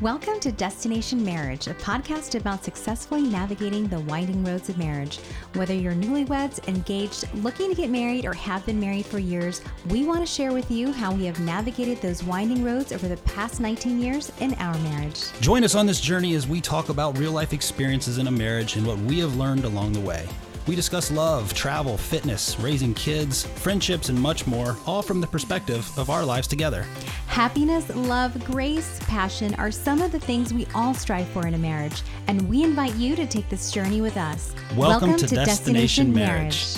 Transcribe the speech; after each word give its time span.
Welcome 0.00 0.40
to 0.40 0.50
Destination 0.50 1.22
Marriage, 1.22 1.66
a 1.66 1.74
podcast 1.74 2.34
about 2.34 2.64
successfully 2.64 3.20
navigating 3.20 3.86
the 3.86 4.00
winding 4.00 4.42
roads 4.42 4.70
of 4.70 4.78
marriage. 4.78 5.18
Whether 5.52 5.74
you're 5.74 5.92
newlyweds, 5.92 6.66
engaged, 6.68 7.28
looking 7.34 7.68
to 7.68 7.74
get 7.74 7.90
married, 7.90 8.24
or 8.24 8.32
have 8.32 8.64
been 8.64 8.80
married 8.80 9.04
for 9.04 9.18
years, 9.18 9.60
we 9.90 10.06
want 10.06 10.20
to 10.20 10.26
share 10.26 10.54
with 10.54 10.70
you 10.70 10.90
how 10.90 11.12
we 11.12 11.26
have 11.26 11.38
navigated 11.40 12.00
those 12.00 12.24
winding 12.24 12.64
roads 12.64 12.92
over 12.92 13.08
the 13.08 13.18
past 13.18 13.60
19 13.60 14.00
years 14.00 14.32
in 14.40 14.54
our 14.54 14.78
marriage. 14.78 15.38
Join 15.42 15.64
us 15.64 15.74
on 15.74 15.84
this 15.84 16.00
journey 16.00 16.34
as 16.34 16.48
we 16.48 16.62
talk 16.62 16.88
about 16.88 17.18
real 17.18 17.32
life 17.32 17.52
experiences 17.52 18.16
in 18.16 18.26
a 18.26 18.30
marriage 18.30 18.76
and 18.76 18.86
what 18.86 18.96
we 19.00 19.18
have 19.18 19.36
learned 19.36 19.66
along 19.66 19.92
the 19.92 20.00
way. 20.00 20.26
We 20.66 20.76
discuss 20.76 21.10
love, 21.10 21.52
travel, 21.54 21.96
fitness, 21.96 22.58
raising 22.60 22.94
kids, 22.94 23.44
friendships, 23.46 24.08
and 24.08 24.20
much 24.20 24.46
more, 24.46 24.76
all 24.86 25.02
from 25.02 25.20
the 25.20 25.26
perspective 25.26 25.90
of 25.98 26.10
our 26.10 26.24
lives 26.24 26.46
together. 26.46 26.82
Happiness, 27.26 27.88
love, 27.96 28.44
grace, 28.44 29.00
passion 29.04 29.54
are 29.54 29.70
some 29.70 30.00
of 30.02 30.12
the 30.12 30.20
things 30.20 30.52
we 30.54 30.66
all 30.74 30.94
strive 30.94 31.26
for 31.28 31.46
in 31.46 31.54
a 31.54 31.58
marriage, 31.58 32.02
and 32.28 32.48
we 32.48 32.62
invite 32.62 32.94
you 32.96 33.16
to 33.16 33.26
take 33.26 33.48
this 33.48 33.72
journey 33.72 34.00
with 34.00 34.16
us. 34.16 34.54
Welcome, 34.76 35.16
to, 35.16 35.26
Destination, 35.26 36.12
Marriage. 36.12 36.76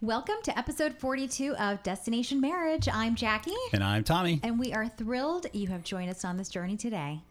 Welcome 0.00 0.36
to 0.42 0.58
episode 0.58 0.94
42 0.98 1.54
of 1.54 1.82
Destination 1.84 2.40
Marriage. 2.40 2.88
I'm 2.92 3.14
Jackie, 3.14 3.52
And 3.72 3.84
I'm 3.84 4.02
Tommy. 4.02 4.40
and 4.42 4.58
we 4.58 4.72
are 4.72 4.88
thrilled 4.88 5.46
you 5.52 5.68
have 5.68 5.84
joined 5.84 6.10
us 6.10 6.24
on 6.24 6.36
this 6.36 6.48
journey 6.48 6.76
today. 6.76 7.22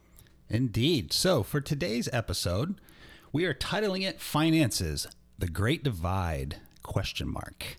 Indeed. 0.48 1.12
So, 1.12 1.42
for 1.42 1.60
today's 1.60 2.08
episode, 2.12 2.80
we 3.32 3.44
are 3.44 3.54
titling 3.54 4.06
it 4.06 4.20
Finances: 4.20 5.06
The 5.38 5.48
Great 5.48 5.82
Divide? 5.82 6.56
question 6.82 7.28
mark. 7.28 7.76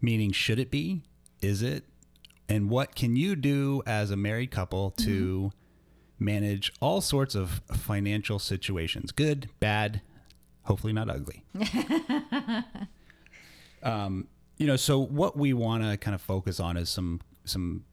Meaning 0.00 0.32
should 0.32 0.58
it 0.58 0.70
be? 0.70 1.02
Is 1.40 1.62
it? 1.62 1.84
And 2.48 2.70
what 2.70 2.94
can 2.94 3.16
you 3.16 3.36
do 3.36 3.82
as 3.86 4.10
a 4.10 4.16
married 4.16 4.50
couple 4.50 4.90
to 4.92 5.50
manage 6.18 6.72
all 6.80 7.00
sorts 7.00 7.34
of 7.34 7.60
financial 7.72 8.38
situations? 8.38 9.12
Good, 9.12 9.50
bad, 9.60 10.00
hopefully 10.62 10.92
not 10.94 11.10
ugly. 11.10 11.44
um, 13.82 14.28
you 14.56 14.66
know, 14.66 14.76
so 14.76 14.98
what 14.98 15.36
we 15.36 15.52
want 15.52 15.82
to 15.84 15.96
kind 15.98 16.14
of 16.14 16.22
focus 16.22 16.58
on 16.58 16.76
is 16.76 16.88
some 16.88 17.20
some 17.44 17.84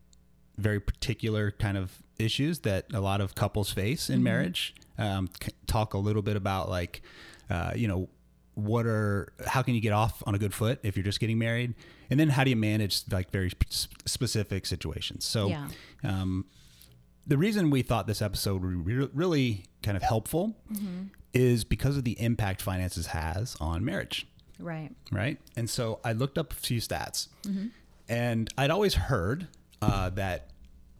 very 0.58 0.80
particular 0.80 1.52
kind 1.52 1.78
of 1.78 2.02
issues 2.18 2.60
that 2.60 2.86
a 2.94 3.02
lot 3.02 3.22
of 3.22 3.36
couples 3.36 3.72
face 3.72 4.10
in 4.10 4.24
marriage. 4.24 4.74
Um, 4.98 5.30
talk 5.68 5.94
a 5.94 5.98
little 5.98 6.22
bit 6.22 6.36
about 6.38 6.70
like, 6.70 7.02
uh, 7.50 7.74
you 7.76 7.88
know, 7.88 8.10
what 8.54 8.86
are 8.86 9.34
how 9.46 9.62
can 9.62 9.76
you 9.76 9.82
get 9.82 9.92
off 9.92 10.24
on 10.26 10.34
a 10.34 10.38
good 10.38 10.54
foot 10.54 10.80
if 10.84 10.96
you're 10.96 11.04
just 11.04 11.20
getting 11.20 11.38
married, 11.38 11.74
and 12.10 12.18
then 12.18 12.30
how 12.30 12.44
do 12.46 12.50
you 12.50 12.56
manage 12.56 13.02
like 13.12 13.30
very 13.32 13.50
sp- 13.52 13.68
specific 14.06 14.66
situations. 14.66 15.26
So, 15.26 15.50
Yeah. 15.50 15.68
um, 16.04 16.46
the 17.28 17.38
reason 17.38 17.70
we 17.70 17.82
thought 17.82 18.08
this 18.08 18.22
episode 18.22 18.62
would 18.62 18.86
be 18.86 18.94
re- 18.96 19.10
really 19.14 19.66
kind 19.84 19.98
of 19.98 20.04
helpful 20.04 20.56
is 21.34 21.66
because 21.66 21.98
of 21.98 22.06
the 22.06 22.14
impact 22.22 22.62
finances 22.62 23.08
has 23.08 23.58
on 23.60 23.84
marriage 23.84 24.26
Right. 24.58 24.92
right? 25.12 25.38
And 25.58 25.70
so 25.70 26.00
I 26.06 26.14
looked 26.14 26.38
up 26.38 26.54
a 26.54 26.56
few 26.56 26.80
stats, 26.80 27.28
and 28.08 28.50
I'd 28.58 28.72
always 28.72 28.94
heard 28.94 29.48
uh, 29.86 30.10
that 30.12 30.50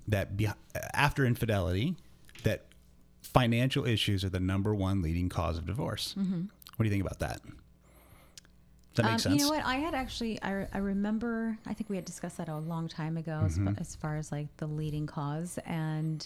that 0.08 0.38
be- 0.38 0.48
after 0.94 1.26
infidelity, 1.26 1.96
that 2.44 2.66
financial 3.24 3.86
issues 3.86 4.24
are 4.24 4.30
the 4.30 4.40
number 4.40 4.74
one 4.76 5.02
leading 5.02 5.30
cause 5.30 5.58
of 5.58 5.66
divorce. 5.66 6.16
What 6.16 6.26
do 6.80 6.84
you 6.86 6.92
think 6.92 7.04
about 7.06 7.20
that? 7.20 7.42
Does 8.94 9.04
that 9.04 9.04
make 9.04 9.12
Um, 9.14 9.20
sense? 9.20 9.36
You 9.36 9.42
know 9.48 9.50
what? 9.56 9.66
I 9.66 9.76
had 9.76 9.94
actually, 9.94 10.42
I, 10.44 10.68
I 10.72 10.78
remember, 10.78 11.58
I 11.66 11.74
think 11.74 11.90
we 11.90 11.96
had 11.98 12.06
discussed 12.06 12.38
that 12.38 12.48
a 12.50 12.58
long 12.60 12.88
time 12.88 13.18
ago 13.18 13.42
as, 13.46 13.56
Mm-hmm. 13.58 13.74
fa- 13.74 13.80
as 13.82 13.96
far 13.96 14.16
as 14.18 14.32
like 14.32 14.56
the 14.58 14.68
leading 14.68 15.06
cause. 15.08 15.58
And 15.66 16.26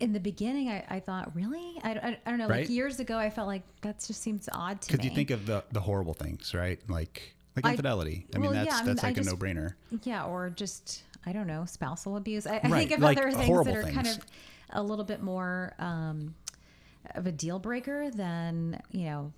in 0.00 0.12
the 0.12 0.20
beginning, 0.20 0.68
I, 0.68 0.84
I 0.88 1.00
thought, 1.00 1.34
really? 1.34 1.80
I, 1.82 1.90
I, 1.92 2.18
I 2.26 2.30
don't 2.30 2.38
know. 2.38 2.48
Right. 2.48 2.60
Like 2.60 2.68
years 2.70 3.00
ago, 3.00 3.16
I 3.16 3.30
felt 3.30 3.48
like 3.48 3.62
that 3.82 4.04
just 4.06 4.20
seems 4.20 4.48
odd 4.52 4.80
to 4.82 4.92
me. 4.92 4.96
Because 4.98 5.04
you 5.10 5.14
think 5.14 5.30
of 5.30 5.46
the 5.46 5.64
the 5.72 5.80
horrible 5.80 6.14
things, 6.14 6.52
right? 6.54 6.78
Like 6.88 7.33
like 7.56 7.66
infidelity. 7.72 8.26
I, 8.34 8.38
mean, 8.38 8.50
well, 8.50 8.52
that's 8.64 8.66
yeah, 8.66 8.74
I 8.74 8.78
mean, 8.78 8.86
that's 8.96 9.02
like 9.02 9.14
just- 9.16 9.28
a 9.28 9.32
no 9.32 9.36
brainer. 9.38 9.74
Yeah, 10.02 10.24
or 10.24 10.50
just 10.50 11.04
I 11.26 11.32
don't 11.32 11.46
know, 11.46 11.64
spousal 11.66 12.16
abuse. 12.16 12.46
I, 12.46 12.60
I 12.62 12.68
Right, 12.68 12.88
think 12.88 12.92
of 12.92 13.00
like 13.00 13.18
other 13.18 13.30
things 13.32 13.64
that 13.64 13.76
are 13.76 13.82
kind 13.82 14.06
of 14.08 14.18
a 14.70 14.82
little 14.82 15.04
bit 15.04 15.22
more 15.22 15.74
um, 15.78 16.34
of 17.14 17.26
a 17.26 17.32
deal 17.32 17.58
breaker 17.58 18.10
than 18.10 18.80
you 18.90 19.04
know. 19.06 19.32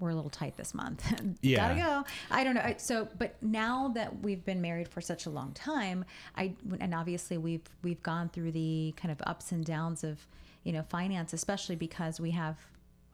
We're 0.00 0.10
a 0.10 0.14
little 0.16 0.30
tight 0.30 0.56
this 0.56 0.74
month. 0.74 1.04
Yeah. 1.42 1.68
Gotta 1.68 1.80
go. 1.80 2.04
I 2.30 2.42
don't 2.44 2.54
know. 2.54 2.74
So, 2.78 3.06
but 3.18 3.36
now 3.42 3.88
that 3.94 4.20
we've 4.22 4.44
been 4.44 4.60
married 4.60 4.88
for 4.88 5.00
such 5.00 5.26
a 5.26 5.30
long 5.30 5.52
time, 5.52 6.04
I 6.36 6.54
and 6.80 6.92
obviously 6.94 7.36
we've 7.38 7.62
we've 7.84 8.02
gone 8.02 8.28
through 8.30 8.50
the 8.52 8.94
kind 8.96 9.12
of 9.12 9.20
ups 9.26 9.52
and 9.52 9.64
downs 9.64 10.02
of 10.02 10.26
you 10.64 10.72
know 10.72 10.82
finance, 10.88 11.32
especially 11.34 11.76
because 11.76 12.18
we 12.20 12.30
have 12.32 12.56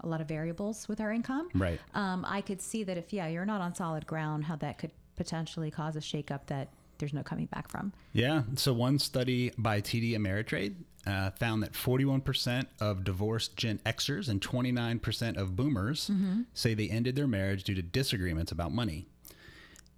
a 0.01 0.07
lot 0.07 0.21
of 0.21 0.29
variables 0.29 0.87
with 0.89 1.01
our 1.01 1.13
income 1.13 1.49
Right. 1.55 1.81
um, 1.95 2.25
I 2.29 2.41
could 2.41 2.61
see 2.61 2.85
that 2.85 2.97
if 2.97 3.13
yeah 3.13 3.27
you're 3.29 3.45
not 3.47 3.61
on 3.61 3.75
solid 3.75 4.07
ground, 4.07 4.45
how 4.45 4.57
that 4.57 4.79
could 4.79 4.91
potentially 5.17 5.71
cause 5.71 5.97
a 5.97 6.01
shakeup 6.01 6.47
that 6.47 6.69
there's 6.99 7.13
no 7.15 7.23
coming 7.23 7.47
back 7.47 7.69
from. 7.71 7.93
Yeah. 8.13 8.43
So 8.57 8.73
one 8.73 8.99
study 8.99 9.53
by 9.57 9.81
TD 9.81 10.17
Ameritrade 10.17 10.75
uh, 11.07 11.31
found 11.31 11.63
that 11.63 11.73
41% 11.73 12.67
of 12.81 13.05
divorced 13.05 13.57
Gen 13.57 13.79
Xers 13.87 14.29
and 14.29 14.41
29% 14.41 15.37
of 15.37 15.55
Boomers 15.55 16.11
say 16.55 16.75
they 16.75 16.89
ended 16.91 17.15
their 17.15 17.29
marriage 17.29 17.63
due 17.65 17.75
to 17.77 17.83
disagreements 17.83 18.51
about 18.51 18.73
money. 18.73 19.07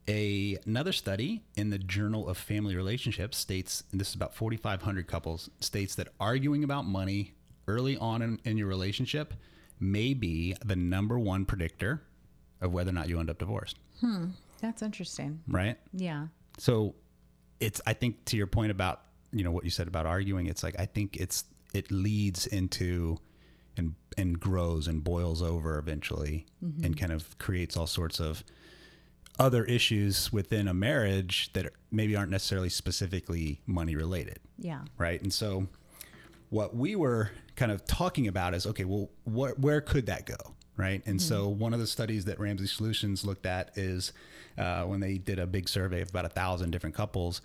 A, 0.09 0.59
another 0.66 0.93
study 0.93 1.43
in 1.56 1.71
the 1.71 1.78
Journal 1.78 2.28
of 2.28 2.37
Family 2.37 2.75
Relationships 2.75 3.37
states, 3.39 3.84
and 3.93 4.00
this 4.00 4.09
is 4.09 4.15
about 4.15 4.34
4,500 4.34 5.06
couples, 5.06 5.50
states 5.60 5.94
that 5.94 6.09
arguing 6.19 6.65
about 6.65 6.84
money 6.84 7.33
early 7.69 7.97
on 7.97 8.21
in, 8.21 8.41
in 8.44 8.56
your 8.56 8.66
relationship 8.66 9.34
may 9.81 10.15
be 10.15 10.55
the 10.65 10.77
number 10.77 11.19
one 11.19 11.45
predictor 11.45 12.03
of 12.61 12.73
whether 12.73 12.91
or 12.91 12.95
not 12.95 13.09
you 13.09 13.19
end 13.19 13.31
up 13.31 13.39
divorced, 13.39 13.79
Hmm. 14.01 14.27
That's 14.61 14.83
interesting. 14.83 15.41
right? 15.49 15.79
Yeah. 15.93 16.27
So 16.59 16.95
it's 17.61 17.81
I 17.87 17.95
think 17.95 18.25
to 18.27 18.37
your 18.37 18.47
point 18.47 18.71
about 18.71 19.01
you 19.33 19.43
know 19.45 19.51
what 19.51 19.65
you 19.65 19.71
said 19.71 19.89
about 19.89 20.05
arguing, 20.07 20.47
it's 20.47 20.63
like 20.63 20.79
I 20.79 20.85
think 20.87 21.17
it's 21.17 21.45
it 21.73 21.91
leads 21.91 22.47
into 22.47 23.19
and 23.77 23.95
and 24.19 24.39
grows 24.39 24.87
and 24.89 25.03
boils 25.03 25.41
over 25.41 25.79
eventually 25.79 26.45
and 26.83 26.99
kind 26.99 27.13
of 27.13 27.39
creates 27.39 27.77
all 27.77 27.87
sorts 27.87 28.21
of 28.21 28.45
other 29.39 29.65
issues 29.65 30.31
within 30.33 30.69
a 30.69 30.75
marriage 30.75 31.51
that 31.55 31.73
maybe 31.91 32.15
aren't 32.15 32.31
necessarily 32.31 32.69
specifically 32.69 33.61
money 33.67 33.95
related 33.97 34.39
Yeah. 34.59 34.81
right? 34.99 35.23
And 35.23 35.33
so 35.33 35.69
what 36.50 36.75
we 36.77 36.94
were 36.97 37.31
kind 37.56 37.72
of 37.72 37.84
talking 37.84 38.28
about 38.28 38.55
is 38.55 38.66
okay, 38.66 38.84
well, 38.84 39.09
wh- 39.25 39.59
where 39.59 39.81
could 39.81 40.06
that 40.06 40.27
go, 40.27 40.37
right? 40.77 41.03
And 41.06 41.21
so 41.21 41.49
one 41.49 41.72
of 41.72 41.81
the 41.81 41.87
studies 41.87 42.25
that 42.27 42.38
Ramsey 42.38 42.66
Solutions 42.66 43.25
looked 43.25 43.47
at 43.47 43.77
is 43.77 44.12
uh, 44.59 44.83
when 44.84 45.00
they 45.00 45.16
did 45.19 45.39
a 45.39 45.47
big 45.47 45.69
survey 45.69 46.00
of 46.03 46.10
about 46.10 46.25
a 46.25 46.28
thousand 46.28 46.71
different 46.71 46.94
couples, 46.97 47.41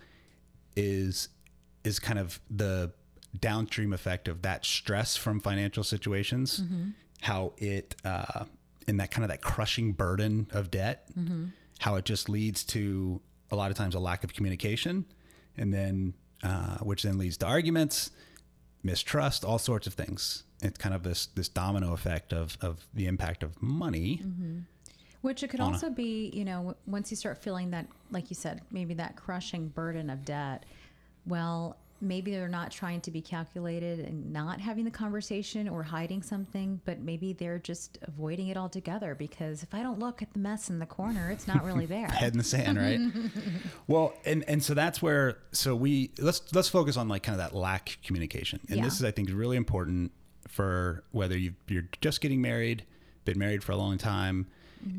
is 0.76 1.28
is 1.84 1.98
kind 1.98 2.18
of 2.18 2.40
the 2.50 2.92
downstream 3.38 3.92
effect 3.92 4.28
of 4.28 4.42
that 4.42 4.64
stress 4.64 5.16
from 5.16 5.40
financial 5.40 5.84
situations, 5.84 6.62
how 7.22 7.52
it 7.58 7.94
uh, 8.04 8.44
in 8.88 8.96
that 8.98 9.10
kind 9.10 9.24
of 9.24 9.28
that 9.30 9.40
crushing 9.42 9.92
burden 9.92 10.48
of 10.52 10.70
debt, 10.70 11.08
how 11.78 11.94
it 11.96 12.04
just 12.04 12.28
leads 12.28 12.64
to 12.64 13.20
a 13.50 13.56
lot 13.56 13.70
of 13.70 13.76
times 13.76 13.94
a 13.94 14.00
lack 14.00 14.24
of 14.24 14.34
communication, 14.34 15.04
and 15.56 15.72
then 15.72 16.14
uh, 16.42 16.78
which 16.78 17.02
then 17.04 17.18
leads 17.18 17.36
to 17.38 17.46
arguments, 17.46 18.10
mistrust, 18.86 19.44
all 19.44 19.58
sorts 19.58 19.86
of 19.86 19.94
things. 19.94 20.44
It's 20.62 20.78
kind 20.78 20.94
of 20.94 21.02
this 21.02 21.26
this 21.26 21.48
domino 21.48 21.92
effect 21.92 22.32
of 22.32 22.56
of 22.62 22.86
the 22.94 23.06
impact 23.06 23.42
of 23.42 23.60
money. 23.62 24.22
Mm-hmm. 24.22 24.58
Which 25.20 25.42
it 25.42 25.48
could 25.48 25.60
a- 25.60 25.64
also 25.64 25.90
be, 25.90 26.30
you 26.32 26.44
know, 26.44 26.76
once 26.86 27.10
you 27.10 27.16
start 27.16 27.38
feeling 27.38 27.70
that, 27.70 27.86
like 28.10 28.30
you 28.30 28.36
said, 28.36 28.62
maybe 28.70 28.94
that 28.94 29.16
crushing 29.16 29.68
burden 29.68 30.08
of 30.08 30.24
debt. 30.24 30.64
Well, 31.26 31.76
maybe 32.00 32.30
they're 32.30 32.48
not 32.48 32.70
trying 32.70 33.00
to 33.02 33.10
be 33.10 33.20
calculated 33.20 34.00
and 34.00 34.32
not 34.32 34.60
having 34.60 34.84
the 34.84 34.90
conversation 34.90 35.68
or 35.68 35.82
hiding 35.82 36.22
something, 36.22 36.80
but 36.84 37.00
maybe 37.00 37.32
they're 37.32 37.58
just 37.58 37.98
avoiding 38.02 38.48
it 38.48 38.56
altogether 38.56 39.14
because 39.14 39.62
if 39.62 39.74
I 39.74 39.82
don't 39.82 39.98
look 39.98 40.22
at 40.22 40.32
the 40.32 40.38
mess 40.38 40.68
in 40.68 40.78
the 40.78 40.86
corner, 40.86 41.30
it's 41.30 41.48
not 41.48 41.64
really 41.64 41.86
there. 41.96 42.08
head 42.08 42.32
in 42.32 42.38
the 42.38 42.44
sand, 42.44 42.78
right? 42.78 43.00
well, 43.86 44.14
and 44.24 44.44
and 44.48 44.62
so 44.62 44.74
that's 44.74 45.00
where 45.00 45.38
so 45.52 45.74
we 45.74 46.10
let's 46.18 46.42
let's 46.54 46.68
focus 46.68 46.96
on 46.96 47.08
like 47.08 47.22
kind 47.22 47.40
of 47.40 47.50
that 47.50 47.56
lack 47.56 47.90
of 47.90 48.02
communication, 48.02 48.60
and 48.68 48.78
Yeah. 48.78 48.84
this 48.84 48.94
is 48.94 49.04
I 49.04 49.10
think 49.10 49.30
really 49.32 49.56
important 49.56 50.12
for 50.48 51.04
whether 51.12 51.36
you 51.36 51.54
you're 51.68 51.88
just 52.00 52.20
getting 52.20 52.40
married, 52.40 52.84
been 53.24 53.38
married 53.38 53.62
for 53.64 53.72
a 53.72 53.76
long 53.76 53.98
time, 53.98 54.46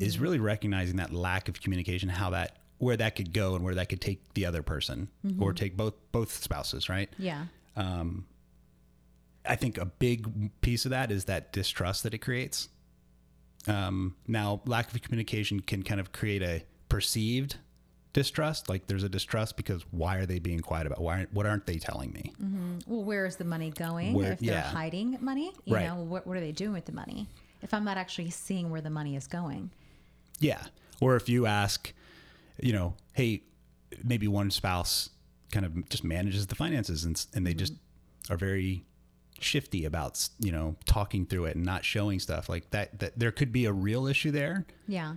is 0.00 0.14
mm-hmm. 0.14 0.22
really 0.22 0.38
recognizing 0.38 0.96
that 0.96 1.12
lack 1.12 1.48
of 1.48 1.60
communication, 1.60 2.08
how 2.08 2.30
that 2.30 2.56
where 2.78 2.96
that 2.96 3.16
could 3.16 3.32
go 3.32 3.54
and 3.54 3.64
where 3.64 3.74
that 3.74 3.88
could 3.88 4.00
take 4.00 4.34
the 4.34 4.46
other 4.46 4.62
person 4.62 5.08
or 5.40 5.52
take 5.52 5.76
both 5.76 5.94
both 6.12 6.32
spouses, 6.32 6.88
right? 6.88 7.08
Yeah. 7.18 7.46
Um, 7.76 8.26
I 9.44 9.56
think 9.56 9.78
a 9.78 9.86
big 9.86 10.50
piece 10.60 10.84
of 10.84 10.90
that 10.90 11.10
is 11.10 11.24
that 11.26 11.52
distrust 11.52 12.02
that 12.02 12.14
it 12.14 12.18
creates. 12.18 12.68
Um, 13.66 14.14
now, 14.26 14.60
lack 14.66 14.92
of 14.94 15.02
communication 15.02 15.60
can 15.60 15.82
kind 15.82 16.00
of 16.00 16.12
create 16.12 16.42
a 16.42 16.62
perceived 16.88 17.56
distrust. 18.12 18.68
Like 18.68 18.86
there's 18.86 19.02
a 19.02 19.08
distrust 19.08 19.56
because 19.56 19.82
why 19.90 20.16
are 20.16 20.26
they 20.26 20.38
being 20.38 20.60
quiet 20.60 20.86
about 20.86 21.00
why? 21.00 21.26
What 21.32 21.46
aren't 21.46 21.66
they 21.66 21.76
telling 21.76 22.12
me? 22.12 22.32
Well, 22.86 23.02
where 23.02 23.26
is 23.26 23.36
the 23.36 23.44
money 23.44 23.70
going? 23.70 24.14
Where- 24.14 24.32
if 24.32 24.38
they're 24.40 24.54
yeah. 24.54 24.62
hiding 24.62 25.18
money, 25.20 25.52
you 25.64 25.74
Right. 25.74 25.86
know, 25.86 25.96
what, 25.96 26.26
what 26.26 26.36
are 26.36 26.40
they 26.40 26.52
doing 26.52 26.72
with 26.72 26.84
the 26.86 26.92
money? 26.92 27.26
If 27.62 27.74
I'm 27.74 27.84
not 27.84 27.96
actually 27.96 28.30
seeing 28.30 28.70
where 28.70 28.80
the 28.80 28.90
money 28.90 29.16
is 29.16 29.26
going. 29.26 29.70
Yeah. 30.38 30.62
Or 31.00 31.16
if 31.16 31.28
you 31.28 31.46
ask, 31.46 31.92
you 32.60 32.72
know, 32.72 32.94
hey, 33.12 33.42
maybe 34.04 34.28
one 34.28 34.50
spouse 34.50 35.10
kind 35.52 35.64
of 35.64 35.88
just 35.88 36.04
manages 36.04 36.46
the 36.46 36.54
finances 36.54 37.04
and, 37.04 37.24
and 37.34 37.46
they 37.46 37.54
just 37.54 37.72
are 38.30 38.36
very 38.36 38.84
shifty 39.40 39.84
about, 39.84 40.28
you 40.40 40.52
know, 40.52 40.76
talking 40.84 41.24
through 41.24 41.46
it 41.46 41.56
and 41.56 41.64
not 41.64 41.84
showing 41.84 42.18
stuff 42.20 42.48
like 42.48 42.70
that, 42.70 42.98
that 42.98 43.18
there 43.18 43.30
could 43.30 43.52
be 43.52 43.64
a 43.64 43.72
real 43.72 44.06
issue 44.06 44.30
there 44.30 44.66
Yeah. 44.86 45.14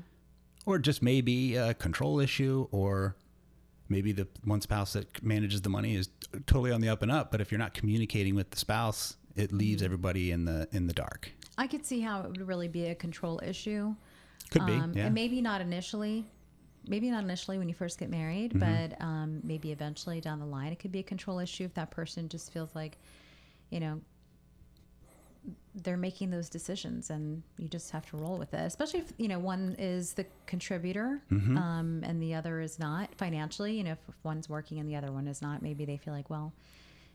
or 0.65 0.77
just 0.79 1.01
maybe 1.01 1.55
a 1.55 1.73
control 1.73 2.19
issue 2.19 2.67
or 2.71 3.15
maybe 3.89 4.11
the 4.11 4.27
one 4.45 4.61
spouse 4.61 4.93
that 4.93 5.21
manages 5.23 5.61
the 5.63 5.69
money 5.69 5.95
is 5.95 6.07
totally 6.45 6.71
on 6.71 6.79
the 6.81 6.87
up 6.89 7.01
and 7.01 7.11
up. 7.11 7.31
But 7.31 7.41
if 7.41 7.51
you're 7.51 7.59
not 7.59 7.73
communicating 7.73 8.35
with 8.35 8.51
the 8.51 8.57
spouse, 8.57 9.17
it 9.35 9.51
leaves 9.51 9.81
everybody 9.81 10.31
in 10.31 10.45
the, 10.45 10.67
in 10.71 10.87
the 10.87 10.93
dark. 10.93 11.31
I 11.57 11.67
could 11.67 11.85
see 11.85 11.99
how 11.99 12.21
it 12.21 12.27
would 12.29 12.47
really 12.47 12.67
be 12.69 12.85
a 12.85 12.95
control 12.95 13.41
issue. 13.43 13.95
Could 14.51 14.65
be. 14.65 14.73
Um, 14.73 14.93
yeah. 14.95 15.05
And 15.07 15.15
maybe 15.15 15.41
not 15.41 15.61
initially. 15.61 16.25
Maybe 16.87 17.09
not 17.11 17.23
initially 17.23 17.57
when 17.57 17.69
you 17.69 17.75
first 17.75 17.99
get 17.99 18.09
married, 18.09 18.53
Mm-hmm. 18.53 18.59
but 18.89 19.01
um, 19.01 19.39
maybe 19.43 19.71
eventually 19.71 20.19
down 20.21 20.39
the 20.39 20.45
line, 20.45 20.71
it 20.71 20.79
could 20.79 20.91
be 20.91 20.99
a 20.99 21.03
control 21.03 21.39
issue 21.39 21.63
if 21.65 21.73
that 21.75 21.91
person 21.91 22.27
just 22.27 22.51
feels 22.51 22.73
like, 22.75 22.97
you 23.69 23.79
know, 23.79 24.01
they're 25.73 25.97
making 25.97 26.29
those 26.29 26.49
decisions 26.49 27.09
and 27.09 27.41
you 27.57 27.67
just 27.67 27.91
have 27.91 28.05
to 28.09 28.17
roll 28.17 28.37
with 28.37 28.53
it. 28.53 28.59
Especially 28.65 28.99
if, 28.99 29.13
you 29.17 29.27
know, 29.27 29.39
one 29.39 29.75
is 29.79 30.13
the 30.13 30.25
contributor 30.45 31.21
Mm-hmm. 31.31 31.57
um, 31.57 32.01
and 32.03 32.21
the 32.21 32.33
other 32.35 32.59
is 32.59 32.77
not 32.77 33.13
financially. 33.15 33.77
You 33.77 33.83
know, 33.85 33.91
if 33.91 33.99
one's 34.23 34.49
working 34.49 34.79
and 34.79 34.89
the 34.89 34.95
other 34.95 35.11
one 35.11 35.27
is 35.27 35.41
not, 35.41 35.61
maybe 35.61 35.85
they 35.85 35.97
feel 35.97 36.13
like, 36.13 36.29
well, 36.29 36.51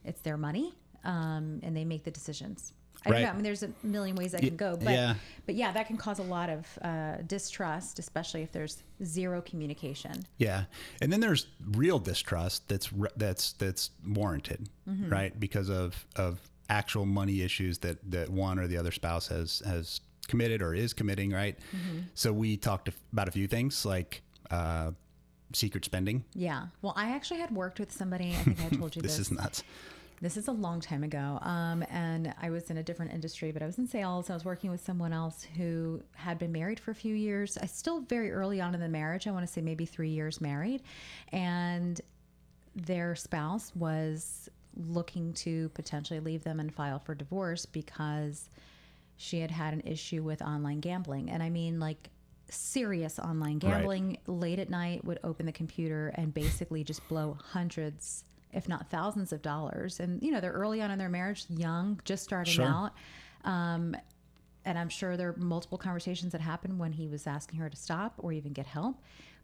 it's 0.05 0.21
their 0.23 0.37
money 0.39 0.75
um, 1.05 1.61
and 1.63 1.77
they 1.77 1.85
make 1.85 2.05
the 2.05 2.11
decisions. 2.11 2.73
I 3.07 3.09
don't 3.09 3.15
Right. 3.17 3.23
know. 3.25 3.31
I 3.31 3.33
mean, 3.35 3.43
there's 3.45 3.63
a 3.63 3.71
million 3.83 4.17
ways 4.17 4.33
that 4.33 4.41
can 4.43 4.57
go, 4.57 4.77
but 4.77 4.93
yeah. 4.93 5.15
but 5.47 5.55
yeah, 5.55 5.73
that 5.73 5.87
can 5.87 5.97
cause 5.97 6.19
a 6.19 6.23
lot 6.25 6.51
of 6.51 6.67
uh, 6.83 7.17
distrust, 7.27 7.99
especially 7.99 8.43
if 8.43 8.53
there's 8.53 8.83
zero 9.05 9.41
communication. 9.43 10.13
Yeah, 10.39 10.65
and 11.01 11.13
then 11.13 11.21
there's 11.21 11.47
real 11.73 11.99
distrust 11.99 12.69
that's 12.69 12.91
that's 13.17 13.53
that's 13.55 13.91
warranted, 14.07 14.69
Mm-hmm. 14.89 15.09
right? 15.11 15.39
Because 15.41 15.69
of 15.71 16.05
of 16.17 16.41
actual 16.69 17.07
money 17.07 17.43
issues 17.43 17.79
that 17.79 17.99
that 18.11 18.29
one 18.29 18.59
or 18.59 18.67
the 18.67 18.77
other 18.77 18.91
spouse 18.93 19.29
has 19.29 19.63
has 19.65 20.01
committed 20.29 20.61
or 20.63 20.75
is 20.75 20.93
committing, 20.93 21.31
right? 21.31 21.57
Mm-hmm. 21.75 22.01
So 22.15 22.33
we 22.33 22.57
talked 22.57 22.89
about 23.13 23.29
a 23.29 23.31
few 23.31 23.47
things 23.47 23.87
like 23.87 24.23
uh, 24.51 24.91
secret 25.53 25.85
spending. 25.85 26.25
Yeah. 26.35 26.67
Well, 26.83 26.93
I 26.97 27.11
actually 27.13 27.39
had 27.41 27.53
worked 27.55 27.79
with 27.79 27.93
somebody. 27.93 28.31
I 28.31 28.43
think 28.43 28.61
I 28.73 28.77
told 28.77 28.97
you 28.97 29.03
This 29.03 29.17
this. 29.19 29.31
is 29.31 29.33
nuts. 29.39 29.63
This 30.21 30.37
is 30.39 30.49
a 30.49 30.53
long 30.53 30.81
time 30.81 31.05
ago. 31.05 31.39
Um, 31.43 31.85
and 31.91 32.35
I 32.41 32.49
was 32.51 32.71
in 32.71 32.79
a 32.79 32.83
different 32.83 33.13
industry, 33.13 33.53
but 33.53 33.63
I 33.63 33.67
was 33.67 33.77
in 33.79 33.87
sales. 33.87 34.31
I 34.31 34.35
was 34.35 34.45
working 34.45 34.71
with 34.71 34.83
someone 34.85 35.13
else 35.13 35.47
who 35.57 36.03
had 36.15 36.39
been 36.39 36.53
married 36.53 36.81
for 36.81 36.91
a 36.91 36.95
few 36.95 37.15
years. 37.15 37.59
I 37.59 37.67
still 37.67 38.01
very 38.01 38.33
early 38.33 38.61
on 38.61 38.75
in 38.75 38.81
the 38.81 38.89
marriage. 38.89 39.27
I 39.27 39.31
want 39.31 39.47
to 39.47 39.53
say 39.53 39.61
maybe 39.61 39.85
three 39.85 40.09
years 40.11 40.41
married, 40.41 40.83
and 41.33 42.01
their 42.75 43.15
spouse 43.15 43.75
was 43.77 44.49
looking 44.75 45.33
to 45.33 45.69
potentially 45.71 46.21
leave 46.21 46.45
them 46.45 46.61
and 46.61 46.75
file 46.75 46.99
for 46.99 47.15
divorce 47.15 47.65
because 47.67 48.49
she 49.17 49.41
had 49.41 49.51
had 49.51 49.73
an 49.73 49.81
issue 49.87 50.23
with 50.23 50.43
online 50.43 50.81
gambling. 50.81 51.31
And 51.31 51.43
I 51.43 51.49
mean, 51.51 51.81
like 51.81 52.11
serious 52.51 53.19
online 53.19 53.55
Right. 53.55 53.73
gambling 53.73 54.19
late 54.27 54.59
at 54.59 54.69
night 54.71 55.05
would 55.05 55.19
open 55.25 55.47
the 55.47 55.53
computer 55.53 56.09
and 56.15 56.33
basically 56.33 56.85
just 56.85 57.07
blow 57.09 57.37
hundreds 57.43 58.25
if 58.53 58.69
not 58.69 58.89
thousands 58.91 59.33
of 59.33 59.43
dollars. 59.43 60.01
And 60.01 60.23
you 60.23 60.31
know 60.31 60.41
they're 60.41 60.53
early 60.53 60.81
on 60.83 60.91
in 60.91 60.99
their 60.99 61.09
marriage 61.09 61.45
young 61.49 62.01
just 62.05 62.25
starting 62.25 62.55
Sure. 62.55 62.65
out. 62.65 62.93
Um, 63.45 63.95
and 64.65 64.77
i'm 64.77 64.89
sure 64.89 65.17
there 65.17 65.29
are 65.29 65.37
multiple 65.37 65.79
conversations 65.79 66.33
that 66.33 66.41
happened 66.41 66.77
when 66.81 66.91
he 66.93 67.07
was 67.07 67.27
asking 67.29 67.61
her 67.61 67.71
to 67.71 67.77
stop 67.77 68.15
or 68.19 68.33
even 68.33 68.53
get 68.53 68.67
help. 68.67 68.97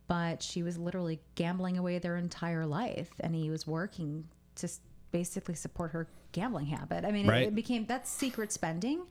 But 0.08 0.42
she 0.42 0.62
was 0.64 0.76
literally 0.78 1.20
gambling 1.36 1.78
away 1.78 1.98
their 2.00 2.16
entire 2.16 2.66
life 2.66 3.10
and 3.20 3.34
he 3.34 3.48
was 3.50 3.66
working 3.66 4.26
to 4.56 4.68
basically 5.12 5.54
support 5.54 5.92
her 5.92 6.08
gambling 6.32 6.66
habit. 6.66 7.04
I 7.04 7.12
mean 7.12 7.26
Right. 7.28 7.42
it, 7.44 7.48
it 7.48 7.54
became 7.54 7.86
that's 7.86 8.10
secret 8.10 8.50
spending. 8.52 9.02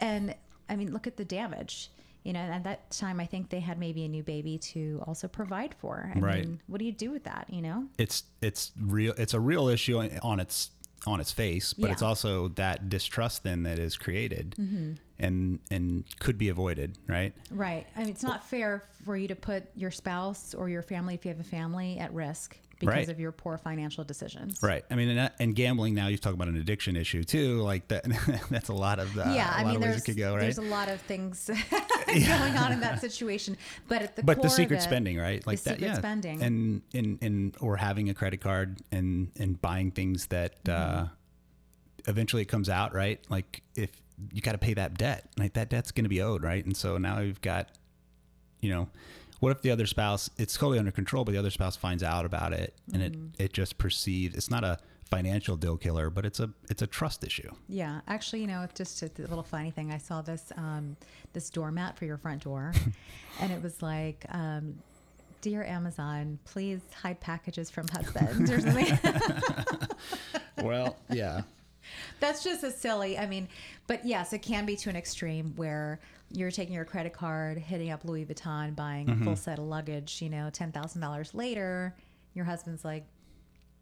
And 0.00 0.34
i 0.68 0.76
mean 0.76 0.92
look 0.92 1.06
at 1.08 1.16
the 1.16 1.24
damage 1.24 1.90
you 2.22 2.32
know 2.32 2.40
at 2.40 2.64
that 2.64 2.90
time 2.90 3.18
i 3.20 3.26
think 3.26 3.48
they 3.50 3.60
had 3.60 3.78
maybe 3.78 4.04
a 4.04 4.08
new 4.08 4.22
baby 4.22 4.58
to 4.58 5.02
also 5.06 5.26
provide 5.28 5.74
for 5.78 6.12
i 6.14 6.18
Right. 6.18 6.44
mean 6.46 6.60
what 6.66 6.78
do 6.78 6.84
you 6.84 6.92
do 6.92 7.10
with 7.10 7.24
that 7.24 7.46
you 7.48 7.62
know 7.62 7.86
It's 7.98 8.24
it's 8.42 8.72
real. 8.80 9.14
It's 9.16 9.34
a 9.34 9.40
real 9.40 9.68
issue 9.68 9.98
on 10.22 10.40
its 10.40 10.70
on 11.06 11.18
its 11.18 11.32
face, 11.32 11.72
but 11.72 11.86
Yeah. 11.86 11.92
it's 11.92 12.02
also 12.02 12.48
that 12.48 12.90
distrust 12.90 13.42
then 13.42 13.62
that 13.62 13.78
is 13.78 13.96
created 13.96 14.54
mm-hmm. 14.58 14.92
and 15.18 15.58
and 15.70 16.04
could 16.18 16.36
be 16.36 16.50
avoided, 16.50 16.98
right? 17.06 17.32
Right. 17.50 17.86
I 17.96 18.00
mean, 18.00 18.10
it's 18.10 18.22
not 18.22 18.46
fair 18.46 18.84
for 19.04 19.16
you 19.16 19.26
to 19.28 19.34
put 19.34 19.64
your 19.74 19.90
spouse 19.90 20.52
or 20.54 20.68
your 20.68 20.82
family, 20.82 21.14
if 21.14 21.24
you 21.24 21.30
have 21.30 21.40
a 21.40 21.42
family, 21.44 21.98
at 21.98 22.12
risk 22.12 22.58
because 22.80 22.94
Right. 22.94 23.08
of 23.08 23.20
your 23.20 23.30
poor 23.30 23.56
financial 23.58 24.02
decisions. 24.02 24.58
Right. 24.62 24.84
I 24.90 24.96
mean, 24.96 25.10
and, 25.16 25.30
and 25.38 25.54
gambling 25.54 25.94
now 25.94 26.08
you 26.08 26.18
talk 26.18 26.34
about 26.34 26.48
an 26.48 26.56
addiction 26.56 26.96
issue 26.96 27.22
too. 27.22 27.60
Like 27.60 27.86
that, 27.88 28.04
that's 28.50 28.68
a 28.70 28.74
lot 28.74 28.98
of 28.98 29.16
uh, 29.16 29.24
Yeah, 29.34 29.48
a 29.54 29.60
I 29.60 29.62
lot 29.62 29.66
mean, 29.66 29.76
of 29.76 29.82
ways 29.82 29.90
there's 29.90 30.02
it 30.02 30.04
could 30.06 30.16
go, 30.16 30.32
right? 30.32 30.40
there's 30.40 30.58
a 30.58 30.62
lot 30.62 30.88
of 30.88 31.00
things 31.02 31.48
going 32.06 32.56
on 32.56 32.72
in 32.72 32.80
that 32.80 33.00
situation, 33.00 33.56
but 33.86 34.02
at 34.02 34.16
the 34.16 34.22
but 34.24 34.42
the 34.42 34.48
secret 34.48 34.78
it- 34.78 34.82
spending, 34.82 35.16
right? 35.18 35.46
Like 35.46 35.60
that, 35.62 35.78
yeah. 35.78 35.94
spending. 35.94 36.42
and 36.42 36.82
and 36.94 37.18
and 37.22 37.54
or 37.60 37.76
having 37.76 38.08
a 38.10 38.14
credit 38.14 38.40
card 38.40 38.80
and 38.90 39.28
and 39.38 39.60
buying 39.60 39.90
things 39.92 40.26
that 40.26 40.64
Mm-hmm. 40.64 41.04
uh, 41.04 41.08
eventually 42.06 42.42
it 42.42 42.48
comes 42.48 42.68
out, 42.68 42.94
right? 42.94 43.20
Like 43.28 43.62
if 43.76 43.90
you 44.32 44.40
got 44.40 44.52
to 44.52 44.58
pay 44.58 44.74
that 44.74 44.96
debt, 44.96 45.28
like 45.38 45.52
that 45.52 45.68
debt's 45.70 45.92
going 45.92 46.04
to 46.04 46.08
be 46.10 46.22
owed, 46.22 46.42
right? 46.42 46.64
And 46.64 46.76
so 46.76 46.96
now 46.98 47.20
you've 47.20 47.40
got, 47.42 47.68
you 48.60 48.70
know, 48.70 48.88
what 49.40 49.50
if 49.52 49.62
the 49.62 49.70
other 49.70 49.86
spouse 49.86 50.30
it's 50.38 50.56
totally 50.56 50.78
under 50.78 50.90
control, 50.92 51.24
but 51.24 51.32
the 51.32 51.38
other 51.38 51.50
spouse 51.50 51.76
finds 51.76 52.02
out 52.02 52.24
about 52.24 52.52
it 52.52 52.74
and 52.92 53.02
Mm-hmm. 53.02 53.26
it 53.38 53.44
it 53.46 53.52
just 53.52 53.76
perceives 53.78 54.34
it's 54.36 54.50
not 54.50 54.64
a 54.64 54.78
financial 55.10 55.56
deal 55.56 55.76
killer, 55.76 56.08
but 56.08 56.24
it's 56.24 56.38
a 56.38 56.50
it's 56.68 56.82
a 56.82 56.86
trust 56.86 57.24
issue. 57.24 57.50
Yeah, 57.68 58.00
actually, 58.06 58.42
you 58.42 58.46
know, 58.46 58.62
it's 58.62 58.74
just 58.78 59.02
a 59.02 59.10
little 59.22 59.42
funny 59.42 59.72
thing. 59.72 59.90
I 59.92 59.98
saw 59.98 60.22
this 60.22 60.52
um, 60.56 60.96
this 61.32 61.50
doormat 61.50 61.98
for 61.98 62.04
your 62.04 62.16
front 62.16 62.44
door, 62.44 62.72
and 63.40 63.50
it 63.52 63.60
was 63.60 63.82
like, 63.82 64.24
um, 64.28 64.76
"Dear 65.40 65.64
Amazon, 65.64 66.38
please 66.44 66.80
hide 67.02 67.18
packages 67.20 67.70
from 67.70 67.88
husbands" 67.88 68.50
or 68.52 68.60
something. 68.60 68.98
Well, 70.62 70.96
yeah. 71.08 71.42
That's 72.20 72.42
just 72.44 72.64
a 72.64 72.70
silly. 72.70 73.18
I 73.18 73.26
mean, 73.26 73.48
but 73.86 74.04
yes, 74.04 74.32
it 74.32 74.40
can 74.40 74.66
be 74.66 74.76
to 74.76 74.90
an 74.90 74.96
extreme 74.96 75.52
where 75.56 76.00
you're 76.32 76.50
taking 76.50 76.74
your 76.74 76.84
credit 76.84 77.12
card, 77.12 77.58
hitting 77.58 77.90
up 77.90 78.04
Louis 78.04 78.24
Vuitton, 78.24 78.76
buying 78.76 79.10
a 79.10 79.16
full 79.16 79.36
set 79.36 79.58
of 79.58 79.64
luggage. 79.64 80.22
You 80.22 80.30
know, 80.30 80.50
ten 80.50 80.72
thousand 80.72 81.00
dollars 81.00 81.34
later, 81.34 81.94
your 82.34 82.44
husband's 82.44 82.84
like, 82.84 83.04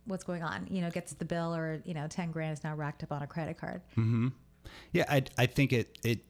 "What's 0.06 0.24
going 0.24 0.42
on?" 0.42 0.66
You 0.70 0.80
know, 0.80 0.90
gets 0.90 1.12
the 1.12 1.24
bill, 1.24 1.54
or 1.54 1.82
you 1.84 1.94
know, 1.94 2.06
ten 2.08 2.30
grand 2.30 2.52
is 2.54 2.64
now 2.64 2.74
racked 2.74 3.02
up 3.02 3.12
on 3.12 3.22
a 3.22 3.26
credit 3.26 3.58
card. 3.58 3.82
Yeah, 4.92 5.04
I, 5.08 5.24
I 5.36 5.46
think 5.46 5.72
it 5.72 5.98
it 6.04 6.20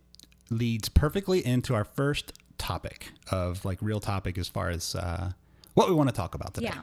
leads 0.50 0.88
perfectly 0.88 1.44
into 1.44 1.75
our 1.75 1.85
first 1.85 2.32
topic 2.56 3.11
of 3.30 3.64
like 3.64 3.78
real 3.80 4.00
topic 4.00 4.38
as 4.38 4.49
far 4.49 4.70
as 4.70 4.94
uh, 4.94 5.32
what 5.75 5.88
we 5.88 5.94
want 5.94 6.08
to 6.08 6.14
talk 6.14 6.35
about 6.35 6.54
today. 6.54 6.70
Yeah. 6.75 6.80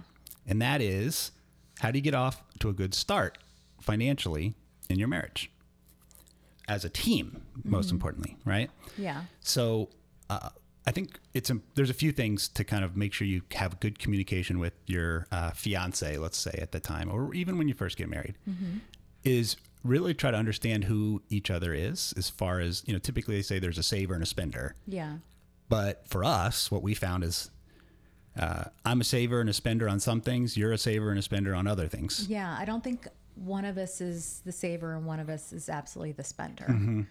And 0.47 0.61
that 0.61 0.81
is 0.81 1.31
how 1.79 1.91
do 1.91 1.97
you 1.97 2.03
get 2.03 2.13
off 2.13 2.43
to 2.59 2.69
a 2.69 2.73
good 2.73 2.93
start 2.93 3.37
financially 3.81 4.55
in 4.89 4.99
your 4.99 5.07
marriage 5.07 5.51
as 6.67 6.83
a 6.85 6.89
team, 6.89 7.41
most 7.63 7.91
importantly, 7.91 8.37
right? 8.45 8.71
Yeah. 8.97 9.23
So 9.41 9.89
uh, 10.29 10.49
I 10.87 10.91
think 10.91 11.19
it's 11.33 11.49
a, 11.51 11.59
there's 11.75 11.89
a 11.91 11.93
few 11.95 12.11
things 12.11 12.47
to 12.49 12.63
kind 12.63 12.83
of 12.83 12.97
make 12.97 13.13
sure 13.13 13.27
you 13.27 13.43
have 13.53 13.79
good 13.79 13.99
communication 13.99 14.57
with 14.59 14.73
your 14.87 15.27
uh, 15.31 15.51
fiance, 15.51 16.17
let's 16.17 16.37
say 16.37 16.57
at 16.61 16.71
the 16.71 16.79
time, 16.79 17.11
or 17.11 17.33
even 17.35 17.57
when 17.57 17.67
you 17.67 17.73
first 17.75 17.97
get 17.97 18.09
married, 18.09 18.35
is 19.23 19.57
really 19.83 20.13
try 20.15 20.31
to 20.31 20.37
understand 20.37 20.85
who 20.85 21.21
each 21.29 21.51
other 21.51 21.73
is. 21.73 22.13
As 22.17 22.29
far 22.29 22.59
as 22.59 22.83
you 22.87 22.93
know, 22.93 22.99
typically 22.99 23.35
they 23.35 23.41
say 23.43 23.59
there's 23.59 23.77
a 23.77 23.83
saver 23.83 24.15
and 24.15 24.23
a 24.23 24.25
spender, 24.25 24.75
Yeah. 24.87 25.17
but 25.69 26.07
for 26.07 26.23
us, 26.23 26.71
what 26.71 26.81
we 26.81 26.93
found 26.95 27.23
is. 27.23 27.51
Uh, 28.37 28.65
I'm 28.83 28.99
a 28.99 29.03
saver 29.05 29.39
and 29.39 29.49
a 29.49 29.53
spender 29.53 29.87
on 29.87 30.01
some 30.01 30.19
things. 30.19 30.57
You're 30.57 30.73
a 30.73 30.77
saver 30.77 31.09
and 31.09 31.17
a 31.17 31.21
spender 31.21 31.55
on 31.55 31.67
other 31.67 31.87
things. 31.87 32.27
Yeah, 32.27 32.53
I 32.59 32.65
don't 32.65 32.83
think 32.83 33.07
one 33.35 33.65
of 33.65 33.77
us 33.77 34.01
is 34.01 34.41
the 34.45 34.51
saver 34.51 34.95
and 34.95 35.05
one 35.05 35.19
of 35.19 35.29
us 35.29 35.53
is 35.53 35.69
absolutely 35.69 36.13
the 36.13 36.23
spender. 36.23 36.65
Mm-hmm. 36.65 37.01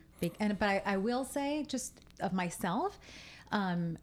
And 0.40 0.58
but 0.58 0.68
I, 0.68 0.82
I 0.86 0.96
will 0.96 1.24
say, 1.24 1.64
just 1.68 2.00
of 2.20 2.32
myself, 2.32 2.98
um, 3.52 3.98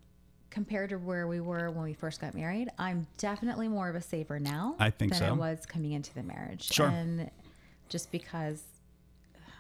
compared 0.52 0.92
to 0.92 0.98
where 0.98 1.28
we 1.28 1.40
were 1.40 1.72
when 1.72 1.84
we 1.84 1.94
first 1.94 2.22
got 2.22 2.36
married, 2.36 2.70
I'm 2.78 3.08
definitely 3.18 3.68
more 3.68 3.90
of 3.90 3.96
a 3.96 4.02
saver 4.02 4.40
now. 4.40 4.76
I 4.78 4.92
think 4.92 5.14
than 5.14 5.24
I 5.24 5.32
was 5.32 5.66
coming 5.66 5.94
into 5.94 6.14
the 6.14 6.24
marriage. 6.24 6.72
Sure. 6.72 6.88
And 6.88 7.32
just 7.90 8.12
because 8.12 8.62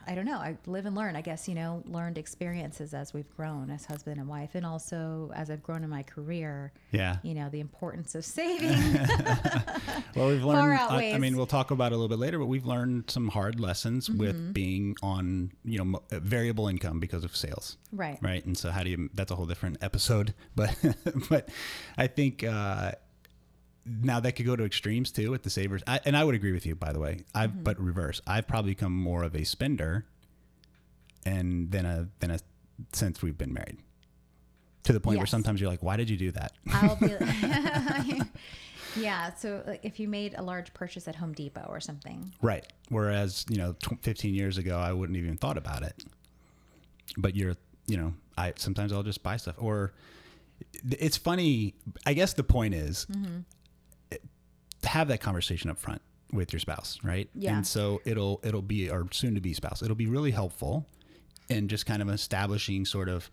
I 0.08 0.15
don't 0.15 0.25
know. 0.25 0.38
I 0.38 0.58
live 0.65 0.86
and 0.86 0.96
learn. 0.96 1.15
I 1.15 1.22
guess 1.22 1.48
you 1.48 1.55
know, 1.55 1.84
learned 1.86 2.17
experiences 2.17 2.93
as 2.93 3.13
we've 3.13 3.29
grown 3.36 3.70
as 3.70 3.86
husband 3.86 4.20
and 4.20 4.27
wife, 4.27 4.55
and 4.55 4.65
also 4.65 5.31
as 5.36 5.50
I've 5.50 5.63
grown 5.63 5.84
in 5.84 5.89
my 5.89 6.03
career. 6.03 6.72
Yeah. 6.91 7.17
You 7.24 7.34
know, 7.36 7.50
the 7.50 7.60
importance 7.60 8.15
of 8.15 8.25
saving. 8.38 8.77
Well, 10.15 10.27
we've 10.27 10.43
learned. 10.43 10.77
I, 10.77 11.13
I 11.13 11.17
mean, 11.20 11.38
we'll 11.38 11.46
talk 11.46 11.72
about 11.72 11.93
it 11.93 11.96
a 11.96 11.98
little 11.98 12.10
bit 12.10 12.20
later, 12.20 12.38
but 12.38 12.48
we've 12.48 12.65
learned 12.65 13.10
some 13.10 13.29
hard 13.29 13.60
lessons 13.60 14.10
Mm-hmm. 14.10 14.17
with 14.20 14.53
being 14.53 14.96
on, 15.01 15.51
you 15.63 15.84
know, 15.84 16.01
uh, 16.12 16.20
variable 16.20 16.67
income 16.67 17.00
because 17.00 17.24
of 17.24 17.36
sales. 17.36 17.77
right. 17.93 18.17
right 18.22 18.43
and 18.46 18.58
so 18.58 18.72
how 18.72 18.84
do 18.84 18.89
you 18.89 19.10
that's 19.13 19.31
a 19.31 19.36
whole 19.36 19.46
different 19.46 19.77
episode 19.81 20.34
but 20.55 20.75
but 21.29 21.50
i 21.98 22.08
think 22.08 22.43
uh 22.43 22.91
now 23.85 24.19
that 24.19 24.33
could 24.33 24.45
go 24.45 24.55
to 24.55 24.63
extremes 24.63 25.11
too 25.11 25.31
with 25.31 25.43
the 25.43 25.50
savers 25.50 25.81
I, 25.88 26.00
and 26.05 26.15
i 26.15 26.23
would 26.23 26.35
agree 26.35 26.51
with 26.51 26.65
you 26.65 26.75
by 26.75 26.93
the 26.93 27.00
way 27.00 27.21
i've 27.33 27.50
Mm-hmm. 27.51 27.63
but 27.63 27.79
reverse 27.79 28.21
i've 28.27 28.47
probably 28.47 28.71
become 28.71 28.93
more 28.93 29.23
of 29.23 29.35
a 29.35 29.43
spender 29.43 30.05
and 31.25 31.71
than 31.71 31.85
a 31.85 32.07
than 32.19 32.31
a 32.31 32.39
since 32.93 33.21
we've 33.21 33.38
been 33.38 33.53
married 33.53 33.77
to 34.83 34.93
the 34.93 35.00
point 35.00 35.17
where 35.17 35.27
sometimes 35.27 35.59
you're 35.61 35.69
like 35.69 35.83
why 35.83 35.95
did 35.97 36.09
you 36.09 36.17
do 36.17 36.31
that 36.31 36.53
I'll 36.71 36.95
be. 36.95 37.13
yeah. 39.00 39.33
So 39.35 39.63
like, 39.65 39.81
if 39.83 40.00
you 40.00 40.07
made 40.07 40.33
a 40.38 40.41
large 40.43 40.73
purchase 40.73 41.07
at 41.07 41.15
Home 41.15 41.33
Depot 41.33 41.65
or 41.69 41.79
something, 41.79 42.33
right 42.41 42.65
whereas 42.89 43.45
you 43.50 43.57
know 43.57 43.73
tw 43.73 44.01
15 44.01 44.33
years 44.35 44.57
ago 44.57 44.77
i 44.77 44.91
wouldn't 44.91 45.17
even 45.17 45.38
thought 45.38 45.57
about 45.57 45.83
it 45.83 46.03
but 47.17 47.35
you're 47.35 47.55
you 47.88 47.97
know 47.97 48.13
i 48.38 48.53
sometimes 48.57 48.91
i'll 48.93 49.03
just 49.03 49.21
buy 49.23 49.38
stuff 49.38 49.55
or 49.59 49.93
it's 50.89 51.17
funny 51.17 51.73
i 52.05 52.13
guess 52.13 52.33
the 52.33 52.43
point 52.43 52.73
is 52.73 53.05
Mm-hmm. 53.11 53.39
Have 54.83 55.07
that 55.09 55.21
conversation 55.21 55.69
up 55.69 55.77
front 55.77 56.01
with 56.33 56.53
your 56.53 56.59
spouse 56.59 56.97
right 57.03 57.29
Yeah. 57.35 57.55
and 57.57 57.67
so 57.67 58.01
it'll 58.05 58.39
it'll 58.43 58.61
be 58.61 58.89
our 58.89 59.05
soon 59.11 59.35
to 59.35 59.41
be 59.41 59.53
spouse 59.53 59.81
it'll 59.81 59.95
be 59.95 60.07
really 60.07 60.31
helpful 60.31 60.85
in 61.50 61.67
just 61.67 61.85
kind 61.85 62.01
of 62.01 62.09
establishing 62.09 62.85
sort 62.85 63.09
of 63.09 63.29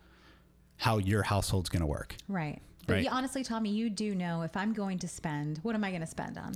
how 0.78 0.98
your 0.98 1.22
household's 1.22 1.68
going 1.68 1.80
to 1.80 1.86
work 1.86 2.16
right? 2.28 2.60
But 2.88 2.94
Right. 2.94 3.04
you, 3.04 3.10
honestly, 3.10 3.44
Tommy, 3.44 3.70
you 3.70 3.90
do 3.90 4.14
know 4.14 4.42
if 4.42 4.56
I'm 4.56 4.72
going 4.72 4.98
to 5.00 5.08
spend, 5.08 5.58
what 5.62 5.74
am 5.74 5.84
I 5.84 5.90
going 5.90 6.00
to 6.00 6.06
spend 6.06 6.38
on? 6.38 6.54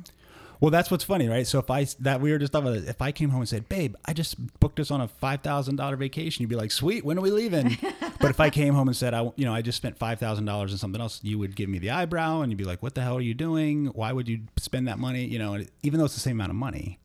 Well, 0.61 0.71
that's 0.71 0.91
what's 0.91 1.03
funny, 1.05 1.29
right? 1.29 1.45
So 1.47 1.59
if 1.59 1.71
I 1.71 1.87
that 2.01 2.21
we 2.21 2.31
were 2.31 2.39
just 2.39 2.53
talking 2.53 2.69
about, 2.69 2.89
if 2.89 3.03
I 3.03 3.11
came 3.11 3.31
home 3.31 3.41
and 3.41 3.49
said, 3.49 3.69
"Babe, 3.69 3.97
I 4.05 4.13
just 4.13 4.37
booked 4.61 4.79
us 4.79 4.93
on 4.93 5.01
a 5.01 5.09
five 5.09 5.41
thousand 5.41 5.75
dollar 5.75 5.97
vacation," 5.97 6.41
you'd 6.43 6.51
be 6.51 6.55
like, 6.57 6.71
"Sweet, 6.71 7.05
when 7.05 7.19
are 7.19 7.21
we 7.21 7.33
leaving?" 7.33 7.77
but 8.21 8.31
if 8.31 8.39
I 8.39 8.49
came 8.49 8.73
home 8.73 8.87
and 8.87 8.97
said, 8.97 9.13
"I, 9.13 9.33
you 9.35 9.45
know, 9.45 9.53
I 9.53 9.61
just 9.61 9.77
spent 9.77 9.99
five 9.99 10.21
thousand 10.21 10.45
dollars 10.45 10.71
on 10.71 10.79
something 10.79 11.01
else," 11.01 11.19
you 11.25 11.37
would 11.41 11.57
give 11.57 11.69
me 11.69 11.81
the 11.81 11.91
eyebrow 11.91 12.43
and 12.43 12.53
you'd 12.53 12.59
be 12.59 12.65
like, 12.65 12.81
"What 12.81 12.95
the 12.95 13.03
hell 13.03 13.17
are 13.17 13.21
you 13.21 13.35
doing? 13.35 13.87
Why 13.87 14.13
would 14.13 14.29
you 14.29 14.43
spend 14.57 14.87
that 14.87 15.01
money?" 15.01 15.25
You 15.25 15.41
know, 15.41 15.61
even 15.83 15.99
though 15.99 16.05
it's 16.05 16.15
the 16.15 16.21
same 16.21 16.37
amount 16.37 16.51
of 16.51 16.57
money, 16.57 17.01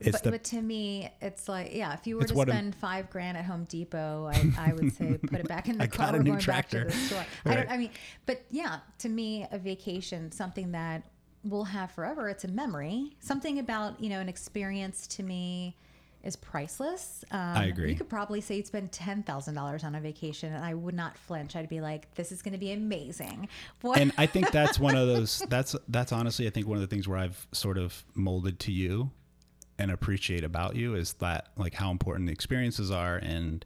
it's 0.00 0.12
But, 0.12 0.22
the 0.24 0.30
but 0.32 0.44
to 0.44 0.62
me, 0.62 1.10
it's 1.20 1.48
like, 1.48 1.74
yeah, 1.74 1.92
if 1.94 2.06
you 2.06 2.16
were 2.16 2.24
to 2.24 2.34
spend 2.34 2.74
five 2.74 3.10
grand 3.10 3.36
at 3.36 3.44
Home 3.44 3.64
Depot, 3.64 4.30
I, 4.32 4.70
I 4.70 4.72
would 4.72 4.92
say 4.94 5.18
put 5.26 5.40
it 5.40 5.48
back 5.48 5.68
in 5.68 5.78
the 5.78 5.84
I 5.84 5.86
car. 5.86 6.06
got 6.06 6.14
a 6.16 6.22
new 6.22 6.38
tractor. 6.38 6.84
back 6.86 6.92
to 6.92 6.98
the 6.98 7.04
store. 7.06 7.26
I 7.46 7.54
don't. 7.54 7.70
I 7.70 7.76
mean, 7.76 7.90
but 8.26 8.42
yeah, 8.50 8.78
to 8.98 9.08
me, 9.08 9.46
a 9.50 9.58
vacation, 9.58 10.32
something 10.32 10.72
that 10.72 11.02
we'll 11.44 11.64
have 11.64 11.90
forever. 11.92 12.28
It's 12.28 12.44
a 12.44 12.48
memory. 12.48 13.16
Something 13.20 13.58
about 13.58 14.00
you 14.00 14.08
know 14.08 14.20
an 14.20 14.28
experience 14.28 15.06
to 15.08 15.22
me 15.22 15.76
is 16.22 16.36
priceless. 16.36 17.24
Um, 17.30 17.40
I 17.40 17.64
agree. 17.66 17.88
You 17.90 17.96
could 17.96 18.10
probably 18.10 18.40
say 18.42 18.56
you'd 18.56 18.66
spend 18.66 18.92
ten 18.92 19.22
thousand 19.22 19.54
dollars 19.54 19.84
on 19.84 19.94
a 19.94 20.00
vacation, 20.00 20.52
and 20.52 20.64
I 20.64 20.74
would 20.74 20.94
not 20.94 21.16
flinch. 21.18 21.56
I'd 21.56 21.68
be 21.68 21.80
like, 21.80 22.14
"This 22.14 22.30
is 22.32 22.42
going 22.42 22.52
to 22.52 22.58
be 22.58 22.72
amazing." 22.72 23.48
What? 23.82 23.98
and 23.98 24.12
I 24.18 24.26
think 24.26 24.50
that's 24.50 24.78
one 24.78 24.96
of 24.96 25.06
those. 25.14 25.42
That's 25.48 25.76
that's 25.88 26.12
honestly, 26.12 26.46
I 26.46 26.50
think 26.50 26.66
one 26.66 26.76
of 26.76 26.82
the 26.82 26.86
things 26.88 27.06
where 27.08 27.18
I've 27.18 27.46
sort 27.52 27.78
of 27.78 28.02
molded 28.14 28.58
to 28.60 28.72
you 28.72 29.10
and 29.80 29.90
appreciate 29.90 30.44
about 30.44 30.76
you 30.76 30.94
is 30.94 31.14
that 31.14 31.48
like 31.56 31.74
how 31.74 31.90
important 31.90 32.26
the 32.26 32.32
experiences 32.32 32.90
are 32.90 33.16
and 33.16 33.64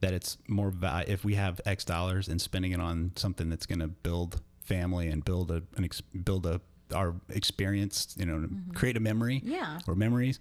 that 0.00 0.14
it's 0.14 0.38
more 0.48 0.72
if 1.06 1.24
we 1.24 1.34
have 1.34 1.60
X 1.66 1.84
dollars 1.84 2.28
and 2.28 2.40
spending 2.40 2.72
it 2.72 2.80
on 2.80 3.12
something 3.16 3.50
that's 3.50 3.66
going 3.66 3.80
to 3.80 3.88
build 3.88 4.40
family 4.62 5.08
and 5.08 5.24
build 5.24 5.50
a 5.50 5.62
an 5.76 5.84
ex, 5.84 6.00
build 6.00 6.46
a 6.46 6.60
our 6.94 7.14
experience, 7.28 8.14
you 8.18 8.24
know, 8.26 8.38
mm-hmm. 8.38 8.70
create 8.72 8.96
a 8.96 9.00
memory 9.00 9.42
yeah. 9.44 9.78
or 9.86 9.94
memories. 9.94 10.40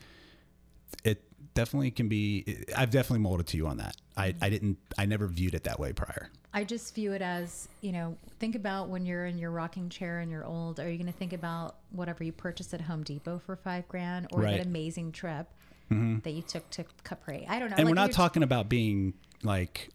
It 1.03 1.21
definitely 1.53 1.91
can 1.91 2.07
be. 2.07 2.63
I've 2.75 2.89
definitely 2.89 3.19
molded 3.19 3.47
to 3.47 3.57
you 3.57 3.67
on 3.67 3.77
that. 3.77 3.95
I, 4.15 4.29
mm-hmm. 4.29 4.43
I 4.43 4.49
didn't. 4.49 4.77
I 4.97 5.05
never 5.05 5.27
viewed 5.27 5.53
it 5.53 5.63
that 5.65 5.79
way 5.79 5.93
prior. 5.93 6.29
I 6.53 6.63
just 6.63 6.95
view 6.95 7.13
it 7.13 7.21
as, 7.21 7.67
you 7.81 7.91
know, 7.91 8.17
think 8.39 8.55
about 8.55 8.89
when 8.89 9.05
you're 9.05 9.25
in 9.25 9.37
your 9.37 9.51
rocking 9.51 9.89
chair 9.89 10.19
and 10.19 10.31
you're 10.31 10.45
old. 10.45 10.79
Are 10.79 10.89
you 10.89 10.97
going 10.97 11.11
to 11.11 11.17
think 11.17 11.33
about 11.33 11.75
whatever 11.91 12.23
you 12.23 12.31
purchased 12.31 12.73
at 12.73 12.81
Home 12.81 13.03
Depot 13.03 13.39
for 13.45 13.55
five 13.55 13.87
grand 13.87 14.27
or 14.31 14.41
Right. 14.41 14.57
that 14.57 14.65
amazing 14.65 15.11
trip 15.11 15.47
mm-hmm. 15.91 16.19
that 16.19 16.31
you 16.31 16.41
took 16.41 16.67
to 16.71 16.85
Capri? 17.03 17.45
I 17.47 17.59
don't 17.59 17.69
know. 17.69 17.75
and 17.77 17.85
Like, 17.85 17.91
we're 17.91 18.01
not 18.01 18.11
talking 18.11 18.41
about 18.43 18.67
being 18.67 19.13
like 19.43 19.89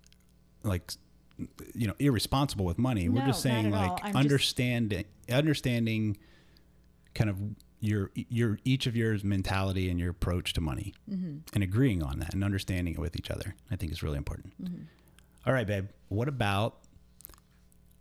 like 0.62 0.92
you 1.74 1.88
know 1.88 1.94
irresponsible 1.98 2.64
with 2.64 2.78
money 2.78 3.08
we're 3.08 3.26
just 3.26 3.42
saying 3.42 3.70
not 3.70 3.76
at 3.76 3.88
all. 3.88 3.94
like 3.94 4.04
I'm 4.04 4.12
just- 4.12 4.16
understanding 4.24 5.04
understanding 5.30 6.16
kind 7.14 7.28
of 7.28 7.36
your 7.84 8.10
your 8.14 8.58
each 8.64 8.86
of 8.86 8.94
your 8.96 9.16
mentality 9.24 9.88
and 9.90 9.98
your 10.00 10.10
approach 10.10 10.52
to 10.54 10.60
money 10.60 10.94
Mm-hmm. 11.10 11.38
and 11.54 11.62
agreeing 11.62 12.02
on 12.02 12.18
that 12.20 12.32
and 12.34 12.42
understanding 12.44 12.94
it 12.94 13.00
with 13.00 13.16
each 13.16 13.30
other 13.30 13.54
i 13.70 13.76
think 13.76 13.92
is 13.92 14.02
really 14.02 14.18
important 14.18 14.52
Mm-hmm. 14.62 14.82
All 15.46 15.52
right 15.52 15.66
babe 15.66 15.88
what 16.08 16.28
about 16.28 16.78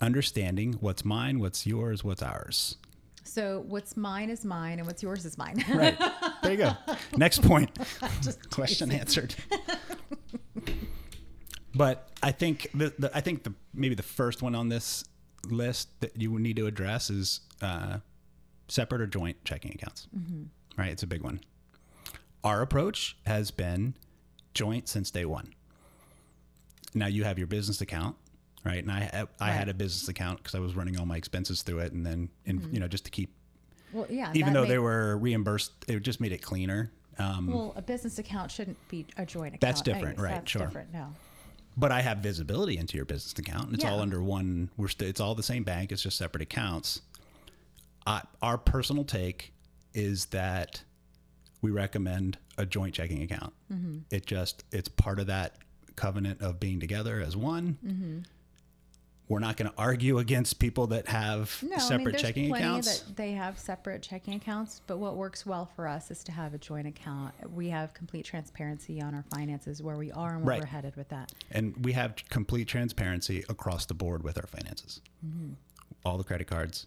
understanding 0.02 0.74
what's 0.80 1.04
mine 1.06 1.40
what's 1.40 1.66
yours 1.68 2.04
what's 2.04 2.22
ours 2.24 2.78
So 3.24 3.64
what's 3.68 3.96
mine 3.98 4.30
is 4.30 4.44
mine 4.46 4.80
and 4.80 4.88
what's 4.88 5.02
yours 5.04 5.26
is 5.26 5.38
mine. 5.38 5.64
right 5.74 5.98
there 6.42 6.52
you 6.52 6.58
go 6.58 6.72
next 7.18 7.42
point 7.42 7.70
Just 8.22 8.50
question 8.58 8.92
answered. 8.92 9.36
but 11.76 12.10
I 12.22 12.32
think 12.32 12.70
the, 12.74 12.94
the 13.00 13.12
I 13.16 13.22
think 13.22 13.44
the 13.44 13.54
maybe 13.74 13.96
the 13.96 14.04
first 14.04 14.42
one 14.42 14.56
on 14.56 14.70
this 14.70 15.04
list 15.50 15.90
that 16.02 16.16
you 16.20 16.32
would 16.32 16.42
need 16.42 16.56
to 16.58 16.68
address 16.68 17.10
is 17.10 17.42
uh, 17.62 17.98
separate 18.74 19.02
or 19.02 19.08
joint 19.08 19.38
checking 19.46 19.72
accounts. 19.72 20.08
Right, 20.78 20.92
it's 20.92 21.04
a 21.04 21.08
big 21.08 21.22
one. 21.22 21.40
Our 22.44 22.62
approach 22.62 23.16
has 23.28 23.52
been 23.52 23.94
joint 24.54 24.90
since 24.90 25.12
day 25.12 25.26
one. 25.26 25.54
Now 26.96 27.06
you 27.08 27.24
have 27.24 27.38
your 27.38 27.48
business 27.48 27.82
account, 27.82 28.16
right? 28.66 28.82
And 28.84 28.92
I 28.92 29.26
I 29.40 29.52
had 29.52 29.70
a 29.70 29.74
business 29.74 30.08
account 30.10 30.40
because 30.40 30.56
I 30.56 30.60
was 30.60 30.76
running 30.76 31.00
all 31.00 31.06
my 31.06 31.18
expenses 31.18 31.62
through 31.62 31.80
it, 31.80 31.94
and 31.94 32.06
then 32.06 32.30
in, 32.46 32.68
you 32.74 32.80
know 32.80 32.88
just 32.88 33.06
to 33.06 33.12
keep 33.12 33.34
Well, 33.94 34.08
yeah. 34.10 34.32
even 34.34 34.54
though 34.54 34.64
may- 34.64 34.70
they 34.70 34.80
were 34.80 35.18
reimbursed, 35.18 35.72
it 35.88 36.00
just 36.02 36.20
made 36.20 36.32
it 36.32 36.42
cleaner. 36.42 36.92
Um, 37.20 37.46
Well, 37.48 37.74
a 37.76 37.82
business 37.82 38.18
account 38.18 38.50
shouldn't 38.50 38.78
be 38.90 39.06
a 39.18 39.26
joint 39.26 39.50
account. 39.56 39.62
That's 39.62 39.82
different, 39.84 40.18
anyways. 40.18 40.24
right, 40.24 40.32
That's 40.40 40.52
sure. 40.52 40.66
different. 40.66 40.92
No. 40.92 41.14
but 41.78 41.92
I 41.92 42.02
have 42.02 42.18
visibility 42.20 42.78
into 42.78 42.98
your 42.98 43.06
business 43.06 43.34
account. 43.38 43.74
It's 43.74 43.84
all 43.86 44.00
under 44.00 44.22
one. 44.22 44.70
We're 44.78 44.88
st- 44.90 45.10
it's 45.10 45.20
all 45.20 45.34
the 45.36 45.42
same 45.44 45.64
bank. 45.64 45.92
It's 45.92 46.02
just 46.04 46.18
separate 46.18 46.42
accounts. 46.44 47.02
Our 48.06 48.58
personal 48.58 49.04
take 49.06 49.54
is 49.94 50.26
that 50.28 50.84
we 51.62 51.72
recommend 51.72 52.38
a 52.58 52.66
joint 52.66 52.94
checking 52.94 53.22
account. 53.24 53.54
Mm-hmm. 53.72 54.00
It 54.12 54.26
just 54.26 54.64
it's 54.72 54.90
part 54.90 55.20
of 55.20 55.28
that 55.28 55.58
covenant 55.96 56.42
of 56.42 56.60
being 56.60 56.80
together 56.80 57.22
as 57.22 57.38
one. 57.38 57.78
Mm-hmm. 57.86 58.20
We're 59.30 59.40
not 59.40 59.56
going 59.56 59.72
to 59.72 59.78
argue 59.78 60.18
against 60.20 60.60
people 60.60 60.88
that 60.88 61.08
have 61.08 61.58
No, 61.64 61.70
I 61.70 61.72
mean, 61.72 61.80
separate 61.80 62.18
checking 62.18 62.54
accounts. 62.54 63.00
that 63.00 63.16
they 63.16 63.32
have 63.32 63.58
separate 63.58 64.02
checking 64.04 64.34
accounts, 64.34 64.82
but 64.86 64.98
what 64.98 65.16
works 65.16 65.46
well 65.46 65.66
for 65.66 65.88
us 65.88 66.12
is 66.12 66.26
to 66.26 66.34
have 66.34 66.54
a 66.54 66.58
joint 66.58 66.88
account. 66.88 67.34
We 67.50 67.70
have 67.70 67.94
complete 67.94 68.26
transparency 68.26 69.02
on 69.02 69.16
our 69.16 69.24
finances, 69.34 69.82
where 69.82 69.96
we 69.96 70.12
are 70.12 70.36
and 70.36 70.44
where 70.44 70.56
Right. 70.56 70.60
we're 70.60 70.66
headed 70.68 70.98
with 70.98 71.08
that. 71.10 71.32
and 71.52 71.74
we 71.86 71.94
have 71.94 72.16
complete 72.30 72.68
transparency 72.68 73.46
across 73.48 73.86
the 73.86 73.94
board 73.94 74.24
with 74.24 74.38
our 74.38 74.46
finances. 74.46 75.00
Mm-hmm. 75.26 75.54
All 76.06 76.18
the 76.18 76.26
credit 76.26 76.48
cards, 76.48 76.86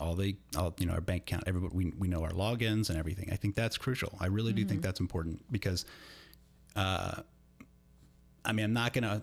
all 0.00 0.14
the, 0.14 0.36
all, 0.56 0.74
you 0.78 0.86
know, 0.86 0.94
our 0.94 1.00
bank 1.00 1.22
account, 1.22 1.44
everybody, 1.46 1.74
we, 1.74 1.92
we 1.98 2.08
know 2.08 2.22
our 2.22 2.30
logins 2.32 2.88
and 2.90 2.98
everything. 2.98 3.28
I 3.32 3.36
think 3.36 3.54
that's 3.54 3.76
crucial. 3.76 4.16
I 4.20 4.26
really 4.26 4.52
do 4.52 4.62
Mm-hmm. 4.62 4.68
think 4.70 4.82
that's 4.82 5.00
important 5.00 5.44
because, 5.52 5.84
uh, 6.76 7.22
I 8.44 8.52
mean, 8.52 8.64
I'm 8.64 8.72
not 8.72 8.92
going 8.92 9.04
to, 9.04 9.22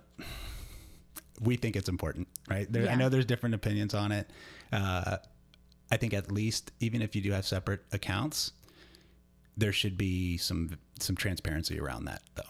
we 1.42 1.56
think 1.56 1.76
it's 1.76 1.90
important, 1.90 2.28
right? 2.50 2.72
There, 2.72 2.88
I 2.90 2.96
know 2.96 3.10
there's 3.10 3.26
different 3.26 3.56
opinions 3.56 3.94
on 3.94 4.12
it. 4.12 4.30
Uh, 4.72 5.18
I 5.92 5.98
think 5.98 6.14
at 6.14 6.32
least, 6.32 6.72
even 6.80 7.02
if 7.02 7.16
you 7.16 7.22
do 7.22 7.32
have 7.32 7.46
separate 7.46 7.82
accounts, 7.92 8.52
there 9.58 9.72
should 9.74 9.98
be 9.98 10.38
some, 10.38 10.78
some 11.00 11.16
transparency 11.16 11.80
around 11.80 12.06
that 12.06 12.22
though. 12.36 12.44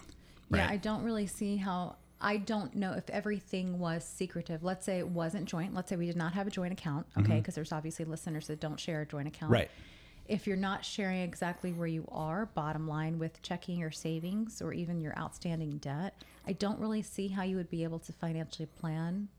Yeah, 0.58 0.68
I 0.70 0.78
don't 0.78 1.04
really 1.04 1.28
see 1.28 1.56
how. 1.58 1.96
I 2.22 2.38
don't 2.38 2.76
know 2.76 2.94
if 2.94 3.10
everything 3.10 3.80
was 3.80 4.04
secretive. 4.04 4.64
Let's 4.64 4.86
say 4.86 5.00
it 5.00 5.08
wasn't 5.08 5.46
joint. 5.46 5.74
Let's 5.74 5.90
say 5.90 5.96
we 5.96 6.06
did 6.06 6.18
not 6.18 6.34
have 6.34 6.48
a 6.48 6.50
joint 6.50 6.74
account. 6.74 7.06
Okay, 7.18 7.38
because 7.38 7.56
there's 7.56 7.72
obviously 7.72 8.06
listeners 8.06 8.48
that 8.48 8.60
don't 8.60 8.80
share 8.80 9.02
a 9.02 9.06
joint 9.06 9.28
account. 9.28 9.52
Mm-hmm. 9.52 9.62
Right. 9.62 9.72
If 10.28 10.46
you're 10.46 10.58
not 10.58 10.86
sharing 10.86 11.22
exactly 11.22 11.72
where 11.72 11.88
you 11.88 12.06
are, 12.12 12.48
bottom 12.48 12.88
line, 12.88 13.18
with 13.18 13.42
checking 13.42 13.80
your 13.80 13.90
savings 13.90 14.62
or 14.62 14.74
even 14.74 15.02
your 15.02 15.18
outstanding 15.18 15.78
debt, 15.78 16.24
I 16.46 16.54
don't 16.54 16.80
really 16.80 17.02
see 17.02 17.30
how 17.30 17.44
you 17.44 17.56
would 17.56 17.70
be 17.70 17.84
able 17.84 18.00
to 18.00 18.14
financially 18.14 18.68
plan 18.80 19.30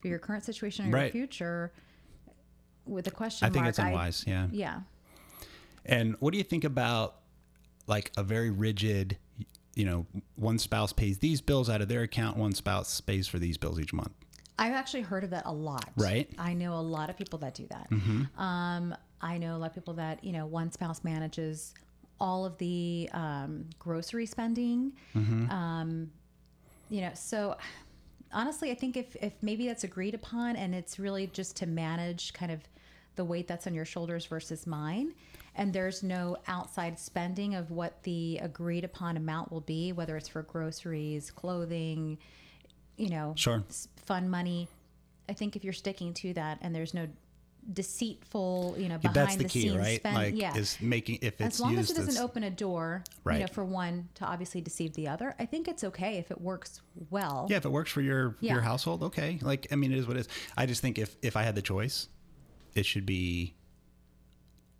for 0.00 0.08
your 0.08 0.18
current 0.20 0.44
situation 0.44 0.94
or 0.94 1.00
your 1.00 1.10
future 1.10 1.72
with 2.84 3.06
a 3.08 3.10
question 3.10 3.46
I 3.46 3.50
think 3.50 3.62
mark. 3.62 3.70
it's 3.70 3.78
unwise. 3.78 4.24
yeah. 4.26 4.46
yeah. 4.52 4.80
And 5.84 6.16
what 6.20 6.32
do 6.32 6.38
you 6.38 6.44
think 6.44 6.64
about 6.64 7.16
like 7.86 8.12
a 8.16 8.22
very 8.22 8.50
rigid, 8.50 9.18
you 9.76 9.84
know, 9.84 10.06
one 10.34 10.58
spouse 10.58 10.92
pays 10.92 11.18
these 11.18 11.40
bills 11.40 11.70
out 11.70 11.80
of 11.80 11.88
their 11.88 12.02
account, 12.02 12.36
one 12.36 12.52
spouse 12.52 13.00
pays 13.00 13.28
for 13.28 13.38
these 13.38 13.56
bills 13.56 13.78
each 13.78 13.92
month. 13.92 14.10
I've 14.58 14.72
actually 14.72 15.02
heard 15.02 15.22
of 15.22 15.30
that 15.30 15.44
a 15.44 15.52
lot. 15.52 15.90
Right. 15.96 16.30
I 16.38 16.54
know 16.54 16.74
a 16.74 16.80
lot 16.80 17.10
of 17.10 17.16
people 17.16 17.38
that 17.40 17.54
do 17.54 17.66
that. 17.68 17.90
Mm-hmm. 17.90 18.40
Um, 18.40 18.96
I 19.20 19.36
know 19.36 19.54
a 19.54 19.58
lot 19.58 19.68
of 19.68 19.74
people 19.74 19.94
that, 19.94 20.24
you 20.24 20.32
know, 20.32 20.46
one 20.46 20.72
spouse 20.72 21.04
manages 21.04 21.74
all 22.18 22.46
of 22.46 22.56
the 22.56 23.10
um, 23.12 23.66
grocery 23.78 24.24
spending. 24.24 24.92
Mm-hmm. 25.14 25.50
Um, 25.50 26.10
you 26.88 27.02
know, 27.02 27.10
so 27.14 27.58
honestly, 28.32 28.70
I 28.70 28.74
think 28.74 28.96
if, 28.96 29.14
if 29.16 29.34
maybe 29.42 29.66
that's 29.66 29.84
agreed 29.84 30.14
upon 30.14 30.56
and 30.56 30.74
it's 30.74 30.98
really 30.98 31.26
just 31.26 31.56
to 31.56 31.66
manage 31.66 32.32
kind 32.32 32.50
of 32.50 32.60
the 33.16 33.24
weight 33.24 33.48
that's 33.48 33.66
on 33.66 33.74
your 33.74 33.84
shoulders 33.84 34.24
versus 34.24 34.66
mine, 34.66 35.12
and 35.56 35.72
there's 35.72 36.02
no 36.02 36.36
outside 36.46 36.98
spending 36.98 37.54
of 37.54 37.70
what 37.70 38.02
the 38.04 38.38
agreed 38.42 38.84
upon 38.84 39.16
amount 39.16 39.50
will 39.50 39.60
be, 39.62 39.92
whether 39.92 40.16
it's 40.16 40.28
for 40.28 40.42
groceries, 40.42 41.30
clothing, 41.30 42.18
you 42.96 43.08
know, 43.08 43.32
Sure. 43.36 43.64
fun 44.04 44.28
money. 44.28 44.68
I 45.28 45.32
think 45.32 45.56
if 45.56 45.64
you're 45.64 45.72
sticking 45.72 46.14
to 46.14 46.32
that 46.34 46.58
and 46.60 46.74
there's 46.74 46.94
no 46.94 47.08
deceitful, 47.72 48.76
you 48.78 48.88
know, 48.88 48.98
behind 48.98 49.16
That's 49.16 49.36
the, 49.36 49.42
the 49.44 49.48
key, 49.48 49.62
scenes 49.62 49.76
right? 49.76 49.98
spend, 49.98 50.14
like 50.16 50.34
yeah. 50.36 50.56
is 50.56 50.80
making 50.80 51.18
if 51.22 51.40
it's 51.40 51.56
as 51.56 51.60
long 51.60 51.76
as 51.78 51.90
it 51.90 51.94
doesn't 51.96 52.10
as- 52.10 52.20
open 52.20 52.42
a 52.44 52.50
door, 52.50 53.02
you 53.24 53.32
know, 53.32 53.38
Right. 53.40 53.50
for 53.54 53.64
one 53.64 54.08
to 54.14 54.24
obviously 54.24 54.60
deceive 54.60 54.92
the 54.94 55.08
other, 55.08 55.34
I 55.38 55.46
think 55.46 55.66
it's 55.68 55.82
okay 55.84 56.18
if 56.18 56.30
it 56.30 56.40
works 56.40 56.80
well. 57.10 57.46
Yeah, 57.50 57.56
if 57.56 57.64
it 57.64 57.70
works 57.72 57.90
for 57.90 58.02
your 58.02 58.36
Yeah. 58.40 58.52
your 58.54 58.62
household, 58.62 59.02
okay. 59.04 59.38
Like 59.42 59.66
I 59.72 59.76
mean, 59.76 59.92
it 59.92 59.98
is 59.98 60.06
what 60.06 60.16
it 60.16 60.20
is. 60.20 60.28
I 60.56 60.66
just 60.66 60.80
think 60.80 60.98
if 60.98 61.16
if 61.22 61.36
I 61.36 61.42
had 61.42 61.54
the 61.54 61.62
choice, 61.62 62.08
it 62.74 62.86
should 62.86 63.06
be. 63.06 63.54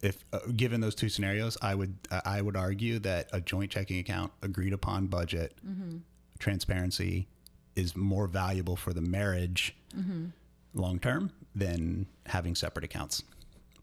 If 0.03 0.19
uh, 0.33 0.41
given 0.55 0.81
those 0.81 0.95
two 0.95 1.09
scenarios, 1.09 1.57
I 1.63 1.75
would 1.75 1.95
uh, 2.11 2.21
I 2.25 2.43
would 2.43 2.57
argue 2.57 2.99
that 3.01 3.29
a 3.33 3.41
joint 3.41 3.71
checking 3.71 3.99
account, 3.99 4.33
agreed 4.43 4.73
upon 4.73 5.07
budget, 5.07 5.55
Mm-hmm. 5.67 5.99
transparency, 6.39 7.29
is 7.75 7.97
more 7.97 8.27
valuable 8.27 8.77
for 8.77 8.93
the 8.93 9.01
marriage 9.01 9.75
Mm-hmm. 9.97 10.27
long 10.75 10.99
term 10.99 11.31
than 11.55 12.07
having 12.27 12.55
separate 12.55 12.85
accounts. 12.85 13.23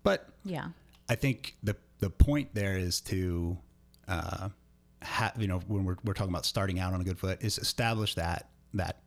But 0.03 0.29
Yeah. 0.45 0.69
I 1.09 1.15
think 1.15 1.55
the 1.63 1.75
the 1.99 2.09
point 2.09 2.49
there 2.53 2.77
is 2.77 3.01
to, 3.01 3.57
uh, 4.07 4.49
have 5.01 5.33
you 5.39 5.47
know 5.47 5.59
when 5.67 5.83
we're 5.85 5.97
we're 6.03 6.13
talking 6.13 6.31
about 6.33 6.45
starting 6.45 6.79
out 6.79 6.93
on 6.93 7.01
a 7.01 7.03
good 7.03 7.17
foot 7.19 7.41
is 7.43 7.57
establish 7.57 8.15
that 8.15 8.49
that 8.75 8.97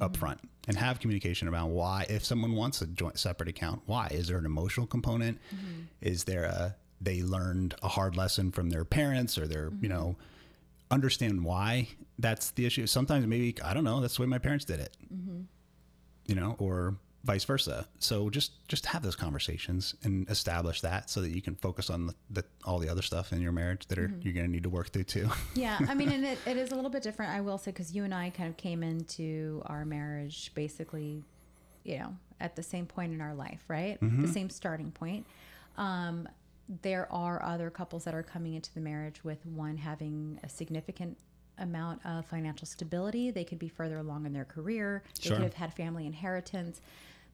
up 0.00 0.16
front 0.16 0.40
and 0.68 0.76
have 0.76 1.00
communication 1.00 1.48
around 1.48 1.70
why 1.70 2.06
if 2.08 2.24
someone 2.24 2.54
wants 2.54 2.80
a 2.82 2.86
joint 2.86 3.18
separate 3.18 3.48
account 3.48 3.82
why? 3.86 4.08
Is 4.10 4.28
there 4.28 4.38
an 4.38 4.46
emotional 4.46 4.86
component? 4.86 5.38
Mm-hmm. 5.52 5.80
Is 6.00 6.24
there 6.24 6.44
a 6.44 6.76
they 7.00 7.22
learned 7.22 7.74
a 7.82 7.88
hard 7.88 8.16
lesson 8.16 8.52
from 8.52 8.70
their 8.70 8.84
parents 8.84 9.38
or 9.38 9.48
their 9.48 9.72
you 9.80 9.88
know 9.88 10.16
mm-hmm. 10.16 10.94
understand 10.94 11.44
why 11.44 11.88
that's 12.18 12.52
the 12.52 12.66
issue? 12.66 12.86
Sometimes 12.86 13.26
maybe 13.26 13.56
i 13.64 13.74
don't 13.74 13.84
know 13.84 14.00
that's 14.00 14.16
the 14.16 14.22
way 14.22 14.28
my 14.28 14.38
parents 14.38 14.64
did 14.64 14.78
it. 14.78 14.96
Mm-hmm. 15.12 15.40
You 16.26 16.34
know, 16.34 16.56
or 16.58 16.96
vice 17.28 17.44
versa. 17.44 17.86
So 17.98 18.30
just 18.30 18.66
just 18.68 18.86
have 18.86 19.02
those 19.02 19.14
conversations 19.14 19.94
and 20.02 20.26
establish 20.30 20.80
that 20.80 21.10
so 21.10 21.20
that 21.20 21.28
you 21.28 21.42
can 21.42 21.54
focus 21.56 21.90
on 21.90 22.06
the, 22.06 22.14
the 22.30 22.44
all 22.64 22.78
the 22.78 22.88
other 22.88 23.02
stuff 23.02 23.34
in 23.34 23.42
your 23.42 23.52
marriage 23.52 23.86
that 23.88 23.98
are 23.98 24.10
you're 24.22 24.32
going 24.32 24.46
to 24.46 24.50
need 24.50 24.62
to 24.62 24.70
work 24.70 24.88
through 24.92 25.04
too. 25.04 25.28
Yeah, 25.54 25.78
I 25.88 25.94
mean, 25.94 26.08
and 26.10 26.24
it, 26.24 26.38
it 26.46 26.56
is 26.56 26.72
a 26.72 26.74
little 26.74 26.90
bit 26.90 27.02
different, 27.02 27.32
I 27.32 27.40
will 27.42 27.58
say, 27.58 27.70
because 27.70 27.94
you 27.94 28.04
and 28.04 28.14
I 28.14 28.30
kind 28.30 28.48
of 28.48 28.56
came 28.56 28.82
into 28.82 29.60
our 29.66 29.84
marriage 29.84 30.52
basically, 30.54 31.22
you 31.84 31.98
know, 31.98 32.16
at 32.40 32.56
the 32.56 32.62
same 32.62 32.86
point 32.86 33.12
in 33.12 33.20
our 33.20 33.34
life, 33.34 33.60
right? 33.68 33.98
The 34.00 34.28
same 34.28 34.48
starting 34.48 34.90
point. 34.90 35.26
Um, 35.76 36.28
there 36.82 37.12
are 37.12 37.42
other 37.44 37.68
couples 37.70 38.04
that 38.04 38.14
are 38.14 38.22
coming 38.22 38.54
into 38.54 38.72
the 38.72 38.80
marriage 38.80 39.22
with 39.22 39.44
one 39.44 39.76
having 39.76 40.38
a 40.42 40.48
significant 40.48 41.18
amount 41.58 42.00
of 42.06 42.24
financial 42.26 42.66
stability. 42.66 43.30
They 43.32 43.44
could 43.44 43.58
be 43.58 43.68
further 43.68 43.98
along 43.98 44.26
in 44.26 44.32
their 44.32 44.44
career. 44.44 45.02
They 45.20 45.28
Sure. 45.28 45.36
could 45.36 45.44
have 45.44 45.54
had 45.54 45.74
family 45.74 46.06
inheritance. 46.06 46.80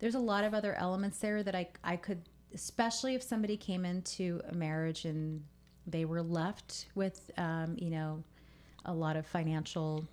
There's 0.04 0.16
a 0.16 0.20
lot 0.20 0.44
of 0.44 0.52
other 0.52 0.74
elements 0.74 1.16
there 1.16 1.42
that 1.42 1.54
I, 1.54 1.66
I 1.82 1.96
could, 1.96 2.28
especially 2.52 3.14
if 3.14 3.22
somebody 3.22 3.56
came 3.56 3.86
into 3.86 4.38
a 4.46 4.52
marriage 4.54 5.06
and 5.06 5.42
they 5.86 6.04
were 6.04 6.20
left 6.20 6.88
with, 6.94 7.30
um, 7.38 7.74
you 7.78 7.88
know, 7.88 8.22
a 8.84 8.92
lot 8.92 9.16
of 9.16 9.26
financial 9.26 10.06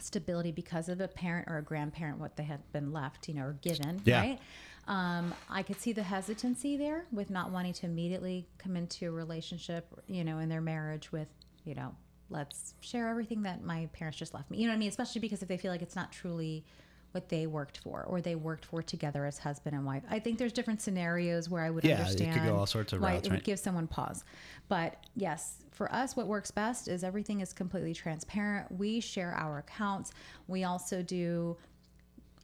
stability 0.00 0.52
because 0.52 0.88
of 0.88 1.02
a 1.02 1.08
parent 1.08 1.48
or 1.50 1.58
a 1.58 1.62
grandparent, 1.62 2.16
what 2.16 2.34
they 2.36 2.44
had 2.44 2.60
been 2.72 2.94
left, 2.94 3.28
you 3.28 3.34
know, 3.34 3.42
or 3.42 3.52
given, 3.60 4.00
Yeah. 4.06 4.20
right? 4.20 4.40
Um, 4.88 5.34
I 5.50 5.64
could 5.64 5.78
see 5.78 5.92
the 5.92 6.02
hesitancy 6.02 6.78
there 6.78 7.04
with 7.12 7.28
not 7.28 7.50
wanting 7.50 7.74
to 7.74 7.84
immediately 7.84 8.46
come 8.56 8.74
into 8.74 9.06
a 9.08 9.10
relationship, 9.10 9.86
you 10.06 10.24
know, 10.24 10.38
in 10.38 10.48
their 10.48 10.62
marriage 10.62 11.12
with, 11.12 11.28
you 11.66 11.74
know, 11.74 11.94
let's 12.30 12.72
share 12.80 13.06
everything 13.08 13.42
that 13.42 13.62
my 13.62 13.90
parents 13.92 14.16
just 14.16 14.32
left 14.32 14.50
me. 14.50 14.56
You 14.56 14.64
know 14.66 14.70
what 14.70 14.76
I 14.76 14.78
mean? 14.78 14.88
Especially 14.88 15.20
because 15.20 15.42
if 15.42 15.48
they 15.48 15.58
feel 15.58 15.70
like 15.70 15.82
it's 15.82 15.94
not 15.94 16.10
truly 16.10 16.64
what 17.12 17.28
they 17.28 17.46
worked 17.46 17.78
for 17.78 18.04
or 18.04 18.20
they 18.20 18.34
worked 18.34 18.64
for 18.64 18.82
together 18.82 19.24
as 19.26 19.38
husband 19.38 19.74
and 19.74 19.84
wife. 19.84 20.02
I 20.10 20.18
think 20.18 20.38
there's 20.38 20.52
different 20.52 20.80
scenarios 20.80 21.48
where 21.48 21.62
I 21.64 21.70
would 21.70 21.84
understand. 21.84 22.20
Yeah, 22.20 22.30
it 22.30 22.34
could 22.34 22.48
go 22.48 22.56
all 22.56 22.66
sorts 22.66 22.92
of 22.92 23.02
routes, 23.02 23.26
it 23.26 23.32
would 23.32 23.44
give 23.44 23.58
someone 23.58 23.86
pause. 23.86 24.24
But 24.68 24.96
yes, 25.16 25.64
for 25.72 25.92
us, 25.92 26.16
what 26.16 26.26
works 26.26 26.50
best 26.50 26.88
is 26.88 27.02
everything 27.02 27.40
is 27.40 27.52
completely 27.52 27.94
transparent. 27.94 28.70
We 28.70 29.00
share 29.00 29.32
our 29.34 29.58
accounts. 29.58 30.12
We 30.46 30.64
also 30.64 31.02
do. 31.02 31.56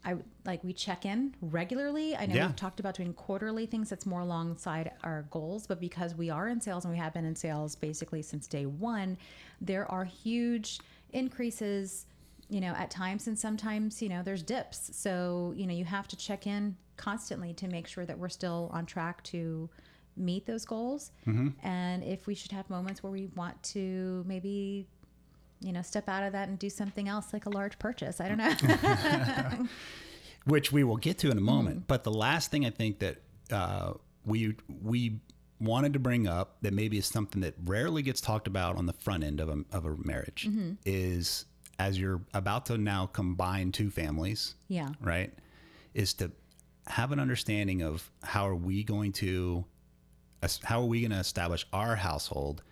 I 0.05 0.15
like 0.45 0.63
we 0.63 0.73
check 0.73 1.05
in 1.05 1.35
regularly. 1.41 2.15
I 2.17 2.27
know 2.27 2.35
Yeah. 2.37 2.47
we've 2.47 2.55
talked 2.57 2.79
about 2.79 2.95
doing 2.95 3.13
quarterly 3.13 3.67
things 3.67 3.91
that's 3.91 4.07
more 4.07 4.21
alongside 4.21 4.93
our 5.03 5.23
goals, 5.31 5.67
but 5.67 5.81
because 5.81 6.15
we 6.15 6.31
are 6.31 6.49
in 6.49 6.61
sales 6.61 6.85
and 6.85 6.93
we 6.93 6.99
have 6.99 7.13
been 7.13 7.25
in 7.25 7.35
sales 7.35 7.75
basically 7.75 8.23
since 8.23 8.47
day 8.47 8.67
one, 8.67 9.19
there 9.61 9.91
are 9.91 10.05
huge 10.05 10.79
increases, 11.13 12.07
you 12.49 12.61
know, 12.61 12.73
at 12.73 12.91
times 12.91 13.27
and 13.27 13.39
sometimes, 13.39 14.01
you 14.03 14.09
know, 14.09 14.23
there's 14.23 14.43
dips. 14.43 14.91
So, 14.97 15.53
you 15.57 15.67
know, 15.67 15.75
you 15.75 15.85
have 15.85 16.07
to 16.09 16.17
check 16.17 16.47
in 16.47 16.77
constantly 16.97 17.53
to 17.55 17.69
make 17.69 17.87
sure 17.87 18.07
that 18.07 18.19
we're 18.19 18.29
still 18.29 18.71
on 18.73 18.87
track 18.87 19.23
to 19.25 19.69
meet 20.17 20.47
those 20.47 20.65
goals. 20.65 21.11
And 21.63 22.03
if 22.05 22.27
we 22.27 22.35
should 22.35 22.53
have 22.53 22.71
moments 22.71 23.03
where 23.03 23.13
we 23.13 23.27
want 23.37 23.63
to 23.65 24.25
maybe 24.27 24.87
you 25.61 25.73
know, 25.73 25.83
step 25.83 26.09
out 26.09 26.23
of 26.23 26.33
that 26.33 26.49
and 26.49 26.59
do 26.59 26.69
something 26.69 27.09
else 27.09 27.33
like 27.33 27.47
a 27.47 27.51
large 27.51 27.79
purchase. 27.79 28.21
I 28.21 28.29
don't 28.29 28.39
know. 28.39 29.67
which 30.45 30.71
we 30.71 30.85
will 30.85 30.97
get 30.99 31.19
to 31.19 31.31
in 31.31 31.39
a 31.39 31.41
moment. 31.41 31.77
Mm-hmm. 31.77 31.85
But 31.87 32.05
the 32.05 32.13
last 32.13 32.51
thing 32.51 32.65
I 32.67 32.71
think 32.71 32.99
that 33.01 33.17
uh, 33.51 33.95
we 34.25 34.55
we 34.83 35.21
wanted 35.59 35.95
to 35.95 35.99
bring 35.99 36.27
up 36.29 36.59
that 36.63 36.75
maybe 36.75 36.99
is 36.99 37.07
something 37.07 37.41
that 37.41 37.55
rarely 37.65 38.03
gets 38.03 38.21
talked 38.21 38.47
about 38.47 38.77
on 38.77 38.85
the 38.85 38.93
front 38.93 39.25
end 39.25 39.41
of 39.41 39.49
a, 39.49 39.65
of 39.73 39.87
a 39.87 39.97
marriage 39.97 40.47
Mm-hmm. 40.49 40.73
is 40.85 41.47
as 41.79 41.99
you're 41.99 42.23
about 42.35 42.67
to 42.67 42.79
now 42.79 43.07
combine 43.07 43.73
two 43.73 43.91
families, 43.91 44.55
yeah. 44.69 44.89
right? 45.01 45.33
Is 45.95 46.15
to 46.15 46.31
have 46.87 47.13
an 47.13 47.21
understanding 47.21 47.83
of 47.83 48.11
how 48.23 48.49
are 48.49 48.55
we 48.55 48.85
going 48.85 49.13
to 49.13 49.65
how 50.63 50.81
are 50.81 50.87
we 50.87 51.01
going 51.01 51.11
to 51.11 51.19
establish 51.19 51.67
our 51.73 51.97
household 51.97 52.63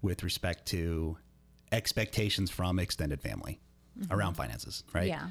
with 0.00 0.22
respect 0.22 0.64
to 0.66 1.18
expectations 1.72 2.50
from 2.50 2.78
extended 2.78 3.20
family 3.20 3.60
around 4.10 4.34
finances, 4.34 4.84
right? 4.94 5.10
Mm-hmm. 5.10 5.26
Yeah. 5.26 5.30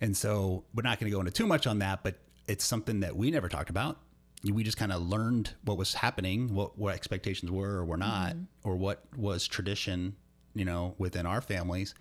And 0.00 0.16
so 0.16 0.64
we're 0.74 0.82
not 0.82 1.00
going 1.00 1.10
to 1.10 1.14
go 1.14 1.20
into 1.20 1.32
too 1.32 1.46
much 1.46 1.66
on 1.66 1.78
that, 1.78 2.02
but 2.02 2.16
it's 2.46 2.64
something 2.64 3.00
that 3.00 3.16
we 3.16 3.30
never 3.30 3.48
talked 3.48 3.70
about. 3.70 3.98
We 4.44 4.62
just 4.62 4.76
kind 4.76 4.92
of 4.92 5.02
learned 5.02 5.50
what 5.64 5.78
was 5.78 5.94
happening, 5.94 6.54
what 6.54 6.78
what 6.78 6.94
expectations 6.94 7.50
were 7.50 7.78
or 7.78 7.84
were 7.84 7.96
not, 7.96 8.36
or 8.62 8.76
what 8.76 9.02
was 9.16 9.48
tradition, 9.48 10.14
you 10.54 10.64
know, 10.64 10.94
within 10.98 11.26
our 11.26 11.40
families. 11.40 11.94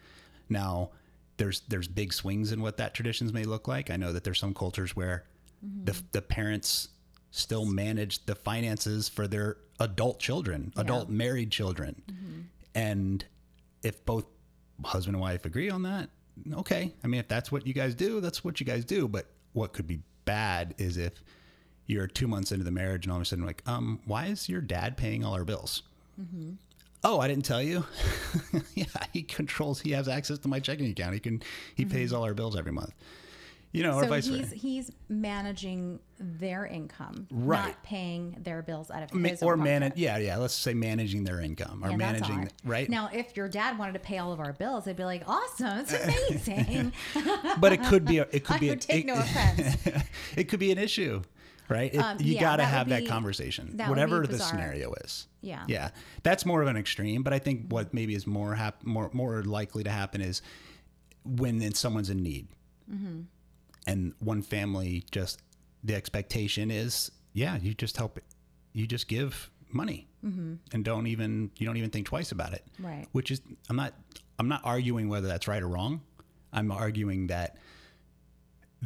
Now, 0.49 0.91
there's 1.37 1.61
there's 1.67 1.87
big 1.87 2.13
swings 2.13 2.51
in 2.51 2.61
what 2.61 2.77
that 2.77 2.93
traditions 2.93 3.33
may 3.33 3.43
look 3.43 3.67
like. 3.67 3.89
I 3.89 3.95
know 3.95 4.11
that 4.11 4.23
there's 4.23 4.39
some 4.39 4.53
cultures 4.53 4.95
where 4.95 5.25
mm-hmm. 5.65 5.85
the 5.85 6.01
the 6.11 6.21
parents 6.21 6.89
still 7.31 7.65
manage 7.65 8.25
the 8.25 8.35
finances 8.35 9.09
for 9.09 9.27
their 9.27 9.57
adult 9.79 10.19
children, 10.19 10.73
adult 10.75 11.09
married 11.09 11.51
children. 11.51 12.01
Mm-hmm. 12.09 12.41
And 12.73 13.25
if 13.83 14.03
both 14.05 14.25
husband 14.83 15.15
and 15.15 15.21
wife 15.21 15.45
agree 15.45 15.69
on 15.69 15.83
that, 15.83 16.09
okay. 16.53 16.93
I 17.03 17.07
mean, 17.07 17.19
if 17.19 17.27
that's 17.27 17.51
what 17.51 17.67
you 17.67 17.73
guys 17.73 17.95
do, 17.95 18.21
that's 18.21 18.43
what 18.43 18.59
you 18.59 18.65
guys 18.65 18.85
do. 18.85 19.07
But 19.07 19.27
what 19.53 19.73
could 19.73 19.87
be 19.87 19.99
bad 20.25 20.75
is 20.77 20.97
if 20.97 21.13
you're 21.85 22.07
two 22.07 22.27
months 22.27 22.51
into 22.51 22.63
the 22.63 22.71
marriage 22.71 23.05
and 23.05 23.11
all 23.11 23.17
of 23.17 23.21
a 23.21 23.25
sudden, 23.25 23.45
like, 23.45 23.63
um, 23.65 23.99
why 24.05 24.25
is 24.25 24.49
your 24.49 24.61
dad 24.61 24.97
paying 24.97 25.23
all 25.23 25.33
our 25.33 25.45
bills? 25.45 25.83
Mm-hmm. 26.19 26.53
Oh, 27.03 27.19
I 27.19 27.27
didn't 27.27 27.45
tell 27.45 27.61
you. 27.61 27.85
yeah, 28.75 28.85
he 29.13 29.21
controls. 29.23 29.79
He 29.81 29.91
has 29.91 30.07
access 30.07 30.39
to 30.39 30.47
my 30.47 30.59
checking 30.59 30.87
account. 30.89 31.13
He 31.13 31.19
can. 31.19 31.41
He 31.75 31.83
mm-hmm. 31.85 31.91
pays 31.93 32.11
all 32.13 32.23
our 32.23 32.33
bills 32.33 32.55
every 32.57 32.71
month. 32.71 32.93
You 33.73 33.83
know, 33.83 33.95
or 33.97 34.03
So 34.03 34.09
vice 34.09 34.25
he's 34.25 34.39
versa. 34.45 34.55
he's 34.55 34.91
managing 35.09 35.99
their 36.19 36.65
income, 36.65 37.27
Right. 37.29 37.65
not 37.67 37.83
paying 37.83 38.37
their 38.39 38.61
bills 38.63 38.89
out 38.89 39.03
of 39.03 39.13
Ma- 39.13 39.29
his 39.29 39.43
or 39.43 39.57
manage. 39.57 39.97
Yeah, 39.97 40.17
yeah. 40.17 40.37
Let's 40.37 40.53
say 40.55 40.73
managing 40.73 41.25
their 41.25 41.41
income 41.41 41.83
or 41.83 41.91
Yeah, 41.91 41.97
managing. 41.97 42.49
Right. 42.63 42.89
Now, 42.89 43.09
if 43.13 43.35
your 43.35 43.49
dad 43.49 43.77
wanted 43.77 43.93
to 43.93 43.99
pay 43.99 44.17
all 44.19 44.31
of 44.31 44.39
our 44.39 44.53
bills, 44.53 44.87
I'd 44.87 44.95
be 44.95 45.03
like, 45.03 45.23
awesome, 45.27 45.79
it's 45.79 45.93
amazing. 46.43 46.93
but 47.59 47.73
it 47.73 47.83
could 47.83 48.05
be. 48.05 48.19
A, 48.19 48.27
it 48.31 48.43
could 48.45 48.55
I 48.55 48.59
be. 48.59 48.69
would 48.69 48.79
a, 48.79 48.81
take 48.81 49.03
it, 49.03 49.07
no 49.07 49.15
offense. 49.15 49.75
it 50.35 50.45
could 50.45 50.59
be 50.61 50.71
an 50.71 50.77
issue. 50.77 51.21
Right? 51.69 51.93
It, 51.93 51.97
Um, 51.97 52.17
you 52.19 52.35
yeah, 52.35 52.41
got 52.41 52.55
to 52.57 52.65
have 52.65 52.89
that 52.89 53.01
be- 53.03 53.07
conversation, 53.07 53.77
that 53.77 53.89
whatever 53.89 54.25
the 54.27 54.39
scenario 54.39 54.93
is. 55.03 55.27
Yeah. 55.41 55.63
yeah, 55.67 55.89
that's 56.23 56.45
more 56.45 56.61
of 56.61 56.67
an 56.67 56.77
extreme. 56.77 57.23
But 57.23 57.33
I 57.33 57.39
think 57.39 57.67
what 57.71 57.93
maybe 57.93 58.15
is 58.15 58.25
more 58.27 58.55
hap- 58.55 58.85
more 58.85 59.09
more 59.13 59.43
likely 59.43 59.83
to 59.83 59.89
happen 59.91 60.21
is 60.21 60.41
when 61.23 61.59
then 61.59 61.73
someone's 61.73 62.09
in 62.09 62.21
need, 62.23 62.47
Mm-hmm. 62.91 63.21
and 63.85 64.13
one 64.19 64.41
family 64.41 65.03
just 65.11 65.41
the 65.83 65.95
expectation 65.95 66.71
is, 66.71 67.11
yeah, 67.33 67.57
you 67.57 67.73
just 67.73 67.97
help, 67.97 68.19
you 68.73 68.87
just 68.87 69.07
give 69.07 69.49
money, 69.71 70.07
Mm-hmm. 70.25 70.55
and 70.73 70.83
don't 70.85 71.07
even 71.07 71.51
you 71.57 71.65
don't 71.67 71.77
even 71.77 71.89
think 71.91 72.07
twice 72.07 72.31
about 72.31 72.53
it, 72.53 72.63
Right. 72.79 73.05
Which 73.11 73.31
is 73.31 73.41
I'm 73.69 73.75
not 73.75 73.93
I'm 74.39 74.47
not 74.47 74.61
arguing 74.63 75.09
whether 75.09 75.27
that's 75.27 75.47
right 75.47 75.61
or 75.61 75.67
wrong. 75.67 76.01
I'm 76.53 76.71
arguing 76.71 77.27
that 77.27 77.57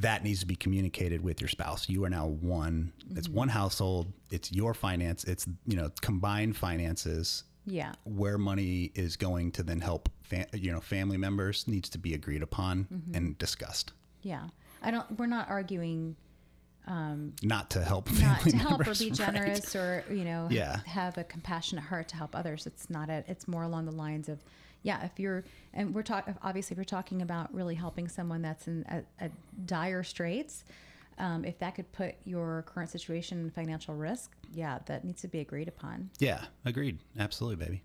that 0.01 0.23
needs 0.23 0.39
to 0.41 0.45
be 0.45 0.55
communicated 0.55 1.21
with 1.23 1.41
your 1.41 1.47
spouse. 1.47 1.89
You 1.89 2.03
are 2.03 2.09
now 2.09 2.27
one. 2.27 2.91
It's 3.15 3.27
Mm-hmm. 3.27 3.37
one 3.37 3.49
household. 3.49 4.13
It's 4.29 4.51
your 4.51 4.73
finance. 4.73 5.23
It's 5.23 5.47
you 5.65 5.75
know 5.77 5.89
combined 6.01 6.55
finances. 6.57 7.43
Yeah. 7.65 7.93
Where 8.05 8.37
money 8.37 8.91
is 8.95 9.15
going 9.17 9.51
to 9.53 9.63
then 9.63 9.79
help, 9.81 10.09
fa- 10.21 10.47
you 10.53 10.71
know, 10.71 10.79
family 10.81 11.17
members 11.17 11.67
needs 11.67 11.89
to 11.89 11.99
be 11.99 12.13
agreed 12.15 12.41
upon 12.41 12.85
Mm-hmm. 12.85 13.15
and 13.15 13.37
discussed, 13.37 13.93
Yeah. 14.23 14.47
I 14.83 14.89
don't. 14.91 15.19
We're 15.19 15.27
not 15.27 15.47
arguing 15.49 16.15
not 17.43 17.69
to 17.69 17.83
help 17.83 18.11
not 18.19 18.41
to 18.41 18.57
help 18.57 18.73
or 18.73 18.77
members, 18.79 18.99
be 18.99 19.09
right? 19.11 19.15
generous 19.17 19.75
or 19.75 20.03
you 20.09 20.23
know 20.25 20.47
Yeah. 20.49 20.79
have 20.85 21.17
a 21.17 21.23
compassionate 21.23 21.83
heart 21.85 22.07
to 22.09 22.15
help 22.15 22.35
others. 22.35 22.65
It's 22.65 22.89
not 22.89 23.09
a. 23.09 23.23
It's 23.27 23.47
more 23.47 23.63
along 23.63 23.85
the 23.85 23.91
lines 23.91 24.27
of, 24.27 24.43
yeah. 24.83 25.03
If 25.05 25.19
you're 25.19 25.43
and 25.73 25.93
we're 25.93 26.03
talking 26.03 26.35
obviously 26.41 26.73
if 26.73 26.77
you're 26.77 26.85
talking 26.85 27.21
about 27.21 27.53
really 27.53 27.75
helping 27.75 28.07
someone 28.07 28.41
that's 28.41 28.67
in 28.67 28.85
a, 28.89 29.25
a 29.25 29.29
dire 29.65 30.03
straits. 30.03 30.63
Um, 31.17 31.45
if 31.45 31.59
that 31.59 31.75
could 31.75 31.91
put 31.91 32.15
your 32.25 32.63
current 32.65 32.89
situation 32.89 33.41
in 33.41 33.51
financial 33.51 33.93
risk, 33.93 34.31
yeah, 34.55 34.79
that 34.87 35.03
needs 35.03 35.21
to 35.21 35.27
be 35.27 35.39
agreed 35.39 35.67
upon. 35.67 36.09
Yeah, 36.17 36.45
agreed. 36.65 36.97
Absolutely, 37.19 37.63
baby. 37.63 37.83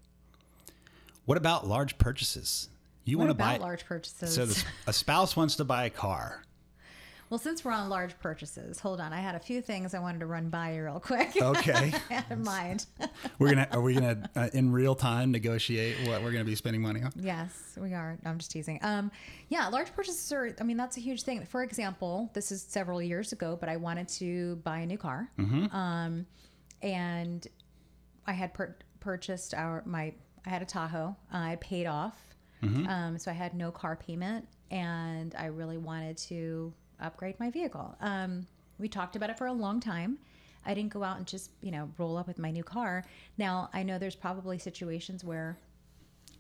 What 1.27 1.37
about 1.37 1.67
large 1.67 1.99
purchases? 1.99 2.71
You 3.05 3.19
want 3.19 3.31
to 3.31 3.35
buy 3.35 3.59
large 3.59 3.85
purchases? 3.85 4.35
So 4.35 4.47
the, 4.47 4.65
a 4.87 4.93
spouse 4.93 5.37
wants 5.37 5.57
to 5.57 5.65
buy 5.65 5.85
a 5.85 5.91
car. 5.91 6.43
Well, 7.29 7.39
since 7.39 7.65
we're 7.65 7.73
on 7.73 7.89
large 7.89 8.19
purchases, 8.21 8.79
hold 8.79 9.01
on. 9.01 9.13
I 9.13 9.21
had 9.21 9.35
a 9.35 9.41
few 9.41 9.61
things 9.61 9.95
I 9.95 9.99
wanted 9.99 10.21
to 10.21 10.27
run 10.27 10.49
by 10.49 10.75
you 10.75 10.85
real 10.85 11.01
quick. 11.01 11.31
Okay. 11.43 11.93
In 12.31 12.43
mind. 12.45 12.87
We're 13.39 13.49
gonna 13.51 13.69
are 13.73 13.81
we 13.81 13.95
gonna 13.95 14.31
uh, 14.37 14.49
in 14.53 14.71
real 14.73 14.95
time 14.95 15.31
negotiate 15.33 16.09
what 16.09 16.23
we're 16.23 16.31
gonna 16.33 16.45
be 16.45 16.55
spending 16.55 16.81
money 16.83 17.03
on? 17.03 17.13
yes, 17.19 17.77
we 17.81 17.95
are. 17.95 18.19
I'm 18.25 18.39
just 18.39 18.51
teasing. 18.51 18.79
Um, 18.83 19.11
yeah, 19.49 19.67
large 19.69 19.93
purchases 19.95 20.31
are. 20.33 20.55
I 20.61 20.65
mean, 20.65 20.77
that's 20.77 20.97
a 20.97 21.01
huge 21.01 21.23
thing. 21.23 21.45
For 21.45 21.63
example, 21.63 22.31
this 22.33 22.51
is 22.53 22.63
several 22.63 23.03
years 23.03 23.33
ago, 23.33 23.57
but 23.59 23.69
I 23.69 23.77
wanted 23.77 24.09
to 24.21 24.57
buy 24.57 24.79
a 24.81 24.87
new 24.87 24.99
car. 24.99 25.29
Um, 25.39 26.27
and 26.83 27.47
I 28.27 28.33
had 28.33 28.55
pur- 28.55 28.77
purchased 29.01 29.53
our 29.55 29.83
my. 29.87 30.13
I 30.47 30.51
had 30.51 30.63
a 30.63 30.67
Tahoe. 30.67 31.17
I 31.33 31.57
paid 31.57 31.87
off, 31.87 32.17
um, 32.63 33.19
so 33.19 33.31
I 33.31 33.35
had 33.35 33.55
no 33.55 33.71
car 33.71 33.97
payment, 33.97 34.47
and 34.71 35.35
I 35.39 35.47
really 35.47 35.79
wanted 35.79 36.17
to 36.29 36.73
upgrade 37.01 37.39
my 37.39 37.51
vehicle. 37.51 37.97
Um, 38.01 38.47
we 38.79 38.89
talked 38.89 39.17
about 39.17 39.31
it 39.31 39.39
for 39.39 39.47
a 39.47 39.53
long 39.53 39.81
time. 39.81 40.19
I 40.65 40.75
didn't 40.75 40.93
go 40.93 41.03
out 41.05 41.17
and 41.19 41.27
just 41.27 41.51
you 41.61 41.71
know 41.71 41.91
roll 41.99 42.17
up 42.17 42.27
with 42.27 42.39
my 42.39 42.51
new 42.51 42.65
car. 42.65 43.05
Now 43.39 43.71
I 43.73 43.83
know 43.83 43.99
there's 43.99 44.17
probably 44.17 44.59
situations 44.59 45.25
where 45.25 45.59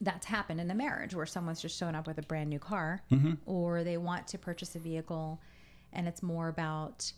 that's 0.01 0.27
happened 0.27 0.61
in 0.61 0.69
the 0.69 0.75
marriage 0.75 1.14
where 1.14 1.25
someone's 1.27 1.61
just 1.62 1.79
shown 1.79 1.95
up 1.95 2.07
with 2.07 2.19
a 2.19 2.23
brand 2.23 2.51
new 2.51 2.59
car 2.59 3.03
or 3.47 3.83
they 3.83 3.97
want 3.97 4.27
to 4.29 4.37
purchase 4.38 4.75
a 4.77 4.79
vehicle 4.79 5.40
and 5.92 6.07
it's 6.07 6.23
more 6.23 6.49
about 6.49 7.11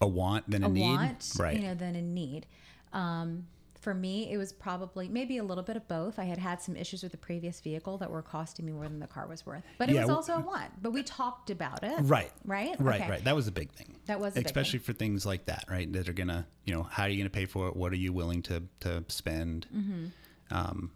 A 0.00 0.06
want 0.06 0.50
than 0.50 0.62
a, 0.64 0.68
a 0.68 0.70
need, 0.70 0.82
want 0.82 1.32
right? 1.38 1.54
you 1.56 1.62
know 1.62 1.74
than 1.74 1.94
a 1.94 2.00
need 2.00 2.46
um, 2.94 3.46
for 3.84 3.94
me 3.94 4.32
it 4.32 4.36
was 4.38 4.52
probably 4.52 5.08
maybe 5.08 5.36
a 5.38 5.44
little 5.44 5.62
bit 5.62 5.76
of 5.76 5.86
both 5.86 6.18
i 6.18 6.24
had 6.24 6.38
had 6.38 6.60
some 6.60 6.74
issues 6.74 7.02
with 7.02 7.12
the 7.12 7.18
previous 7.18 7.60
vehicle 7.60 7.98
that 7.98 8.10
were 8.10 8.22
costing 8.22 8.64
me 8.66 8.72
more 8.72 8.84
than 8.88 8.98
the 8.98 9.06
car 9.06 9.26
was 9.28 9.44
worth 9.46 9.62
but 9.78 9.88
it 9.88 9.94
Yeah, 9.94 10.00
was 10.02 10.10
also 10.10 10.34
a 10.34 10.40
want 10.40 10.70
but 10.82 10.92
we 10.92 11.02
talked 11.02 11.50
about 11.50 11.84
it 11.84 12.00
right, 12.02 12.32
right 12.44 12.74
right, 12.80 13.00
Okay. 13.00 13.10
right. 13.10 13.24
That 13.24 13.36
was 13.36 13.46
a 13.46 13.52
big 13.52 13.70
thing. 13.72 13.94
That 14.06 14.18
was 14.20 14.36
especially 14.36 14.78
for 14.80 14.92
things 14.92 15.24
like 15.26 15.44
that, 15.46 15.64
right? 15.70 15.90
That 15.92 16.08
are 16.08 16.12
gonna, 16.12 16.46
you 16.64 16.74
know, 16.74 16.82
how 16.84 17.04
are 17.04 17.08
you 17.08 17.18
gonna 17.18 17.30
pay 17.30 17.44
for 17.46 17.68
it? 17.68 17.76
What 17.76 17.92
are 17.92 17.96
you 17.96 18.12
willing 18.12 18.42
to 18.42 18.62
to 18.80 19.04
spend? 19.08 19.66
Mm-hmm. 19.74 20.04
Um, 20.50 20.90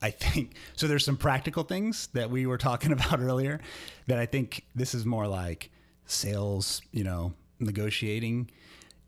I 0.00 0.10
think 0.10 0.54
so. 0.76 0.86
There's 0.86 1.04
some 1.04 1.16
practical 1.16 1.62
things 1.62 2.08
that 2.14 2.30
we 2.30 2.46
were 2.46 2.58
talking 2.58 2.92
about 2.98 3.20
earlier 3.20 3.60
that 4.06 4.18
I 4.18 4.26
think 4.26 4.64
this 4.74 4.94
is 4.94 5.04
more 5.06 5.26
like 5.26 5.70
sales, 6.06 6.82
you 6.90 7.04
know, 7.04 7.34
negotiating. 7.60 8.50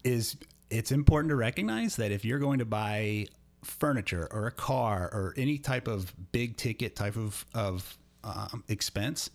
Is 0.04 0.36
it's 0.70 0.92
important 0.92 1.30
to 1.30 1.36
recognize 1.36 1.96
that 1.96 2.10
if 2.10 2.24
you're 2.24 2.38
going 2.38 2.58
to 2.58 2.64
buy 2.64 3.26
furniture 3.62 4.28
or 4.30 4.46
a 4.46 4.50
car 4.50 5.08
or 5.12 5.34
any 5.36 5.58
type 5.58 5.88
of 5.88 6.12
big 6.32 6.56
ticket 6.56 6.96
type 6.96 7.16
of 7.16 7.44
of 7.54 7.96
um, 8.22 8.64
expense, 8.68 9.30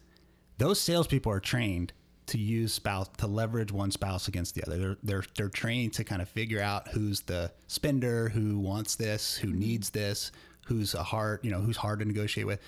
those 0.57 0.79
salespeople 0.79 1.31
are 1.31 1.39
trained 1.39 1.93
to 2.27 2.37
use 2.37 2.73
spouse 2.73 3.09
to 3.17 3.25
leverage 3.25 3.71
one 3.71 3.91
spouse 3.91 4.27
against 4.27 4.55
the 4.55 4.63
other. 4.65 4.77
They're 4.77 4.97
they're 5.03 5.23
they're 5.35 5.49
trained 5.49 5.93
to 5.93 6.03
kind 6.03 6.21
of 6.21 6.29
figure 6.29 6.61
out 6.61 6.89
who's 6.89 7.21
the 7.21 7.51
spender, 7.67 8.29
who 8.29 8.59
wants 8.59 8.95
this, 8.95 9.35
who 9.37 9.51
needs 9.51 9.89
this, 9.89 10.31
who's 10.65 10.93
a 10.93 11.03
hard 11.03 11.39
you 11.43 11.51
know 11.51 11.59
who's 11.59 11.77
hard 11.77 11.99
to 11.99 12.05
negotiate 12.05 12.47
with. 12.47 12.59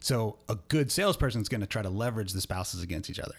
So 0.00 0.38
a 0.48 0.54
good 0.54 0.92
salesperson 0.92 1.40
is 1.40 1.48
going 1.48 1.60
to 1.60 1.66
try 1.66 1.82
to 1.82 1.90
leverage 1.90 2.32
the 2.32 2.40
spouses 2.40 2.82
against 2.82 3.10
each 3.10 3.18
other 3.18 3.34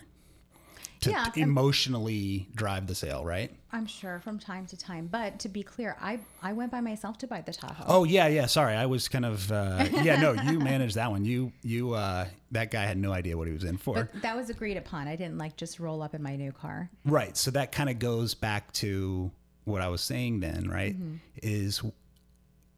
to 1.01 1.11
Yeah, 1.11 1.27
emotionally 1.35 2.47
drive 2.55 2.87
the 2.87 2.95
sale, 2.95 3.23
right? 3.25 3.51
i'm 3.71 3.85
sure 3.85 4.19
from 4.19 4.39
time 4.39 4.65
to 4.65 4.75
time 4.75 5.05
but 5.05 5.37
to 5.37 5.47
be 5.47 5.61
clear 5.61 5.95
i 6.01 6.17
i 6.41 6.51
went 6.51 6.71
by 6.71 6.81
myself 6.81 7.19
to 7.19 7.27
buy 7.27 7.39
the 7.39 7.53
tahoe 7.53 7.83
Oh 7.87 8.03
yeah, 8.03 8.25
yeah. 8.27 8.47
Sorry, 8.47 8.73
I 8.73 8.87
was 8.87 9.07
kind 9.07 9.25
of 9.25 9.51
uh, 9.51 9.85
yeah. 10.01 10.19
No, 10.19 10.31
you 10.33 10.59
managed 10.59 10.95
that 10.95 11.11
one. 11.11 11.23
You 11.23 11.51
you 11.61 11.93
uh, 11.93 12.25
that 12.51 12.71
guy 12.71 12.85
had 12.85 12.97
no 12.97 13.11
idea 13.13 13.37
what 13.37 13.45
he 13.47 13.53
was 13.53 13.63
in 13.63 13.77
for. 13.77 14.09
but 14.11 14.21
that 14.23 14.35
was 14.35 14.49
agreed 14.49 14.77
upon 14.77 15.07
i 15.07 15.15
didn't 15.15 15.37
like 15.37 15.55
just 15.55 15.79
roll 15.79 16.01
up 16.01 16.15
in 16.15 16.23
my 16.23 16.35
new 16.35 16.51
car 16.51 16.89
Right. 17.05 17.37
So 17.37 17.51
that 17.51 17.71
kind 17.71 17.89
of 17.91 17.99
goes 17.99 18.33
back 18.33 18.71
to 18.73 19.29
what 19.65 19.81
I 19.83 19.87
was 19.89 20.01
saying 20.01 20.39
then, 20.39 20.67
right? 20.67 20.95
Is 21.43 21.81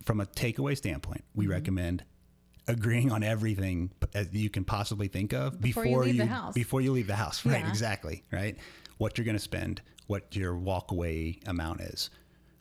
from 0.05 0.19
a 0.19 0.25
takeaway 0.25 0.75
standpoint, 0.75 1.23
we 1.34 1.47
recommend 1.47 2.03
agreeing 2.67 3.12
on 3.12 3.24
everything 3.24 3.91
uh, 4.15 4.24
you 4.32 4.50
can 4.50 4.63
possibly 4.63 5.08
think 5.08 5.34
of 5.34 5.60
Before 5.60 5.84
before, 5.84 6.04
you 6.04 6.06
leave 6.06 6.15
you, 6.15 6.21
the 6.21 6.28
house. 6.28 6.54
before 6.54 6.82
you 6.82 6.91
leave 6.91 7.08
the 7.08 7.15
house. 7.15 7.45
Right. 7.52 7.62
Yeah. 7.62 7.69
Exactly. 7.69 8.24
Right. 8.32 8.58
What 8.97 9.17
you're 9.17 9.26
going 9.26 9.38
to 9.38 9.43
spend, 9.43 9.82
what 10.08 10.36
your 10.36 10.54
walkaway 10.54 11.45
amount 11.47 11.82
is, 11.82 12.10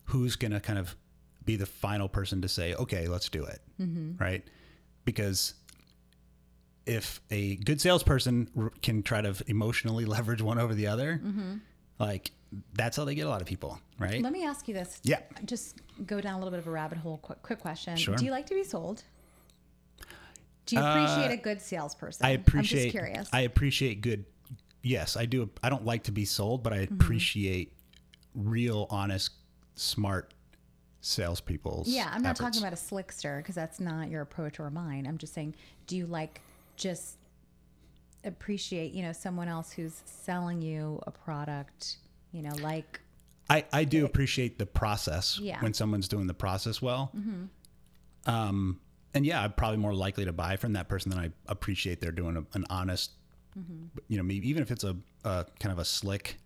who's 0.05 0.37
going 0.37 0.53
to 0.53 0.61
kind 0.61 0.79
of 0.79 0.97
be 1.45 1.57
the 1.57 1.67
final 1.67 2.09
person 2.09 2.43
to 2.43 2.49
say, 2.49 2.75
okay, 2.75 3.09
let's 3.09 3.29
do 3.29 3.45
it. 3.45 3.61
Mm-hmm. 3.81 4.23
Right. 4.23 4.45
Because 5.05 5.55
if 6.87 7.21
a 7.31 7.57
good 7.57 7.81
salesperson 7.81 8.49
r- 8.59 8.73
can 8.83 9.03
try 9.03 9.21
to 9.21 9.35
emotionally 9.47 10.05
leverage 10.07 10.43
one 10.43 10.59
over 10.59 10.75
the 10.75 10.87
other, 10.87 11.21
mm-hmm. 11.25 11.57
like 11.99 12.33
that's 12.75 12.97
how 12.97 13.05
they 13.05 13.15
get 13.15 13.27
a 13.27 13.29
lot 13.29 13.41
of 13.41 13.47
people, 13.47 13.79
right? 13.99 14.23
Let 14.23 14.33
me 14.33 14.45
ask 14.45 14.67
you 14.67 14.75
this. 14.75 14.99
Yeah. 15.03 15.21
Just 15.45 15.77
go 16.07 16.21
down 16.21 16.35
a 16.35 16.39
little 16.39 16.51
bit 16.51 16.59
of 16.59 16.67
a 16.67 16.71
rabbit 16.71 16.99
hole. 16.99 17.19
Quick, 17.19 17.43
quick 17.43 17.61
question. 17.61 17.97
Sure. 17.97 18.17
Do 18.17 18.25
you 18.25 18.31
like 18.31 18.47
to 18.47 18.55
be 18.55 18.65
sold? 18.65 19.05
Do 20.71 20.77
you 20.77 20.83
appreciate 20.83 21.33
a 21.33 21.43
good 21.43 21.61
salesperson? 21.61 22.25
Uh, 22.25 22.29
I 22.29 22.33
appreciate. 22.33 22.81
I'm 22.81 22.85
just 22.85 22.93
curious. 22.93 23.29
I 23.33 23.41
appreciate 23.43 24.01
good. 24.01 24.25
Yes, 24.83 25.17
I 25.17 25.27
do. 25.27 25.51
I 25.63 25.69
don't 25.69 25.85
like 25.85 26.05
to 26.05 26.13
be 26.13 26.25
sold, 26.25 26.63
but 26.63 26.73
I 26.73 26.79
Mm-hmm. 26.87 26.95
appreciate 26.95 27.73
real, 28.35 28.87
honest, 28.91 29.31
smart 29.75 30.33
salespeople's. 31.03 31.89
yeah, 31.89 32.11
I'm 32.13 32.23
not 32.23 32.31
efforts. 32.31 32.41
talking 32.59 32.61
about 32.61 32.73
a 32.73 32.77
slickster 32.77 33.39
because 33.39 33.55
that's 33.55 33.81
not 33.81 34.09
your 34.11 34.23
approach 34.23 34.61
or 34.61 34.71
mine. 34.71 35.07
I'm 35.07 35.19
just 35.19 35.33
saying, 35.35 35.55
do 35.87 35.97
you 35.97 36.07
like 36.07 36.41
just 36.77 37.17
appreciate, 38.25 38.93
you 38.93 39.03
know, 39.03 39.13
someone 39.13 39.49
else 39.49 39.73
who's 39.73 40.03
selling 40.05 40.61
you 40.61 41.01
a 41.07 41.11
product, 41.11 41.97
you 42.33 42.43
know, 42.43 42.55
like 42.61 43.01
I, 43.49 43.65
I 43.73 43.85
do 43.85 44.05
appreciate 44.05 44.59
the 44.59 44.67
process 44.67 45.39
Yeah. 45.41 45.55
Mm-hmm. 45.57 45.65
when 45.65 45.75
someone's 45.75 46.07
doing 46.09 46.27
the 46.27 46.35
process 46.35 46.81
well. 46.83 47.11
Um, 48.27 48.79
and 49.15 49.25
yeah, 49.27 49.43
I'm 49.43 49.53
probably 49.53 49.79
more 49.79 49.95
likely 49.95 50.25
to 50.25 50.33
buy 50.33 50.57
from 50.57 50.73
that 50.75 50.89
person 50.89 51.11
than 51.11 51.19
I 51.21 51.31
appreciate 51.47 52.01
they're 52.01 52.13
doing 52.13 52.37
a, 52.37 52.45
an 52.57 52.65
honest, 52.71 53.13
Mm-hmm. 53.59 53.99
you 54.07 54.17
know, 54.17 54.23
maybe 54.23 54.49
even 54.49 54.63
if 54.63 54.71
it's 54.71 54.85
a, 54.85 54.97
a 55.25 55.45
kind 55.59 55.73
of 55.73 55.81
a 55.81 55.85
slick 55.85 56.37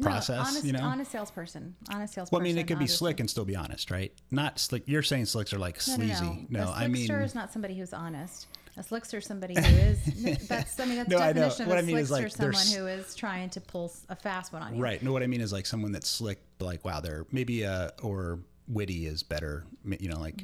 process, 0.00 0.36
no, 0.38 0.42
honest, 0.42 0.64
you 0.64 0.72
know. 0.72 0.80
honest 0.82 1.12
salesperson, 1.12 1.76
honest 1.94 2.14
salesperson. 2.14 2.32
well, 2.32 2.40
I 2.40 2.42
mean, 2.42 2.58
it 2.58 2.66
could 2.66 2.80
be 2.80 2.88
slick 2.88 3.20
and 3.20 3.30
still 3.30 3.44
be 3.44 3.54
honest, 3.54 3.92
right? 3.92 4.12
Not 4.32 4.58
slick. 4.58 4.82
You're 4.86 5.04
saying 5.04 5.26
slicks 5.26 5.52
are 5.52 5.58
like 5.60 5.76
No, 5.76 5.94
sleazy. 5.94 6.46
no. 6.50 6.64
No, 6.64 6.68
a 6.70 6.72
I 6.72 6.88
mean, 6.88 7.08
is 7.10 7.34
not 7.36 7.52
somebody 7.52 7.74
who's 7.74 7.92
honest. 7.92 8.48
A 8.76 8.80
slickster 8.80 9.18
is 9.18 9.24
somebody 9.26 9.54
who 9.54 9.60
is. 9.60 10.48
That's 10.48 10.78
I 10.80 10.84
mean 10.86 10.96
that's 10.96 11.08
No, 11.08 11.18
I 11.18 11.28
know. 11.32 11.48
definition 11.48 11.62
of 11.62 11.68
What 11.68 11.76
a 11.78 11.80
I 11.80 11.84
mean 11.84 11.98
is, 11.98 12.10
slickster. 12.10 12.12
like, 12.12 12.56
someone 12.56 12.66
who 12.66 12.86
is 13.00 13.14
trying 13.14 13.50
to 13.50 13.60
pull 13.60 13.92
a 14.08 14.16
fast 14.16 14.52
one 14.52 14.62
on 14.62 14.74
you. 14.76 14.82
right. 14.82 15.00
No, 15.00 15.12
what 15.12 15.22
I 15.22 15.28
mean 15.28 15.40
is 15.40 15.52
like 15.52 15.64
someone 15.66 15.92
that's 15.92 16.08
slick, 16.08 16.40
like 16.58 16.84
wow, 16.84 16.98
they're 17.00 17.24
maybe 17.30 17.64
uh 17.64 17.90
or 18.02 18.40
witty 18.66 19.06
is 19.06 19.22
better. 19.22 19.64
You 19.84 20.08
know, 20.08 20.18
like 20.18 20.42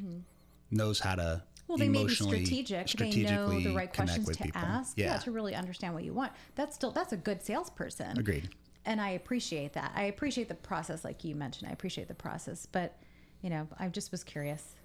knows 0.71 0.99
how 0.99 1.15
to 1.15 1.21
Mm-hmm. 1.21 1.41
Well, 1.67 1.77
they 1.77 1.89
may 1.89 2.05
be 2.05 2.13
strategic. 2.13 2.87
They 2.91 3.09
know 3.23 3.59
the 3.59 3.73
right 3.73 3.91
questions 3.91 4.27
to 4.29 4.43
people. 4.43 4.61
ask. 4.61 4.97
Yeah, 4.97 5.17
to 5.17 5.31
really 5.31 5.55
understand 5.55 5.93
what 5.93 6.03
you 6.03 6.13
want. 6.13 6.31
That's 6.55 6.75
still 6.75 6.91
that's 6.91 7.11
a 7.13 7.17
good 7.17 7.41
salesperson. 7.43 8.17
agreed. 8.19 8.49
and 8.85 9.01
I 9.01 9.09
appreciate 9.11 9.73
that. 9.73 9.91
I 9.95 10.03
appreciate 10.03 10.47
the 10.47 10.55
process, 10.55 11.03
like 11.03 11.23
you 11.23 11.35
mentioned. 11.35 11.69
I 11.69 11.73
appreciate 11.73 12.07
the 12.07 12.13
process, 12.13 12.65
but 12.65 12.97
you 13.41 13.49
know, 13.49 13.67
I 13.79 13.87
just 13.89 14.11
was 14.11 14.23
curious. 14.23 14.75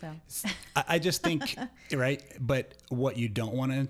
So 0.00 0.10
I, 0.76 0.84
I 0.88 0.98
just 0.98 1.22
think 1.22 1.56
right, 1.92 2.22
but 2.40 2.74
what 2.90 3.16
you 3.16 3.28
don't 3.28 3.54
want 3.54 3.72
to 3.72 3.88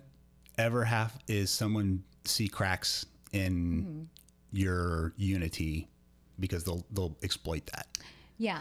ever 0.58 0.84
have 0.84 1.18
is 1.28 1.50
someone 1.50 2.04
see 2.24 2.46
cracks 2.48 3.04
in 3.32 3.82
Mm-hmm. 3.82 4.02
your 4.52 5.12
unity 5.16 5.88
because 6.38 6.62
they'll 6.64 6.84
they'll 6.92 7.16
exploit 7.22 7.64
that. 7.74 7.86
yeah, 8.38 8.60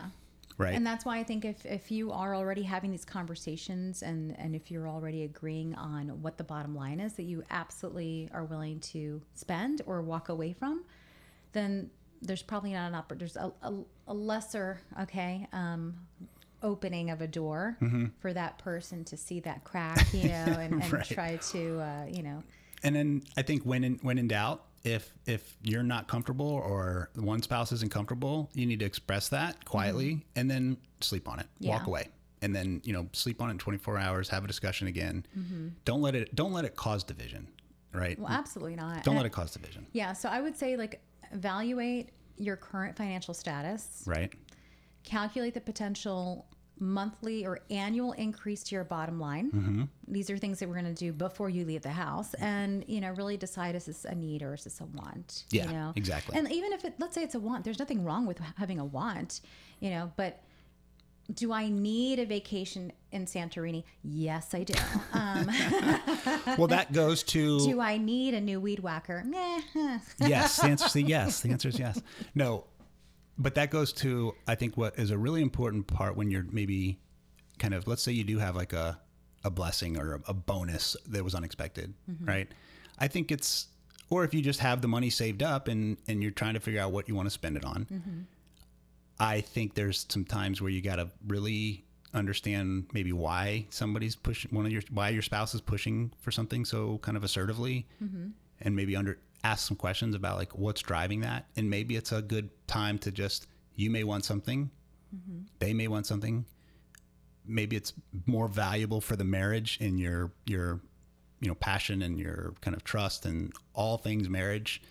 Right. 0.61 0.73
And 0.75 0.85
that's 0.85 1.05
why 1.05 1.17
I 1.17 1.23
think 1.23 1.43
if, 1.45 1.65
if 1.65 1.91
you 1.91 2.11
are 2.11 2.35
already 2.35 2.63
having 2.63 2.91
these 2.91 3.05
conversations 3.05 4.03
and, 4.03 4.37
and 4.39 4.55
if 4.55 4.69
you're 4.71 4.87
already 4.87 5.23
agreeing 5.23 5.75
on 5.75 6.21
what 6.21 6.37
the 6.37 6.43
bottom 6.43 6.75
line 6.75 6.99
is 6.99 7.13
that 7.13 7.23
you 7.23 7.43
absolutely 7.49 8.29
are 8.33 8.43
willing 8.45 8.79
to 8.79 9.21
spend 9.33 9.81
or 9.85 10.01
walk 10.01 10.29
away 10.29 10.53
from, 10.53 10.83
then 11.53 11.89
there's 12.21 12.43
probably 12.43 12.73
not 12.73 12.91
an 12.91 12.99
oppor- 12.99 13.17
there's 13.17 13.35
a, 13.35 13.51
a, 13.63 13.73
a 14.07 14.13
lesser 14.13 14.79
okay 15.01 15.47
um, 15.53 15.95
opening 16.61 17.09
of 17.09 17.21
a 17.21 17.27
door 17.27 17.75
for 18.19 18.31
that 18.31 18.59
person 18.59 19.03
to 19.05 19.17
see 19.17 19.39
that 19.39 19.63
crack, 19.63 20.13
you 20.13 20.27
know, 20.27 20.45
and, 20.61 20.83
and 20.83 20.93
Right. 20.93 21.03
try 21.05 21.37
to 21.37 21.79
uh, 21.79 22.05
you 22.11 22.21
know 22.21 22.43
And 22.83 22.95
then 22.95 23.23
I 23.35 23.41
think 23.41 23.63
when 23.63 23.83
in, 23.83 23.95
when 24.03 24.17
in 24.19 24.27
doubt, 24.27 24.63
if 24.83 25.13
if 25.25 25.57
you're 25.63 25.83
not 25.83 26.07
comfortable 26.07 26.47
or 26.47 27.09
one 27.15 27.41
spouse 27.41 27.71
isn't 27.71 27.91
comfortable, 27.91 28.49
you 28.53 28.65
need 28.65 28.79
to 28.79 28.85
express 28.85 29.29
that 29.29 29.63
quietly 29.65 30.13
mm-hmm. 30.13 30.39
and 30.39 30.49
then 30.49 30.77
sleep 31.01 31.27
on 31.27 31.39
it. 31.39 31.47
Walk 31.61 31.87
away. 31.87 32.09
And 32.43 32.55
then, 32.55 32.81
you 32.83 32.91
know, 32.91 33.07
sleep 33.13 33.39
on 33.39 33.49
it 33.49 33.53
in 33.53 33.57
24 33.59 33.99
hours, 33.99 34.27
have 34.29 34.43
a 34.43 34.47
discussion 34.47 34.87
again. 34.87 35.25
Mm-hmm. 35.37 35.67
Don't 35.85 36.01
let 36.01 36.15
it 36.15 36.33
don't 36.35 36.53
let 36.53 36.65
it 36.65 36.75
cause 36.75 37.03
division, 37.03 37.47
right? 37.93 38.17
well 38.19 38.31
absolutely 38.31 38.75
not. 38.75 39.03
don't 39.03 39.13
And 39.13 39.17
let 39.17 39.25
it 39.25 39.31
cause 39.31 39.51
division, 39.51 39.85
Yeah, 39.93 40.13
so 40.13 40.29
I 40.29 40.41
would 40.41 40.57
say 40.57 40.75
like 40.75 41.01
evaluate 41.31 42.09
your 42.37 42.55
current 42.55 42.97
financial 42.97 43.33
status, 43.33 44.03
right? 44.07 44.33
calculate 45.03 45.53
the 45.53 45.61
potential 45.61 46.45
monthly 46.81 47.45
or 47.45 47.59
annual 47.69 48.11
increase 48.13 48.63
to 48.63 48.75
your 48.75 48.83
bottom 48.83 49.19
line. 49.19 49.87
These 50.07 50.29
are 50.29 50.37
things 50.37 50.59
that 50.59 50.67
we're 50.67 50.81
going 50.81 50.93
to 50.93 50.93
do 50.93 51.13
before 51.13 51.49
you 51.49 51.63
leave 51.63 51.83
the 51.83 51.91
house 51.91 52.33
and, 52.33 52.83
you 52.87 52.99
know, 52.99 53.11
really 53.11 53.37
decide 53.37 53.75
is 53.75 53.85
this 53.85 54.03
a 54.03 54.15
need 54.15 54.41
or 54.41 54.55
is 54.55 54.63
this 54.63 54.81
a 54.81 54.85
want? 54.85 55.45
Yeah, 55.51 55.67
you 55.67 55.73
know? 55.73 55.93
exactly. 55.95 56.37
And 56.37 56.51
even 56.51 56.73
if 56.73 56.83
it, 56.83 56.95
let's 56.99 57.13
say 57.15 57.21
it's 57.21 57.35
a 57.35 57.39
want, 57.39 57.63
there's 57.63 57.79
nothing 57.79 58.03
wrong 58.03 58.25
with 58.25 58.39
having 58.57 58.79
a 58.79 58.85
want, 58.85 59.41
you 59.79 59.91
know, 59.91 60.11
but 60.15 60.41
do 61.33 61.53
I 61.53 61.69
need 61.69 62.19
a 62.19 62.25
vacation 62.25 62.91
in 63.11 63.25
Santorini? 63.25 63.83
Yes, 64.03 64.53
I 64.53 64.63
do. 64.63 64.73
Um, 65.13 65.47
Well, 66.57 66.67
that 66.67 66.91
goes 66.93 67.23
to 67.23 67.59
do 67.59 67.79
I 67.79 67.97
need 67.97 68.33
a 68.33 68.41
new 68.41 68.59
weed 68.59 68.79
whacker? 68.79 69.23
Yes. 70.19 70.57
The 70.57 70.67
answer 70.67 70.85
is 70.85 70.95
yes. 70.95 71.41
The 71.41 71.49
answer 71.49 71.69
is 71.69 71.79
yes. 71.79 72.01
No, 72.33 72.65
but 73.41 73.55
that 73.55 73.71
goes 73.71 73.91
to 73.93 74.35
I 74.47 74.55
think 74.55 74.77
what 74.77 74.97
is 74.97 75.11
a 75.11 75.17
really 75.17 75.41
important 75.41 75.87
part 75.87 76.15
when 76.15 76.31
you're 76.31 76.45
maybe 76.51 76.99
kind 77.59 77.73
of 77.73 77.87
let's 77.87 78.01
say 78.01 78.11
you 78.11 78.23
do 78.23 78.39
have 78.39 78.55
like 78.55 78.73
a 78.73 78.99
a 79.43 79.49
blessing 79.49 79.97
or 79.97 80.15
a, 80.15 80.21
a 80.27 80.33
bonus 80.33 80.95
that 81.07 81.23
was 81.23 81.33
unexpected, 81.33 81.93
mm-hmm. 82.09 82.25
right? 82.25 82.47
I 82.99 83.07
think 83.07 83.31
it's 83.31 83.67
or 84.09 84.23
if 84.23 84.33
you 84.33 84.41
just 84.41 84.59
have 84.59 84.81
the 84.81 84.87
money 84.87 85.09
saved 85.09 85.41
up 85.41 85.67
and 85.67 85.97
and 86.07 86.21
you're 86.21 86.31
trying 86.31 86.53
to 86.53 86.59
figure 86.59 86.81
out 86.81 86.91
what 86.91 87.07
you 87.07 87.15
want 87.15 87.27
to 87.27 87.31
spend 87.31 87.57
it 87.57 87.65
on. 87.65 87.87
Mm-hmm. 87.91 88.19
I 89.19 89.41
think 89.41 89.75
there's 89.75 90.05
some 90.09 90.25
times 90.25 90.61
where 90.61 90.71
you 90.71 90.81
got 90.81 90.95
to 90.95 91.09
really 91.27 91.85
understand 92.13 92.87
maybe 92.91 93.13
why 93.13 93.65
somebody's 93.69 94.15
pushing 94.15 94.51
one 94.51 94.65
of 94.65 94.71
your 94.71 94.81
why 94.91 95.09
your 95.09 95.21
spouse 95.21 95.55
is 95.55 95.61
pushing 95.61 96.11
for 96.19 96.31
something 96.31 96.65
so 96.65 96.97
kind 96.99 97.15
of 97.15 97.23
assertively 97.23 97.87
mm-hmm. 98.03 98.27
and 98.61 98.75
maybe 98.75 98.95
under 98.95 99.17
ask 99.43 99.67
some 99.67 99.77
questions 99.77 100.15
about 100.15 100.37
like 100.37 100.57
what's 100.57 100.81
driving 100.81 101.21
that. 101.21 101.47
And 101.55 101.69
maybe 101.69 101.95
it's 101.95 102.11
a 102.11 102.21
good 102.21 102.49
time 102.67 102.97
to 102.99 103.11
just 103.11 103.47
you 103.75 103.89
may 103.89 104.03
want 104.03 104.25
something 104.25 104.69
mm-hmm. 105.15 105.43
they 105.59 105.73
may 105.73 105.87
want 105.87 106.05
something. 106.05 106.45
Maybe 107.45 107.75
it's 107.75 107.93
more 108.25 108.47
valuable 108.47 109.01
for 109.01 109.15
the 109.15 109.23
marriage 109.23 109.77
and 109.81 109.99
your 109.99 110.31
your 110.45 110.79
you 111.39 111.47
know 111.47 111.55
passion 111.55 112.01
and 112.01 112.19
your 112.19 112.53
kind 112.61 112.75
of 112.75 112.83
trust 112.83 113.25
and 113.25 113.51
all 113.73 113.97
things 113.97 114.29
marriage 114.29 114.81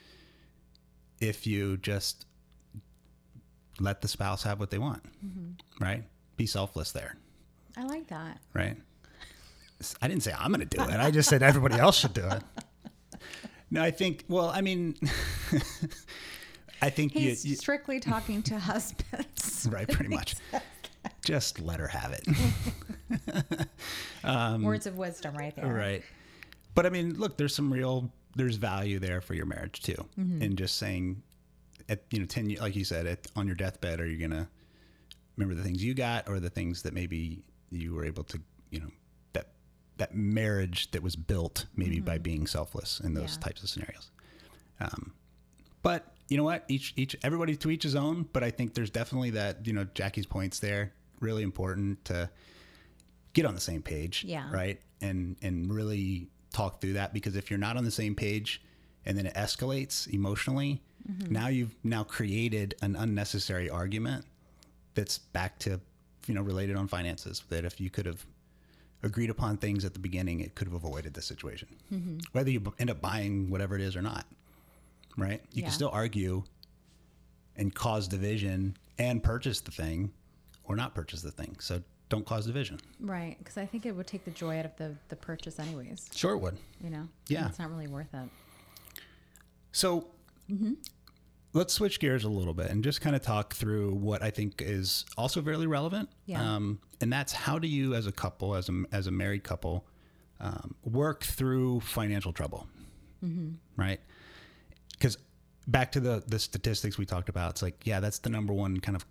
if 1.21 1.47
you 1.47 1.77
just 1.77 2.27
let 3.79 4.03
the 4.03 4.09
spouse 4.09 4.43
have 4.43 4.59
what 4.59 4.71
they 4.71 4.79
want 4.79 5.03
mm-hmm. 5.25 5.83
right? 5.83 6.05
Be 6.37 6.47
selfless 6.47 6.93
there. 6.93 7.17
I 7.77 7.85
like 7.85 8.09
that. 8.09 8.39
right? 8.53 8.77
I 10.03 10.09
didn't 10.09 10.23
say 10.23 10.35
i'm 10.37 10.53
going 10.53 10.67
to 10.67 10.77
do 10.77 10.83
it. 10.83 10.91
I 10.91 11.11
just 11.11 11.29
said 11.29 11.43
everybody 11.43 11.77
else 11.77 11.97
should 11.97 12.13
do 12.13 12.27
it 12.27 12.43
no 13.71 13.83
i 13.83 13.91
think 13.91 14.25
well 14.29 14.49
i 14.51 14.61
mean 14.61 14.95
i 16.83 16.91
think 16.91 17.15
you, 17.15 17.29
He's 17.29 17.45
you 17.45 17.57
strictly 17.57 18.01
talking 18.01 18.43
to 18.45 18.59
husbands. 18.71 19.69
right 19.73 19.89
pretty 19.89 20.15
much 20.15 20.35
just 21.25 21.61
let 21.61 21.81
her 21.81 21.89
have 21.89 22.13
it 22.13 23.67
Words 24.63 24.87
of 24.87 24.97
wisdom 24.97 25.35
right 25.37 25.55
there. 25.55 25.65
Um, 25.67 25.73
right 25.73 26.03
but 26.75 26.87
i 26.87 26.89
mean 26.91 27.15
look 27.19 27.37
there's 27.37 27.55
some 27.55 27.73
real 27.73 28.11
there's 28.37 28.57
value 28.57 28.99
there 28.99 29.21
for 29.21 29.35
your 29.35 29.47
marriage 29.47 29.83
too 29.83 29.95
Mm-hmm. 30.19 30.43
in 30.43 30.57
just 30.57 30.77
saying 30.77 31.23
at 31.89 32.03
you 32.11 32.21
know 32.21 32.27
10 32.27 32.57
like 32.61 32.77
you 32.77 32.85
said 32.85 33.07
at, 33.07 33.27
on 33.37 33.47
your 33.47 33.57
deathbed 33.57 34.01
are 34.01 34.07
you 34.07 34.17
gonna 34.17 34.49
remember 35.37 35.55
the 35.55 35.63
things 35.67 35.83
you 35.83 35.95
got 35.95 36.29
or 36.29 36.39
the 36.41 36.51
things 36.51 36.83
that 36.83 36.93
maybe 36.95 37.43
you 37.71 37.95
were 37.95 38.05
able 38.05 38.25
to 38.25 38.41
you 38.71 38.81
know 38.81 38.91
that 40.01 40.15
marriage 40.15 40.91
that 40.91 41.03
was 41.03 41.15
built 41.17 41.67
maybe 41.77 42.01
by 42.01 42.19
being 42.19 42.47
selfless 42.47 43.01
in 43.01 43.15
those 43.15 43.31
Mm-hmm. 43.33 43.41
Yeah. 43.41 43.47
types 43.47 43.63
of 43.63 43.69
scenarios 43.69 44.11
um, 44.81 45.13
but 45.83 46.13
you 46.29 46.37
know 46.37 46.45
what 46.45 46.65
each 46.69 46.93
each 46.97 47.15
everybody 47.23 47.55
to 47.57 47.71
each 47.71 47.83
his 47.85 47.95
own 47.95 48.27
but 48.33 48.43
i 48.43 48.51
think 48.51 48.75
there's 48.75 48.91
definitely 48.91 49.31
that 49.31 49.67
you 49.67 49.73
know 49.73 49.85
jackie's 49.95 50.27
points 50.27 50.59
there 50.61 50.93
really 51.21 51.43
important 51.43 52.05
to 52.07 52.29
get 53.33 53.45
on 53.47 53.55
the 53.55 53.61
same 53.61 53.83
page 53.83 54.25
Yeah. 54.25 54.51
right 54.53 54.81
and 55.01 55.37
and 55.43 55.73
really 55.73 56.29
talk 56.53 56.81
through 56.81 56.95
that 56.95 57.13
because 57.15 57.37
if 57.37 57.51
you're 57.51 57.59
not 57.59 57.77
on 57.77 57.85
the 57.85 57.91
same 57.91 58.15
page 58.15 58.63
and 59.07 59.17
then 59.17 59.27
it 59.27 59.35
escalates 59.35 60.09
emotionally 60.13 60.83
now 61.29 61.49
you've 61.49 61.75
now 61.83 62.05
created 62.05 62.75
an 62.83 62.95
unnecessary 62.95 63.69
argument 63.71 64.25
that's 64.95 65.19
back 65.19 65.59
to 65.61 65.81
you 66.27 66.35
know 66.35 66.43
related 66.43 66.77
on 66.77 66.87
finances 66.89 67.43
that 67.49 67.65
if 67.65 67.81
you 67.81 67.89
could 67.91 68.07
have 68.07 68.25
agreed 69.03 69.31
upon 69.31 69.57
things 69.57 69.85
at 69.85 69.93
the 69.95 69.99
beginning 69.99 70.41
it 70.41 70.55
could 70.55 70.67
have 70.67 70.75
avoided 70.75 71.15
the 71.15 71.23
situation 71.23 71.69
mm-hmm. 71.93 72.19
whether 72.33 72.51
you 72.51 72.61
end 72.79 72.91
up 72.91 73.01
buying 73.01 73.51
whatever 73.51 73.75
it 73.75 73.81
is 73.81 73.97
or 73.97 74.03
not 74.03 74.27
right 75.17 75.41
you 75.53 75.61
Yeah. 75.61 75.67
can 75.69 75.73
still 75.73 75.91
argue 75.93 76.45
and 77.57 77.75
cause 77.75 78.09
division 78.09 78.77
and 78.99 79.23
purchase 79.23 79.61
the 79.61 79.71
thing 79.71 80.13
or 80.65 80.77
not 80.77 80.95
purchase 80.95 81.23
the 81.23 81.31
thing 81.31 81.57
so 81.61 81.83
don't 82.09 82.27
cause 82.27 82.45
division 82.47 82.79
Right. 82.99 83.37
Because 83.39 83.57
I 83.57 83.65
think 83.67 83.87
it 83.87 83.93
would 83.93 84.07
take 84.09 84.25
the 84.25 84.33
joy 84.33 84.59
out 84.59 84.65
of 84.65 84.77
the, 84.77 84.97
the 85.11 85.17
purchase, 85.17 85.59
anyways. 85.61 86.09
sure 86.13 86.33
it 86.35 86.39
would 86.39 86.57
You 86.83 86.91
know? 86.91 87.09
Yeah. 87.29 87.47
It's 87.49 87.59
not 87.59 87.71
really 87.71 87.87
worth 87.87 88.13
it. 88.13 88.29
So 89.73 90.09
mm-hmm. 90.51 90.73
Let's 91.53 91.75
switch 91.75 91.99
gears 91.99 92.25
a 92.25 92.29
little 92.29 92.55
bit 92.55 92.71
and 92.71 92.85
just 92.85 93.01
kind 93.01 93.17
of 93.17 93.23
talk 93.23 93.55
through 93.55 93.95
what 93.95 94.23
I 94.23 94.31
think 94.31 94.63
is 94.63 95.05
also 95.17 95.41
very 95.41 95.67
relevant. 95.67 96.09
Yeah. 96.27 96.41
Um, 96.41 96.81
and 97.01 97.13
that's 97.13 97.33
how 97.33 97.59
do 97.59 97.67
you, 97.67 97.95
as 97.95 98.07
a 98.07 98.13
couple, 98.13 98.55
as 98.55 98.69
a, 98.69 98.85
as 98.93 99.07
a 99.07 99.11
married 99.11 99.43
couple, 99.43 99.87
um, 100.41 100.75
work 100.85 101.25
through 101.25 101.81
financial 101.81 102.33
trouble, 102.33 102.67
right? 103.77 104.01
Because 104.93 105.19
back 105.67 105.93
to 105.93 106.01
the 106.01 106.23
the 106.27 106.39
statistics 106.39 106.97
we 106.97 107.05
talked 107.05 107.29
about, 107.29 107.51
it's 107.51 107.63
like 107.63 107.87
yeah, 107.87 108.01
that's 108.01 108.19
the 108.21 108.31
number 108.31 108.53
one 108.53 108.81
kind 108.81 108.97
of, 108.97 109.05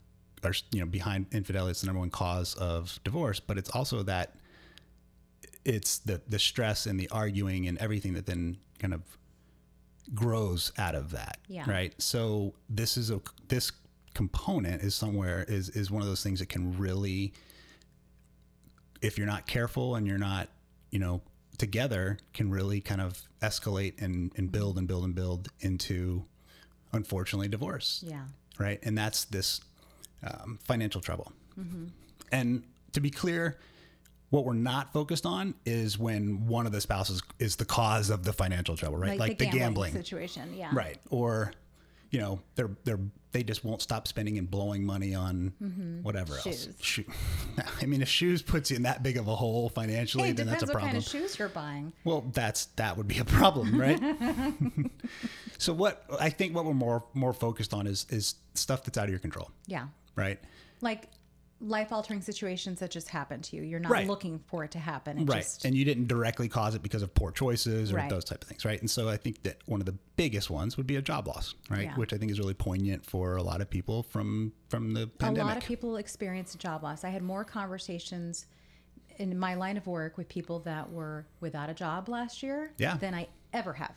or 0.43 0.53
you 0.71 0.79
know, 0.79 0.85
behind 0.85 1.27
infidelity, 1.31 1.71
it's 1.71 1.81
the 1.81 1.87
number 1.87 1.99
one 1.99 2.09
cause 2.09 2.55
of 2.55 2.99
divorce. 3.03 3.39
But 3.39 3.57
it's 3.57 3.69
also 3.69 4.01
that 4.03 4.35
it's 5.65 5.99
the 5.99 6.21
the 6.27 6.39
stress 6.39 6.87
and 6.87 6.99
the 6.99 7.07
arguing 7.09 7.67
and 7.67 7.77
everything 7.77 8.13
that 8.13 8.25
then 8.25 8.57
kind 8.79 8.93
of 8.93 9.01
grows 10.15 10.71
out 10.77 10.95
of 10.95 11.11
that 11.11 11.37
Yeah. 11.47 11.69
right 11.69 11.93
so 12.01 12.53
this 12.69 12.97
is 12.97 13.11
a 13.11 13.21
this 13.47 13.71
component 14.13 14.81
is 14.81 14.95
somewhere 14.95 15.45
is 15.47 15.69
is 15.69 15.91
one 15.91 16.01
of 16.01 16.07
those 16.07 16.23
things 16.23 16.39
that 16.39 16.49
can 16.49 16.77
really 16.77 17.31
if 19.01 19.17
you're 19.17 19.27
not 19.27 19.47
careful 19.47 19.95
and 19.95 20.07
you're 20.07 20.17
not 20.17 20.49
you 20.91 20.99
know 20.99 21.21
together 21.57 22.17
can 22.33 22.49
really 22.49 22.81
kind 22.81 23.01
of 23.01 23.21
escalate 23.41 24.01
and 24.01 24.31
and 24.35 24.51
build 24.51 24.77
and 24.77 24.87
build 24.87 25.03
and 25.03 25.13
build 25.15 25.49
into 25.59 26.25
unfortunately 26.93 27.47
divorce 27.47 28.03
Yeah. 28.07 28.25
right? 28.57 28.79
And 28.83 28.97
that's 28.97 29.25
this 29.25 29.61
um, 30.23 30.57
financial 30.63 31.01
trouble. 31.01 31.31
And 32.31 32.63
to 32.93 32.99
be 33.01 33.09
clear, 33.11 33.57
what 34.29 34.45
we're 34.45 34.53
not 34.53 34.93
focused 34.93 35.25
on 35.25 35.55
is 35.65 35.97
when 35.97 36.45
one 36.47 36.65
of 36.65 36.71
the 36.71 36.81
spouses 36.81 37.21
is 37.39 37.55
the 37.55 37.65
cause 37.65 38.09
of 38.09 38.23
the 38.23 38.33
financial 38.33 38.77
trouble, 38.77 38.97
right? 38.97 39.17
Like, 39.17 39.37
the, 39.39 39.47
gambling, 39.47 39.93
situation. 39.93 40.53
Yeah. 40.55 40.69
right? 40.73 40.97
Or 41.09 41.51
you 42.11 42.19
know, 42.19 42.39
they're 42.55 42.71
they're 42.83 42.99
they 43.31 43.43
just 43.43 43.63
won't 43.63 43.81
stop 43.81 44.07
spending 44.07 44.39
and 44.39 44.49
blowing 44.49 44.83
money 44.83 45.13
on 45.13 45.53
mm-hmm. 45.61 46.01
whatever 46.01 46.33
else. 46.33 46.43
Shoes. 46.43 46.69
Shoe. 46.81 47.05
I 47.81 47.85
mean, 47.85 48.01
if 48.01 48.09
shoes 48.09 48.41
puts 48.41 48.71
you 48.71 48.77
in 48.77 48.83
that 48.83 49.03
big 49.03 49.17
of 49.17 49.27
a 49.27 49.35
hole 49.35 49.69
financially, 49.69 50.25
Hey, 50.25 50.31
then 50.31 50.47
that's 50.47 50.61
depends 50.61 50.63
a 50.63 50.73
what 50.73 50.79
problem. 50.79 50.91
kind 50.91 50.97
of 51.03 51.09
shoes 51.11 51.37
you're 51.37 51.49
buying. 51.49 51.93
Well, 52.03 52.25
that's 52.33 52.65
that 52.77 52.97
would 52.97 53.07
be 53.07 53.19
a 53.19 53.25
problem, 53.25 53.79
right? 53.79 53.99
so 55.59 55.73
what 55.73 56.03
I 56.19 56.29
think 56.29 56.55
what 56.55 56.65
we're 56.65 56.73
more 56.73 57.03
more 57.13 57.33
focused 57.33 57.73
on 57.73 57.85
is 57.85 58.07
is 58.09 58.35
stuff 58.55 58.83
that's 58.83 58.97
out 58.97 59.05
of 59.05 59.11
your 59.11 59.19
control, 59.19 59.51
Yeah. 59.67 59.87
right? 60.15 60.39
Like 60.81 61.09
life 61.61 61.91
altering 61.91 62.21
situations 62.21 62.79
that 62.79 62.89
just 62.89 63.09
happen 63.09 63.41
to 63.41 63.55
you. 63.57 63.63
You're 63.63 63.81
not 63.81 63.91
Right. 63.91 64.07
looking 64.07 64.39
for 64.47 64.63
it 64.63 64.71
to 64.71 64.79
happen. 64.79 65.17
It 65.19 65.25
right 65.29 65.41
Just, 65.43 65.65
and 65.65 65.75
you 65.75 65.83
didn't 65.83 66.07
directly 66.07 66.47
cause 66.47 66.73
it 66.73 66.81
because 66.81 67.01
of 67.01 67.13
poor 67.13 67.31
choices 67.31 67.91
or 67.91 67.97
Right. 67.97 68.09
those 68.09 68.23
type 68.23 68.41
of 68.41 68.47
things 68.47 68.63
right 68.63 68.79
and 68.79 68.89
so 68.89 69.09
i 69.09 69.17
think 69.17 69.43
that 69.43 69.57
one 69.65 69.81
of 69.81 69.85
the 69.85 69.95
biggest 70.15 70.49
ones 70.49 70.77
would 70.77 70.87
be 70.87 70.95
a 70.95 71.01
job 71.01 71.27
loss 71.27 71.55
right 71.69 71.83
Yeah. 71.83 71.95
which 71.97 72.13
i 72.13 72.17
think 72.17 72.31
is 72.31 72.39
really 72.39 72.53
poignant 72.53 73.05
for 73.05 73.35
a 73.35 73.43
lot 73.43 73.59
of 73.59 73.69
people 73.69 74.03
from 74.03 74.53
from 74.69 74.93
the 74.93 75.07
pandemic. 75.07 75.43
a 75.43 75.45
lot 75.47 75.57
of 75.57 75.63
people 75.65 75.97
experience 75.97 76.55
job 76.55 76.81
loss. 76.83 77.03
I 77.03 77.09
had 77.09 77.23
more 77.23 77.43
conversations 77.43 78.45
in 79.17 79.37
my 79.37 79.55
line 79.55 79.75
of 79.75 79.85
work 79.85 80.17
with 80.17 80.29
people 80.29 80.59
that 80.59 80.89
were 80.89 81.25
without 81.41 81.69
a 81.69 81.73
job 81.73 82.07
last 82.07 82.41
year 82.41 82.71
Yeah. 82.77 82.95
than 82.95 83.13
I 83.13 83.27
ever 83.51 83.73
have. 83.73 83.95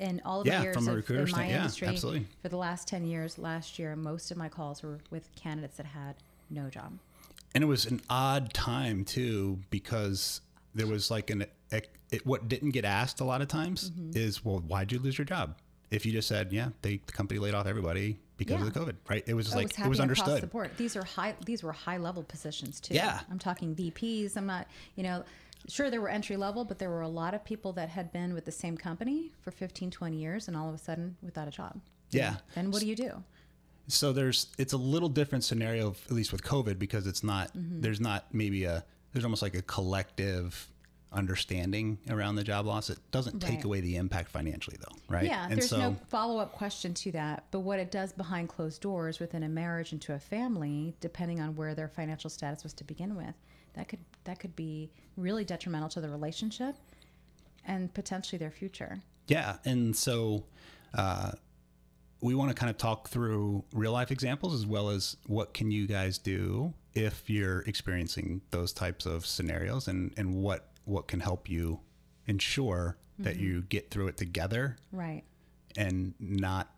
In 0.00 0.20
all 0.24 0.40
of 0.40 0.46
Yeah, 0.48 0.58
my 0.58 0.64
years 0.64 0.74
from 0.76 0.88
a 0.88 0.92
of, 0.96 1.10
in 1.10 1.30
my 1.30 1.48
yeah, 1.48 1.56
industry, 1.58 1.88
absolutely. 1.88 2.26
for 2.42 2.48
the 2.48 2.56
last 2.56 2.86
10 2.88 3.04
years, 3.04 3.36
last 3.38 3.78
year, 3.78 3.94
most 3.96 4.30
of 4.30 4.36
my 4.36 4.48
calls 4.48 4.82
were 4.82 4.98
with 5.10 5.32
candidates 5.36 5.76
that 5.76 5.86
had 5.86 6.16
no 6.50 6.68
job. 6.70 6.98
and 7.54 7.64
it 7.64 7.66
was 7.66 7.86
an 7.86 8.00
odd 8.10 8.52
time 8.54 9.04
too 9.04 9.58
because 9.70 10.40
there 10.74 10.86
was 10.86 11.10
like 11.10 11.30
an 11.30 11.44
it, 12.10 12.24
what 12.24 12.48
didn't 12.48 12.70
get 12.70 12.84
asked 12.86 13.20
a 13.20 13.24
lot 13.24 13.42
of 13.42 13.48
times 13.48 13.90
Mm-hmm. 13.90 14.12
is 14.16 14.44
well 14.44 14.58
why'd 14.60 14.90
you 14.92 14.98
lose 14.98 15.18
your 15.18 15.24
job 15.26 15.58
if 15.90 16.06
you 16.06 16.12
just 16.12 16.26
said 16.28 16.52
yeah 16.52 16.68
they 16.82 17.00
the 17.06 17.12
company 17.12 17.38
laid 17.38 17.54
off 17.54 17.66
everybody 17.66 18.18
because 18.38 18.60
Yeah. 18.60 18.66
of 18.66 18.72
the 18.72 18.80
covid 18.80 18.94
right 19.10 19.22
it 19.26 19.34
was 19.34 19.46
just 19.46 19.54
It 19.56 19.58
like 19.58 19.76
was 19.78 19.86
it 19.86 19.88
was 19.88 20.00
understood 20.00 20.42
the 20.42 20.46
board. 20.46 20.70
These 20.78 20.96
are 20.96 21.04
high. 21.04 21.34
These 21.44 21.62
were 21.62 21.72
high 21.72 21.96
level 21.98 22.22
positions 22.22 22.80
too. 22.80 22.94
Yeah. 22.94 23.20
I'm 23.30 23.38
talking 23.38 23.74
VPs. 23.74 24.36
I'm 24.36 24.46
not. 24.46 24.68
You 24.96 25.02
know, 25.02 25.24
sure 25.68 25.90
there 25.90 26.00
were 26.00 26.08
entry 26.08 26.36
level, 26.36 26.64
but 26.64 26.78
there 26.78 26.88
were 26.88 27.00
a 27.02 27.08
lot 27.08 27.34
of 27.34 27.44
people 27.44 27.72
that 27.72 27.88
had 27.88 28.12
been 28.12 28.32
with 28.34 28.44
the 28.44 28.52
same 28.52 28.76
company 28.76 29.32
for 29.42 29.50
15, 29.50 29.90
20 29.90 30.16
years, 30.16 30.46
and 30.48 30.56
all 30.56 30.68
of 30.68 30.74
a 30.74 30.78
sudden 30.78 31.16
without 31.20 31.48
a 31.48 31.50
job. 31.50 31.80
Yeah. 32.10 32.36
Then 32.54 32.70
what 32.70 32.80
do 32.80 32.86
you 32.86 32.94
do? 32.96 33.24
So 33.88 34.12
there's 34.12 34.48
it's 34.58 34.72
a 34.74 34.76
little 34.76 35.08
different 35.08 35.42
scenario 35.44 35.94
at 36.06 36.12
least 36.12 36.30
with 36.32 36.42
covid 36.42 36.78
because 36.78 37.06
it's 37.06 37.24
not 37.24 37.48
Mm-hmm. 37.56 37.80
there's 37.80 38.00
not 38.00 38.26
maybe 38.32 38.64
a 38.64 38.84
there's 39.12 39.24
almost 39.24 39.42
like 39.42 39.54
a 39.54 39.62
collective 39.62 40.68
understanding 41.10 41.98
around 42.10 42.34
the 42.36 42.44
job 42.44 42.66
loss 42.66 42.90
it 42.90 42.98
doesn't 43.10 43.40
take 43.40 43.56
Right. 43.56 43.64
away 43.64 43.80
the 43.80 43.96
impact 43.96 44.28
financially 44.30 44.76
though 44.78 44.94
right 45.08 45.24
Yeah, 45.24 45.44
and 45.44 45.52
there's 45.58 45.70
so 45.70 45.78
no 45.78 45.96
follow 46.08 46.38
up 46.38 46.52
question 46.52 46.92
to 46.94 47.12
that. 47.12 47.44
But 47.50 47.60
what 47.60 47.78
it 47.78 47.90
does 47.90 48.12
behind 48.12 48.50
closed 48.50 48.82
doors 48.82 49.18
within 49.18 49.42
a 49.42 49.48
marriage 49.48 49.92
and 49.92 50.00
to 50.02 50.12
a 50.14 50.18
family, 50.18 50.94
depending 51.00 51.40
on 51.40 51.56
where 51.56 51.74
their 51.74 51.88
financial 51.88 52.28
status 52.28 52.62
was 52.62 52.74
to 52.74 52.84
begin 52.84 53.16
with, 53.16 53.34
that 53.72 53.88
could 53.88 54.00
that 54.24 54.38
could 54.38 54.54
be 54.54 54.90
really 55.16 55.44
detrimental 55.46 55.88
to 55.88 56.00
the 56.02 56.10
relationship 56.10 56.76
and 57.64 57.92
potentially 57.94 58.38
their 58.38 58.50
future. 58.50 59.00
yeah 59.28 59.56
and 59.64 59.96
so 59.96 60.44
uh, 60.94 61.32
we 62.20 62.34
want 62.34 62.50
to 62.50 62.54
kind 62.54 62.68
of 62.70 62.76
talk 62.78 63.08
through 63.08 63.64
real 63.72 63.92
life 63.92 64.10
examples 64.10 64.54
as 64.54 64.66
well 64.66 64.90
as 64.90 65.16
what 65.26 65.54
can 65.54 65.70
you 65.70 65.86
guys 65.86 66.18
do 66.18 66.74
if 66.94 67.30
you're 67.30 67.60
experiencing 67.62 68.40
those 68.50 68.72
types 68.72 69.06
of 69.06 69.24
scenarios 69.26 69.86
and 69.88 70.12
and 70.16 70.34
what 70.34 70.68
what 70.84 71.06
can 71.06 71.20
help 71.20 71.48
you 71.48 71.80
ensure 72.26 72.96
that 73.20 73.34
Mm-hmm. 73.34 73.42
you 73.44 73.62
get 73.62 73.90
through 73.90 74.08
it 74.08 74.16
together 74.16 74.76
Right. 74.92 75.24
and 75.76 76.14
not 76.20 76.72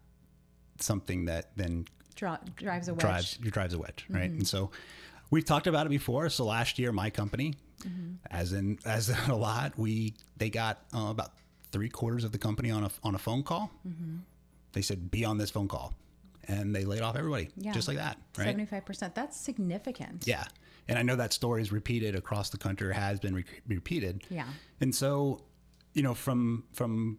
something 0.78 1.26
that 1.26 1.50
then 1.56 1.86
Dri- 2.14 2.30
drives 2.56 2.88
a 2.88 2.94
wedge. 2.94 3.00
drives 3.00 3.36
drives 3.36 3.74
a 3.74 3.78
wedge, 3.78 4.06
right? 4.08 4.24
Mm-hmm. 4.30 4.38
And 4.38 4.48
so 4.48 4.70
we've 5.30 5.44
talked 5.44 5.66
about 5.66 5.86
it 5.86 5.90
before. 5.90 6.28
So 6.30 6.44
last 6.44 6.78
year, 6.78 6.92
my 6.92 7.10
company, 7.10 7.54
Mm-hmm. 7.82 8.14
as 8.30 8.52
in 8.52 8.78
as 8.84 9.08
in 9.08 9.30
a 9.30 9.36
lot, 9.36 9.78
we 9.78 10.12
they 10.36 10.50
got 10.50 10.82
uh, 10.94 11.06
about 11.10 11.32
three 11.72 11.88
quarters 11.88 12.24
of 12.24 12.32
the 12.32 12.38
company 12.38 12.70
on 12.70 12.84
a 12.84 12.90
on 13.02 13.14
a 13.14 13.18
phone 13.18 13.42
call. 13.42 13.70
Mm-hmm. 13.88 14.16
They 14.72 14.82
said, 14.82 15.10
"Be 15.10 15.24
on 15.24 15.38
this 15.38 15.50
phone 15.50 15.68
call," 15.68 15.94
and 16.48 16.74
they 16.74 16.84
laid 16.84 17.02
off 17.02 17.16
everybody 17.16 17.48
Yeah. 17.56 17.72
just 17.72 17.88
like 17.88 17.96
that, 17.98 18.18
right? 18.38 18.46
Seventy-five 18.46 18.84
percent. 18.84 19.14
That's 19.14 19.36
significant. 19.38 20.26
Yeah, 20.26 20.44
and 20.88 20.98
I 20.98 21.02
know 21.02 21.16
that 21.16 21.32
story 21.32 21.62
is 21.62 21.72
repeated 21.72 22.14
across 22.14 22.50
the 22.50 22.58
country, 22.58 22.92
has 22.94 23.20
been 23.20 23.34
re- 23.34 23.44
repeated. 23.66 24.24
Yeah. 24.30 24.46
And 24.80 24.94
so, 24.94 25.42
you 25.94 26.02
know, 26.02 26.14
from 26.14 26.64
from 26.72 27.18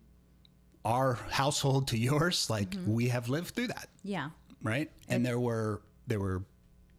our 0.85 1.15
household 1.29 1.87
to 1.89 1.97
yours, 1.97 2.49
like 2.49 2.71
Mm-hmm. 2.71 2.93
we 2.93 3.09
have 3.09 3.29
lived 3.29 3.53
through 3.55 3.67
that 3.67 3.89
Yeah. 4.03 4.29
right? 4.63 4.91
And 5.09 5.25
there 5.25 5.39
were 5.39 5.81
there 6.07 6.19
were 6.19 6.43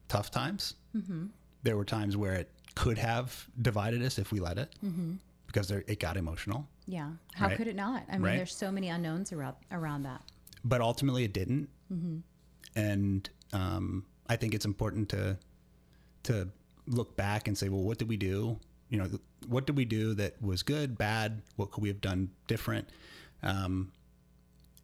tough 0.09 0.31
times. 0.31 0.75
Mm-hmm. 0.97 1.27
There 1.65 1.77
were 1.77 1.85
times 1.85 2.17
where 2.17 2.35
it 2.35 2.51
could 2.75 2.99
have 2.99 3.49
divided 3.61 4.03
us 4.03 4.19
if 4.19 4.31
we 4.33 4.41
let 4.41 4.57
it, 4.59 4.75
mm-hmm. 4.85 5.15
because 5.47 5.69
there, 5.69 5.85
it 5.87 5.99
got 6.01 6.17
emotional. 6.17 6.67
Yeah. 6.87 7.11
How 7.35 7.49
Right. 7.49 7.57
could 7.57 7.67
it 7.67 7.77
not? 7.77 8.05
I 8.09 8.12
mean, 8.12 8.23
Right. 8.23 8.37
there's 8.37 8.55
so 8.55 8.71
many 8.73 8.88
unknowns 8.88 9.33
around 9.33 9.57
around 9.71 10.03
that. 10.05 10.23
But 10.64 10.81
ultimately, 10.81 11.25
it 11.25 11.33
didn't. 11.33 11.68
Mm-hmm. 11.92 12.18
And 12.77 13.31
um, 13.53 14.05
I 14.29 14.37
think 14.37 14.55
it's 14.55 14.64
important 14.64 15.09
to 15.11 15.38
to 16.25 16.48
look 16.87 17.16
back 17.16 17.48
and 17.48 17.59
say, 17.59 17.68
well, 17.68 17.83
what 17.83 17.98
did 17.98 18.09
we 18.09 18.16
do? 18.16 18.59
You 18.88 18.98
know, 18.98 19.09
what 19.48 19.66
did 19.66 19.77
we 19.77 19.85
do 19.85 20.14
that 20.14 20.40
was 20.40 20.62
good, 20.62 20.96
bad? 20.96 21.42
What 21.57 21.72
could 21.72 21.83
we 21.83 21.88
have 21.88 22.01
done 22.01 22.31
different? 22.46 22.88
Um, 23.42 23.90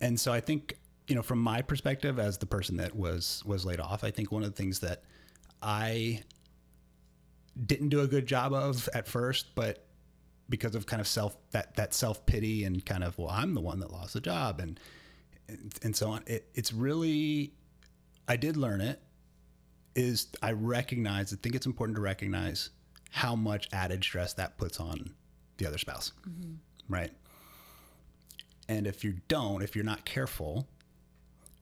and 0.01 0.19
so 0.19 0.33
I 0.33 0.41
think 0.41 0.77
you 1.09 1.15
know, 1.15 1.23
from 1.23 1.39
my 1.39 1.63
perspective 1.63 2.19
as 2.19 2.39
the 2.39 2.47
person 2.47 2.77
that 2.77 2.95
was 2.95 3.43
was 3.47 3.65
laid 3.65 3.81
off, 3.81 4.05
I 4.05 4.11
think 4.11 4.31
one 4.31 4.43
of 4.43 4.51
the 4.51 4.57
things 4.57 4.81
that 4.81 5.03
I 5.63 6.23
didn't 7.67 7.89
do 7.89 8.01
a 8.01 8.07
good 8.07 8.27
job 8.27 8.53
of 8.53 8.89
at 8.95 9.09
first, 9.09 9.55
but 9.55 9.85
because 10.49 10.75
of 10.75 10.87
kind 10.87 11.01
of 11.01 11.09
self 11.09 11.37
that 11.51 11.75
that 11.77 11.95
self 11.95 12.25
pity 12.27 12.65
and 12.65 12.85
kind 12.85 13.03
of 13.03 13.17
well, 13.19 13.31
I'm 13.31 13.55
the 13.55 13.61
one 13.61 13.81
that 13.81 13.91
lost 13.91 14.15
the 14.15 14.21
job 14.21 14.61
and 14.61 14.79
and, 15.49 15.75
and 15.83 15.97
so 15.97 16.11
on. 16.11 16.23
It, 16.27 16.49
it's 16.55 16.73
really 16.73 17.53
I 18.27 18.37
did 18.37 18.57
learn 18.57 18.81
it. 18.81 19.01
Is 19.95 20.29
I 20.43 20.53
recognize 20.53 21.33
I 21.33 21.37
think 21.37 21.55
it's 21.55 21.67
important 21.67 21.97
to 21.97 22.03
recognize 22.03 22.71
how 23.11 23.35
much 23.35 23.69
added 23.73 24.05
stress 24.05 24.35
that 24.35 24.57
puts 24.59 24.79
on 24.79 25.15
the 25.57 25.67
other 25.67 25.79
spouse, 25.79 26.13
right? 26.89 27.11
And 28.69 28.87
if 28.87 29.03
you 29.03 29.15
don't, 29.29 29.63
if 29.63 29.75
you're 29.75 29.85
not 29.85 30.05
careful, 30.05 30.69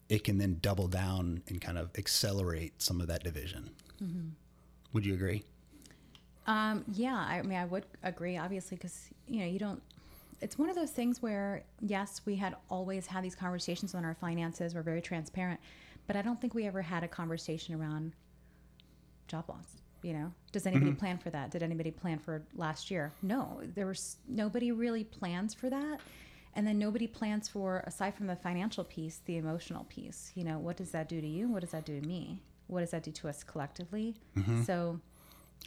it 0.09 0.25
can 0.25 0.38
then 0.38 0.59
double 0.61 0.88
down 0.88 1.42
and 1.49 1.61
kind 1.61 1.79
of 1.79 1.90
accelerate 1.96 2.83
some 2.83 3.01
of 3.01 3.07
that 3.07 3.22
division. 3.25 3.70
Would 4.92 5.07
you 5.07 5.14
agree? 5.14 5.44
Um, 6.46 6.85
yeah, 6.92 7.16
I 7.16 7.42
mean, 7.42 7.59
I 7.59 7.64
would 7.64 7.87
agree, 8.03 8.37
obviously, 8.37 8.77
because 8.77 9.09
you 9.27 9.40
know, 9.40 9.46
you 9.46 9.59
don't. 9.59 9.83
It's 10.40 10.59
one 10.59 10.68
of 10.68 10.77
those 10.77 10.90
things 10.90 11.22
where, 11.22 11.64
yes, 11.81 12.20
we 12.25 12.37
had 12.37 12.57
always 12.68 13.07
had 13.07 13.25
these 13.25 13.35
conversations 13.35 13.94
on 13.94 14.05
our 14.05 14.14
finances. 14.14 14.75
We're 14.75 14.83
very 14.83 15.01
transparent, 15.01 15.61
but 16.07 16.16
I 16.16 16.22
don't 16.22 16.40
think 16.40 16.55
we 16.55 16.66
ever 16.66 16.83
had 16.83 17.03
a 17.03 17.09
conversation 17.09 17.75
around 17.75 18.12
job 19.29 19.44
loss. 19.49 19.81
You 20.03 20.12
know, 20.12 20.33
does 20.53 20.66
anybody 20.66 20.90
mm-hmm. 20.90 21.01
plan 21.01 21.18
for 21.18 21.31
that? 21.31 21.51
Did 21.51 21.62
anybody 21.62 21.90
plan 21.90 22.18
for 22.18 22.42
last 22.55 22.90
year? 22.90 23.12
No, 23.22 23.61
there 23.75 23.87
was 23.87 24.18
nobody 24.29 24.70
really 24.70 25.05
plans 25.05 25.55
for 25.55 25.68
that, 25.70 26.01
and 26.55 26.66
then 26.66 26.79
nobody 26.79 27.07
plans 27.07 27.49
for 27.49 27.83
aside 27.87 28.14
from 28.14 28.27
the 28.27 28.37
financial 28.37 28.85
piece, 28.85 29.20
the 29.25 29.38
emotional 29.38 29.85
piece. 29.85 30.33
You 30.35 30.44
know, 30.44 30.59
what 30.59 30.77
does 30.77 30.90
that 30.90 31.09
do 31.09 31.20
to 31.20 31.27
you? 31.27 31.49
What 31.49 31.62
does 31.62 31.70
that 31.70 31.87
do 31.87 31.99
to 31.99 32.07
me? 32.07 32.42
What 32.68 32.81
does 32.81 32.90
that 32.90 33.03
do 33.03 33.11
to 33.11 33.29
us 33.29 33.42
collectively? 33.42 34.14
Mm-hmm. 34.37 34.62
So 34.62 35.01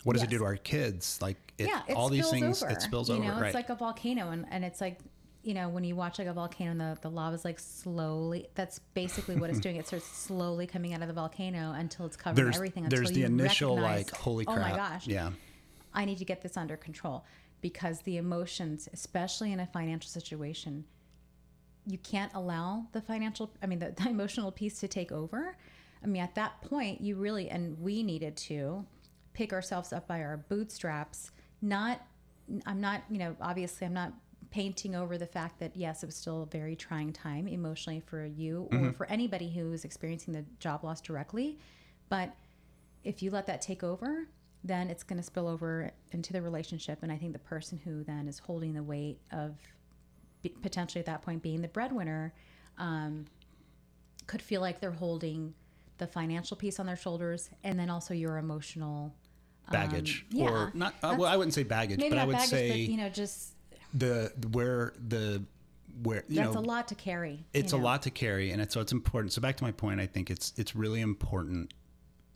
What 0.04 0.14
does 0.14 0.24
it 0.24 0.30
do 0.30 0.38
to 0.38 0.46
our 0.46 0.56
kids? 0.56 1.20
Like 1.22 1.38
it, 1.58 1.68
yeah, 1.68 1.82
it 1.88 1.96
all 1.96 2.10
these 2.10 2.30
things, 2.30 2.64
over. 2.64 2.72
it 2.72 2.82
spills 2.82 3.10
you 3.10 3.16
over, 3.16 3.26
know, 3.26 3.34
right? 3.34 3.48
It's 3.48 3.56
like 3.56 3.70
a 3.70 3.76
volcano, 3.76 4.30
and, 4.32 4.46
and 4.50 4.64
it's 4.64 4.80
like, 4.80 5.00
you 5.44 5.54
know, 5.54 5.68
when 5.68 5.84
you 5.84 5.96
watch 5.96 6.20
like 6.20 6.28
a 6.28 6.34
volcano, 6.34 6.72
and 6.72 6.80
the 6.80 6.98
the 7.02 7.10
lava's 7.10 7.44
like 7.44 7.60
slowly. 7.60 8.48
That's 8.56 8.80
basically 8.94 9.36
what 9.36 9.50
it's 9.50 9.60
doing. 9.62 9.76
It 9.76 9.88
starts 9.88 10.06
slowly 10.06 10.68
coming 10.68 10.94
out 10.94 11.02
of 11.02 11.08
the 11.08 11.14
volcano 11.14 11.74
until 11.74 12.06
it's 12.06 12.16
covering 12.16 12.46
there's 12.46 12.56
everything. 12.56 12.86
Until 12.86 13.00
there's 13.00 13.12
the 13.12 13.22
you 13.22 13.26
initial 13.26 13.76
like 13.76 14.10
holy 14.12 14.46
crap! 14.46 14.58
Oh 14.58 14.62
my 14.62 14.76
gosh! 14.76 15.08
Yeah. 15.08 15.32
I 15.94 16.06
need 16.06 16.20
to 16.20 16.26
get 16.26 16.42
this 16.42 16.56
under 16.56 16.78
control 16.78 17.26
because 17.62 18.02
the 18.02 18.18
emotions, 18.18 18.88
especially 18.94 19.52
in 19.52 19.60
a 19.60 19.66
financial 19.68 20.10
situation, 20.10 20.86
you 21.86 21.98
can't 21.98 22.32
allow 22.34 22.86
the 22.92 23.02
financial, 23.02 23.52
I 23.62 23.66
mean, 23.66 23.80
the, 23.80 23.92
the 23.92 24.10
emotional 24.10 24.52
piece 24.52 24.80
to 24.80 24.88
take 24.88 25.12
over. 25.12 25.58
I 26.04 26.08
mean, 26.08 26.22
at 26.22 26.36
that 26.36 26.62
point, 26.62 27.02
you 27.02 27.16
really, 27.16 27.50
and 27.50 27.78
we 27.80 28.04
needed 28.04 28.38
to 28.38 28.86
pick 29.34 29.54
ourselves 29.54 29.94
up 29.94 30.08
by 30.08 30.22
our 30.22 30.38
bootstraps. 30.38 31.32
Not, 31.62 32.02
I'm 32.66 32.82
not, 32.82 33.04
you 33.10 33.20
know, 33.20 33.36
obviously, 33.42 33.86
I'm 33.88 33.94
not 33.94 34.14
painting 34.52 34.96
over 34.96 35.18
the 35.18 35.28
fact 35.28 35.60
that, 35.60 35.76
yes, 35.76 36.02
it 36.04 36.08
was 36.08 36.16
still 36.16 36.44
a 36.44 36.46
very 36.46 36.76
trying 36.76 37.14
time 37.14 37.48
emotionally 37.48 38.00
for 38.00 38.26
you 38.26 38.68
or 38.72 38.92
for 38.94 39.06
anybody 39.06 39.50
who 39.50 39.72
is 39.74 39.86
experiencing 39.86 40.34
the 40.34 40.44
job 40.60 40.84
loss 40.84 41.02
directly. 41.02 41.60
But 42.10 42.34
if 43.04 43.22
you 43.22 43.30
let 43.30 43.46
that 43.46 43.62
take 43.62 43.84
over, 43.84 44.28
then 44.64 44.90
it's 44.90 45.04
going 45.04 45.18
to 45.18 45.24
spill 45.24 45.48
over 45.48 45.92
into 46.12 46.34
the 46.34 46.42
relationship. 46.42 47.00
And 47.04 47.12
I 47.12 47.18
think 47.18 47.34
the 47.34 47.40
person 47.40 47.80
who 47.84 48.04
then 48.04 48.28
is 48.28 48.40
holding 48.40 48.74
the 48.74 48.84
weight 48.84 49.20
of 49.32 49.56
potentially 50.62 51.00
at 51.00 51.06
that 51.06 51.22
point 51.22 51.42
being 51.42 51.62
the 51.62 51.68
breadwinner 51.68 52.34
um, 52.78 53.26
could 54.26 54.42
feel 54.42 54.62
like 54.62 54.80
they're 54.80 54.92
holding 54.92 55.54
the 56.00 56.08
financial 56.08 56.58
piece 56.58 56.80
on 56.80 56.86
their 56.86 56.96
shoulders 56.96 57.50
and 57.64 57.80
then 57.80 57.90
also 57.90 58.14
your 58.14 58.38
emotional 58.38 59.14
baggage. 59.72 60.26
Um, 60.32 60.38
yeah, 60.40 60.50
or 60.50 60.72
not 60.74 60.96
uh, 61.04 61.16
well 61.18 61.32
i 61.32 61.38
wouldn't 61.38 61.54
say 61.54 61.64
baggage 61.64 62.00
but 62.00 62.18
i 62.18 62.26
would 62.26 62.34
baggage, 62.34 62.50
say 62.50 62.70
but 62.70 62.78
you 62.80 62.98
know, 62.98 63.10
just 63.10 63.54
the 63.94 64.32
where 64.52 64.94
the 65.08 65.44
where 66.02 66.24
you 66.28 66.38
that's 66.38 66.56
know 66.56 66.60
a 66.60 66.62
lot 66.62 66.88
to 66.88 66.96
carry. 66.96 67.46
it's 67.54 67.74
you 67.74 67.78
a 67.78 67.82
lot 67.82 68.02
to 68.04 68.10
carry 68.10 68.52
and 68.52 68.62
it's 68.62 68.74
so 68.74 68.82
it's 68.82 68.92
important. 68.92 69.34
So 69.34 69.42
back 69.42 69.58
to 69.58 69.64
my 69.64 69.72
point 69.72 70.00
i 70.00 70.06
think 70.06 70.30
it's 70.32 70.54
it's 70.58 70.76
really 70.76 71.02
important 71.02 71.74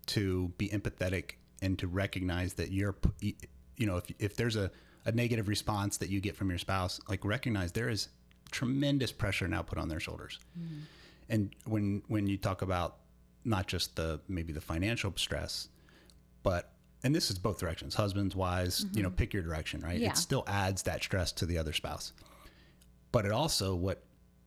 to 0.07 0.51
be 0.57 0.70
empathetic 0.70 1.34
and 1.61 1.80
to 1.80 1.88
recognize 1.88 2.53
that 2.55 2.72
you're 2.72 2.95
you 3.22 3.86
know 3.88 3.97
if, 3.97 4.05
if 4.20 4.36
there's 4.36 4.55
a, 4.55 4.70
a 5.05 5.11
negative 5.11 5.47
response 5.47 5.97
that 5.97 6.09
you 6.09 6.20
get 6.20 6.36
from 6.36 6.49
your 6.49 6.59
spouse 6.59 6.99
like 7.07 7.24
recognize 7.24 7.72
there 7.72 7.89
is 7.89 8.09
tremendous 8.53 9.11
pressure 9.11 9.47
now 9.47 9.61
put 9.61 9.78
on 9.78 9.89
their 9.89 9.99
shoulders. 9.99 10.39
And 11.30 11.53
when 11.66 12.03
when 12.07 12.28
you 12.28 12.38
talk 12.38 12.61
about 12.61 12.97
not 13.46 13.68
just 13.68 13.96
the 13.96 14.20
maybe 14.28 14.54
the 14.54 14.62
financial 14.62 15.14
stress 15.16 15.70
but 16.44 16.74
and 17.04 17.14
this 17.14 17.30
is 17.30 17.38
both 17.38 17.60
directions 17.60 17.96
husbands 17.96 18.36
wives 18.36 18.86
you 18.94 19.04
know 19.04 19.10
mm-hmm. 19.10 19.16
pick 19.16 19.34
your 19.34 19.44
direction 19.44 19.82
right? 19.82 20.00
Yeah. 20.00 20.10
it 20.10 20.18
still 20.18 20.44
adds 20.48 20.84
that 20.84 21.04
stress 21.04 21.32
to 21.34 21.46
the 21.46 21.58
other 21.58 21.74
spouse. 21.74 22.14
But 23.12 23.26
it 23.26 23.32
also 23.32 23.76
what 23.76 24.04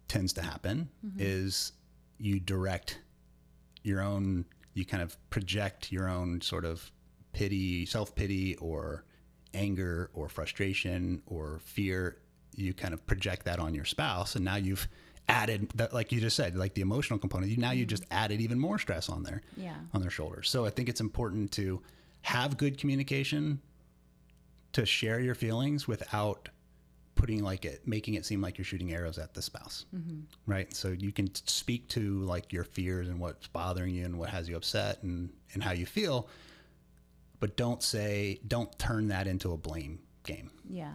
tends 0.08 0.32
to 0.34 0.42
happen 0.42 0.88
mm-hmm. 1.04 1.18
is 1.20 1.72
you 2.18 2.40
direct 2.40 3.00
your 3.82 4.00
own 4.00 4.44
you 4.74 4.84
kind 4.84 5.02
of 5.02 5.16
project 5.30 5.92
your 5.92 6.08
own 6.08 6.40
sort 6.40 6.64
of 6.64 6.90
pity 7.32 7.86
self-pity 7.86 8.56
or 8.56 9.04
anger 9.54 10.10
or 10.14 10.28
frustration 10.28 11.22
or 11.26 11.60
fear. 11.64 12.18
You 12.54 12.72
kind 12.72 12.94
of 12.94 13.06
project 13.06 13.44
that 13.44 13.58
on 13.58 13.74
your 13.74 13.84
spouse 13.84 14.34
and 14.34 14.44
now 14.44 14.56
you've 14.56 14.88
added 15.28 15.68
that 15.74 15.92
like 15.92 16.12
you 16.12 16.20
just 16.20 16.36
said 16.36 16.54
like 16.56 16.74
the 16.74 16.80
emotional 16.82 17.18
component 17.18 17.50
you 17.50 17.56
now 17.56 17.72
you 17.72 17.84
just 17.84 18.04
mm-hmm. 18.04 18.14
added 18.14 18.40
even 18.40 18.58
more 18.58 18.78
stress 18.78 19.08
on 19.08 19.22
there 19.22 19.42
Yeah. 19.56 19.74
on 19.92 20.00
their 20.00 20.10
shoulders. 20.10 20.48
So 20.48 20.64
i 20.64 20.70
think 20.70 20.88
it's 20.88 21.00
important 21.00 21.50
to 21.52 21.82
have 22.22 22.56
good 22.56 22.78
communication 22.78 23.60
to 24.72 24.84
share 24.86 25.20
your 25.20 25.34
feelings 25.34 25.88
without 25.88 26.48
putting 27.16 27.42
like 27.42 27.64
it 27.64 27.80
making 27.86 28.14
it 28.14 28.26
seem 28.26 28.40
like 28.40 28.58
you're 28.58 28.64
shooting 28.64 28.92
arrows 28.92 29.18
at 29.18 29.32
the 29.34 29.40
spouse 29.42 29.86
mm-hmm. 29.94 30.20
right? 30.46 30.72
So 30.74 30.88
you 30.88 31.12
can 31.12 31.34
speak 31.34 31.88
to 31.88 32.20
like 32.20 32.52
your 32.52 32.64
fears 32.64 33.08
and 33.08 33.18
what's 33.18 33.46
bothering 33.48 33.94
you 33.94 34.04
and 34.04 34.18
what 34.18 34.28
has 34.30 34.48
you 34.48 34.56
upset 34.56 35.02
and 35.02 35.30
and 35.54 35.62
how 35.62 35.72
you 35.72 35.86
feel 35.86 36.28
but 37.40 37.56
don't 37.56 37.82
say 37.82 38.38
don't 38.46 38.76
turn 38.78 39.08
that 39.08 39.26
into 39.26 39.52
a 39.52 39.56
blame 39.56 39.98
game. 40.24 40.50
Yeah. 40.68 40.92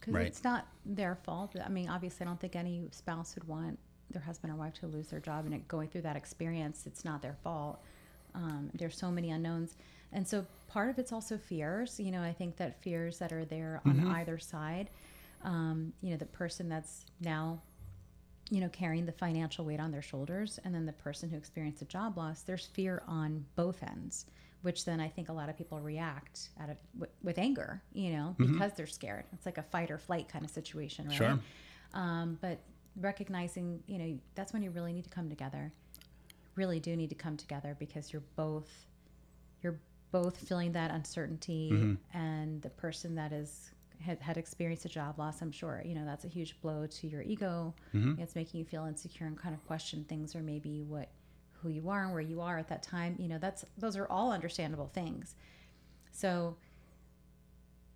Because 0.00 0.14
Right. 0.14 0.26
it's 0.26 0.42
not 0.42 0.66
their 0.86 1.14
fault. 1.14 1.54
I 1.62 1.68
mean, 1.68 1.88
obviously, 1.88 2.24
I 2.24 2.28
don't 2.28 2.40
think 2.40 2.56
any 2.56 2.88
spouse 2.90 3.34
would 3.34 3.44
want 3.46 3.78
their 4.10 4.22
husband 4.22 4.52
or 4.52 4.56
wife 4.56 4.74
to 4.74 4.86
lose 4.86 5.08
their 5.08 5.20
job 5.20 5.44
and 5.44 5.54
it 5.54 5.68
going 5.68 5.88
through 5.88 6.02
that 6.02 6.16
experience. 6.16 6.86
It's 6.86 7.04
not 7.04 7.22
their 7.22 7.36
fault. 7.44 7.80
Um, 8.34 8.70
there's 8.74 8.96
so 8.96 9.10
many 9.10 9.30
unknowns. 9.30 9.76
And 10.12 10.26
so 10.26 10.46
part 10.66 10.90
of 10.90 10.98
it's 10.98 11.12
also 11.12 11.38
fears. 11.38 12.00
You 12.00 12.10
know, 12.10 12.22
I 12.22 12.32
think 12.32 12.56
that 12.56 12.82
fears 12.82 13.18
that 13.18 13.32
are 13.32 13.44
there 13.44 13.80
on 13.84 14.06
either 14.08 14.38
side, 14.38 14.90
um, 15.44 15.92
you 16.00 16.10
know, 16.10 16.16
the 16.16 16.26
person 16.26 16.68
that's 16.68 17.06
now 17.20 17.60
you 18.52 18.60
know, 18.60 18.68
carrying 18.70 19.06
the 19.06 19.12
financial 19.12 19.64
weight 19.64 19.78
on 19.78 19.92
their 19.92 20.02
shoulders, 20.02 20.58
and 20.64 20.74
then 20.74 20.84
the 20.84 20.92
person 20.92 21.30
who 21.30 21.36
experienced 21.36 21.82
a 21.82 21.84
job 21.84 22.16
loss, 22.18 22.42
there's 22.42 22.66
fear 22.66 23.00
on 23.06 23.44
both 23.54 23.80
ends, 23.84 24.26
which 24.62 24.84
then 24.84 25.00
I 25.00 25.08
think 25.08 25.28
a 25.28 25.32
lot 25.32 25.48
of 25.48 25.56
people 25.56 25.80
react 25.80 26.50
out 26.60 26.70
of 26.70 26.76
with, 26.98 27.10
with 27.22 27.38
anger, 27.38 27.82
you 27.92 28.12
know, 28.12 28.36
mm-hmm. 28.38 28.52
because 28.52 28.72
they're 28.74 28.86
scared. 28.86 29.24
It's 29.32 29.46
like 29.46 29.58
a 29.58 29.62
fight 29.62 29.90
or 29.90 29.98
flight 29.98 30.28
kind 30.28 30.44
of 30.44 30.50
situation, 30.50 31.08
right? 31.08 31.16
Sure. 31.16 31.38
Um, 31.94 32.38
but 32.40 32.60
recognizing, 33.00 33.82
you 33.86 33.98
know, 33.98 34.18
that's 34.34 34.52
when 34.52 34.62
you 34.62 34.70
really 34.70 34.92
need 34.92 35.04
to 35.04 35.10
come 35.10 35.28
together. 35.28 35.72
Really 36.56 36.80
do 36.80 36.96
need 36.96 37.10
to 37.10 37.14
come 37.14 37.36
together 37.36 37.76
because 37.78 38.12
you're 38.12 38.24
both 38.36 38.68
you're 39.62 39.80
both 40.12 40.36
feeling 40.36 40.72
that 40.72 40.90
uncertainty, 40.90 41.70
mm-hmm. 41.72 42.18
and 42.18 42.60
the 42.62 42.70
person 42.70 43.14
that 43.14 43.32
is 43.32 43.70
had, 44.00 44.18
had 44.20 44.36
experienced 44.36 44.84
a 44.84 44.88
job 44.88 45.18
loss, 45.18 45.42
I'm 45.42 45.52
sure, 45.52 45.82
you 45.84 45.94
know, 45.94 46.04
that's 46.04 46.24
a 46.24 46.28
huge 46.28 46.60
blow 46.60 46.86
to 46.86 47.06
your 47.06 47.22
ego. 47.22 47.74
Mm-hmm. 47.94 48.20
It's 48.20 48.34
making 48.34 48.58
you 48.58 48.64
feel 48.64 48.86
insecure 48.86 49.26
and 49.26 49.38
kind 49.38 49.54
of 49.54 49.64
question 49.66 50.04
things 50.08 50.34
or 50.34 50.40
maybe 50.40 50.82
what 50.82 51.10
who 51.62 51.68
you 51.68 51.88
are 51.88 52.02
and 52.04 52.12
where 52.12 52.20
you 52.22 52.40
are 52.40 52.58
at 52.58 52.68
that 52.68 52.82
time. 52.82 53.16
You 53.18 53.28
know, 53.28 53.38
that's 53.38 53.64
those 53.78 53.96
are 53.96 54.06
all 54.08 54.32
understandable 54.32 54.90
things. 54.92 55.34
So 56.12 56.56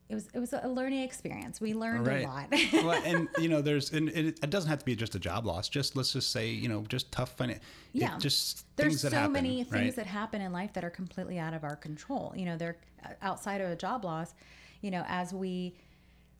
it 0.09 0.15
was 0.15 0.29
it 0.35 0.39
was 0.39 0.53
a 0.53 0.69
learning 0.69 1.01
experience. 1.03 1.61
We 1.61 1.73
learned 1.73 2.07
Right. 2.07 2.25
a 2.25 2.29
lot. 2.29 2.49
well, 2.85 3.03
and 3.07 3.27
you 3.39 3.49
know, 3.49 3.62
there's, 3.62 3.91
and 3.93 4.11
it, 4.11 4.39
it 4.43 4.51
doesn't 4.51 4.69
have 4.69 4.79
to 4.81 4.85
be 4.85 4.95
just 4.95 5.15
a 5.15 5.19
job 5.19 5.47
loss. 5.47 5.69
Just 5.69 5.97
let's 5.97 6.12
just 6.12 6.31
say, 6.31 6.51
you 6.51 6.69
know, 6.69 6.83
just 6.89 7.11
tough 7.11 7.37
finance. 7.37 7.62
Yeah. 7.93 8.19
just 8.19 8.67
There's 8.77 8.91
things 8.93 9.03
that 9.03 9.12
so 9.12 9.17
happen, 9.17 9.33
many 9.33 9.65
things 9.65 9.95
that 9.95 10.07
happen 10.07 10.43
in 10.43 10.53
life 10.53 10.75
that 10.75 10.85
are 10.85 10.91
completely 10.91 11.39
out 11.39 11.55
of 11.55 11.65
our 11.65 11.77
control. 11.77 12.35
You 12.37 12.45
know, 12.45 12.57
they're 12.59 12.77
uh, 13.05 13.09
outside 13.23 13.61
of 13.62 13.71
a 13.71 13.77
job 13.77 14.05
loss. 14.05 14.35
You 14.83 14.91
know, 14.91 15.05
as 15.09 15.33
we, 15.33 15.75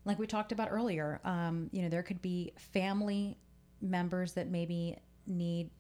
like 0.05 0.19
we 0.19 0.27
talked 0.27 0.53
about 0.53 0.69
earlier, 0.71 1.19
um, 1.25 1.71
you 1.73 1.81
know, 1.81 1.89
there 1.89 2.03
could 2.03 2.21
be 2.21 2.53
family 2.59 3.39
members 3.81 4.35
that 4.35 4.49
maybe 4.51 4.99
need, 5.27 5.71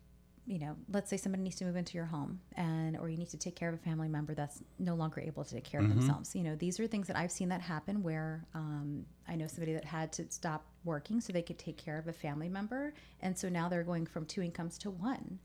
you 0.47 0.59
know, 0.59 0.77
let's 0.93 1.09
say 1.09 1.17
somebody 1.17 1.43
needs 1.43 1.57
to 1.57 1.65
move 1.65 1.75
into 1.77 1.95
your 1.95 2.05
home 2.05 2.39
and, 2.55 2.99
or 2.99 3.09
you 3.09 3.17
need 3.17 3.31
to 3.31 3.39
take 3.39 3.57
care 3.57 3.71
of 3.71 3.75
a 3.75 3.79
family 3.79 4.09
member 4.09 4.35
that's 4.35 4.63
no 4.79 4.95
longer 4.95 5.21
able 5.21 5.43
to 5.43 5.55
take 5.55 5.65
care 5.65 5.81
Mm-hmm. 5.81 5.93
of 5.93 5.97
themselves. 5.97 6.35
You 6.35 6.43
know, 6.43 6.55
these 6.55 6.79
are 6.79 6.87
things 6.87 7.07
that 7.07 7.17
I've 7.17 7.33
seen 7.33 7.49
that 7.49 7.63
happen 7.63 8.03
where 8.03 8.45
um, 8.55 9.07
I 9.27 9.37
know 9.37 9.47
somebody 9.47 9.73
that 9.73 9.87
had 9.87 10.13
to 10.15 10.27
stop 10.31 10.67
working 10.85 11.21
so 11.21 11.33
they 11.33 11.41
could 11.43 11.59
take 11.59 11.79
care 11.79 11.99
of 11.99 12.09
a 12.09 12.13
family 12.13 12.49
member. 12.51 12.93
And 13.21 13.39
so 13.39 13.49
now 13.49 13.71
they're 13.71 13.85
going 13.85 14.05
from 14.05 14.27
two 14.27 14.43
incomes 14.43 14.77
to 14.79 14.91
one. 14.91 15.39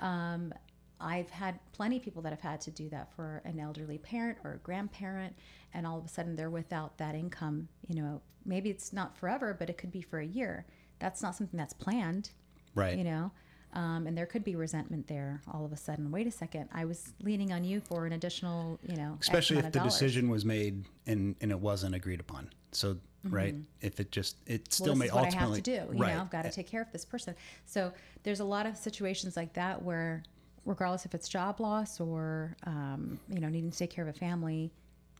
Um, 0.00 0.54
I've 1.02 1.30
had 1.30 1.58
plenty 1.72 1.96
of 1.98 2.02
people 2.02 2.22
that 2.22 2.30
have 2.30 2.40
had 2.40 2.60
to 2.62 2.70
do 2.70 2.88
that 2.90 3.12
for 3.14 3.42
an 3.44 3.58
elderly 3.58 3.98
parent 3.98 4.38
or 4.44 4.54
a 4.54 4.58
grandparent, 4.58 5.34
and 5.72 5.86
all 5.86 5.98
of 5.98 6.04
a 6.04 6.08
sudden 6.08 6.36
they're 6.36 6.50
without 6.50 6.98
that 6.98 7.14
income. 7.14 7.68
You 7.88 8.02
know, 8.02 8.20
maybe 8.44 8.68
it's 8.70 8.92
not 8.92 9.16
forever, 9.16 9.54
but 9.58 9.70
it 9.70 9.78
could 9.78 9.90
be 9.92 10.02
for 10.02 10.18
a 10.18 10.26
year. 10.26 10.66
That's 10.98 11.22
not 11.22 11.34
something 11.36 11.56
that's 11.56 11.72
planned, 11.72 12.30
right. 12.74 12.96
you 12.98 13.04
know. 13.04 13.32
Um, 13.72 14.06
and 14.08 14.18
there 14.18 14.26
could 14.26 14.42
be 14.42 14.56
resentment 14.56 15.06
there 15.06 15.42
all 15.52 15.64
of 15.64 15.72
a 15.72 15.76
sudden. 15.76 16.10
Wait 16.10 16.26
a 16.26 16.30
second, 16.30 16.68
I 16.72 16.84
was 16.84 17.12
leaning 17.22 17.52
on 17.52 17.62
you 17.62 17.80
for 17.80 18.04
an 18.04 18.12
additional, 18.12 18.80
you 18.82 18.96
know, 18.96 19.16
especially 19.20 19.58
if 19.58 19.66
the 19.66 19.70
dollars. 19.70 19.92
decision 19.92 20.28
was 20.28 20.44
made 20.44 20.84
and 21.06 21.36
and 21.40 21.50
it 21.52 21.60
wasn't 21.60 21.94
agreed 21.94 22.18
upon. 22.20 22.50
So 22.72 22.96
right, 23.24 23.54
if 23.80 24.00
it 24.00 24.10
just 24.10 24.36
it 24.46 24.72
still 24.72 24.94
Mm-hmm. 24.94 24.98
well, 25.00 25.08
may 25.08 25.14
what 25.14 25.22
I 25.22 25.24
have 25.26 25.48
ultimately 25.50 25.62
to 25.62 25.70
do. 25.86 25.96
You 25.96 26.02
right. 26.02 26.14
know, 26.14 26.20
I've 26.22 26.30
got 26.30 26.42
to 26.42 26.50
take 26.50 26.66
care 26.66 26.82
of 26.82 26.90
this 26.90 27.04
person. 27.04 27.36
So 27.64 27.92
there's 28.24 28.40
a 28.40 28.44
lot 28.44 28.66
of 28.66 28.76
situations 28.76 29.36
like 29.36 29.52
that 29.52 29.80
where, 29.80 30.24
regardless 30.64 31.04
if 31.06 31.14
it's 31.14 31.28
job 31.28 31.60
loss 31.60 32.00
or 32.00 32.56
um, 32.64 33.20
you 33.28 33.40
know 33.40 33.48
needing 33.48 33.70
to 33.70 33.78
take 33.78 33.90
care 33.90 34.06
of 34.06 34.14
a 34.14 34.18
family, 34.18 34.72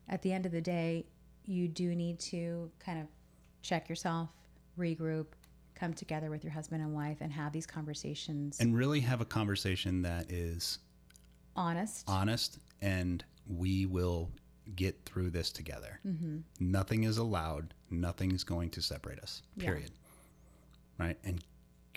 at 0.08 0.22
the 0.22 0.32
end 0.32 0.44
of 0.44 0.50
the 0.50 0.60
day, 0.60 1.06
you 1.44 1.68
do 1.68 1.94
need 1.94 2.18
to 2.18 2.68
kind 2.84 3.00
of 3.00 3.06
check 3.62 3.88
yourself, 3.88 4.30
regroup, 4.78 5.26
come 5.80 5.94
together 5.94 6.28
with 6.30 6.44
your 6.44 6.52
husband 6.52 6.82
and 6.82 6.92
wife, 6.94 7.18
and 7.22 7.32
have 7.32 7.52
these 7.52 7.66
conversations. 7.66 8.60
and 8.60 8.76
really 8.76 9.00
have 9.00 9.20
a 9.20 9.24
conversation 9.24 10.02
that 10.02 10.30
is 10.30 10.78
honest. 11.56 12.04
honest 12.08 12.58
and 12.82 13.24
we 13.46 13.86
will 13.86 14.30
get 14.76 14.94
through 15.04 15.30
this 15.30 15.50
together. 15.50 15.98
Mm-hmm. 16.06 16.38
Nothing 16.60 17.04
is 17.04 17.18
allowed. 17.18 17.74
Nothing 17.90 18.30
is 18.32 18.44
going 18.44 18.70
to 18.70 18.80
separate 18.82 19.18
us. 19.20 19.42
Yeah. 19.56 19.64
Period. 19.64 19.90
Right, 20.98 21.18
and 21.24 21.42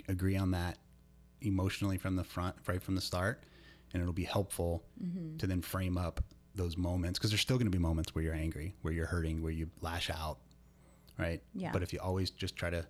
agree 0.08 0.36
on 0.36 0.50
that 0.52 0.78
emotionally 1.42 1.98
from 1.98 2.16
the 2.16 2.24
front, 2.24 2.56
right 2.66 2.82
from 2.82 2.94
the 2.94 3.00
start, 3.02 3.44
and 3.92 4.00
it'll 4.00 4.14
be 4.14 4.24
helpful 4.24 4.82
Mm-hmm. 5.02 5.36
to 5.36 5.46
then 5.46 5.60
frame 5.60 5.98
up 5.98 6.20
those 6.54 6.76
moments 6.76 7.18
because 7.18 7.30
there's 7.30 7.40
still 7.42 7.58
going 7.58 7.66
to 7.66 7.70
be 7.70 7.78
moments 7.78 8.14
where 8.14 8.24
you're 8.24 8.34
angry, 8.34 8.74
where 8.82 8.94
you're 8.94 9.06
hurting, 9.06 9.42
where 9.42 9.52
you 9.52 9.68
lash 9.82 10.08
out, 10.08 10.38
right? 11.18 11.42
Yeah. 11.54 11.70
But 11.72 11.82
if 11.82 11.92
you 11.92 11.98
always 12.00 12.30
just 12.30 12.56
try 12.56 12.70
to, 12.70 12.86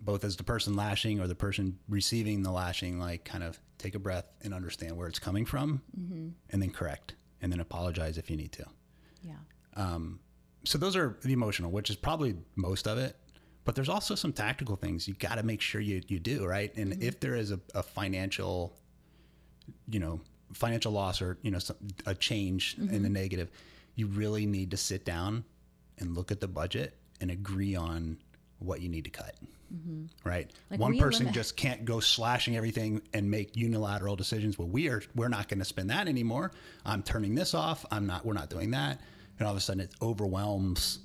both 0.00 0.24
as 0.24 0.36
the 0.36 0.44
person 0.44 0.74
lashing 0.76 1.20
or 1.20 1.26
the 1.26 1.34
person 1.34 1.78
receiving 1.88 2.42
the 2.42 2.50
lashing, 2.52 2.98
like 2.98 3.24
kind 3.24 3.42
of 3.42 3.58
take 3.78 3.94
a 3.94 3.98
breath 3.98 4.26
and 4.42 4.54
understand 4.54 4.96
where 4.96 5.08
it's 5.08 5.18
coming 5.18 5.44
from, 5.44 5.82
Mm-hmm. 5.98 6.28
and 6.50 6.62
then 6.62 6.70
correct, 6.70 7.14
and 7.42 7.50
then 7.52 7.60
apologize 7.60 8.18
if 8.18 8.30
you 8.30 8.36
need 8.36 8.52
to. 8.52 8.64
yeah. 9.22 9.34
So 10.64 10.78
those 10.78 10.96
are 10.96 11.16
the 11.22 11.32
emotional, 11.32 11.70
which 11.70 11.90
is 11.90 11.96
probably 11.96 12.34
most 12.56 12.88
of 12.88 12.98
it. 12.98 13.16
But 13.64 13.74
there's 13.76 13.88
also 13.88 14.14
some 14.16 14.32
tactical 14.32 14.74
things 14.76 15.06
you 15.06 15.14
got 15.14 15.36
to 15.36 15.44
make 15.44 15.60
sure 15.60 15.80
you, 15.80 16.02
you 16.08 16.18
do 16.18 16.44
right. 16.44 16.74
And 16.76 16.92
Mm-hmm. 16.92 17.02
if 17.02 17.20
there 17.20 17.34
is 17.36 17.52
a, 17.52 17.60
a 17.74 17.82
financial, 17.82 18.76
you 19.88 20.00
know, 20.00 20.20
financial 20.52 20.92
loss 20.92 21.20
or 21.22 21.38
you 21.42 21.50
know 21.50 21.58
some, 21.58 21.76
a 22.06 22.14
change 22.14 22.76
in 22.78 22.86
Mm-hmm. 22.88 23.02
the 23.02 23.08
negative, 23.08 23.50
you 23.94 24.06
really 24.08 24.46
need 24.46 24.70
to 24.72 24.76
sit 24.76 25.04
down 25.04 25.44
and 25.98 26.16
look 26.16 26.30
at 26.32 26.40
the 26.40 26.48
budget 26.48 26.96
and 27.20 27.30
agree 27.30 27.74
on 27.76 28.18
what 28.58 28.80
you 28.80 28.88
need 28.88 29.04
to 29.04 29.10
cut. 29.10 29.34
Right. 30.24 30.48
Mm-hmm. 30.48 30.54
Like 30.70 30.80
One 30.80 30.98
person 30.98 31.32
just 31.32 31.56
can't 31.56 31.84
go 31.84 32.00
slashing 32.00 32.56
everything 32.56 33.02
and 33.12 33.30
make 33.30 33.56
unilateral 33.56 34.16
decisions. 34.16 34.58
Well, 34.58 34.68
we 34.68 34.88
are 34.88 35.02
we're 35.14 35.28
not 35.28 35.48
going 35.48 35.58
to 35.58 35.64
spend 35.64 35.90
that 35.90 36.08
anymore. 36.08 36.52
I'm 36.84 37.02
turning 37.02 37.34
this 37.34 37.52
off. 37.52 37.84
I'm 37.90 38.06
not. 38.06 38.24
We're 38.24 38.34
not 38.34 38.48
doing 38.48 38.70
that. 38.70 39.00
And 39.38 39.46
all 39.46 39.52
of 39.52 39.58
a 39.58 39.60
sudden, 39.60 39.80
it 39.82 39.94
overwhelms 40.00 41.00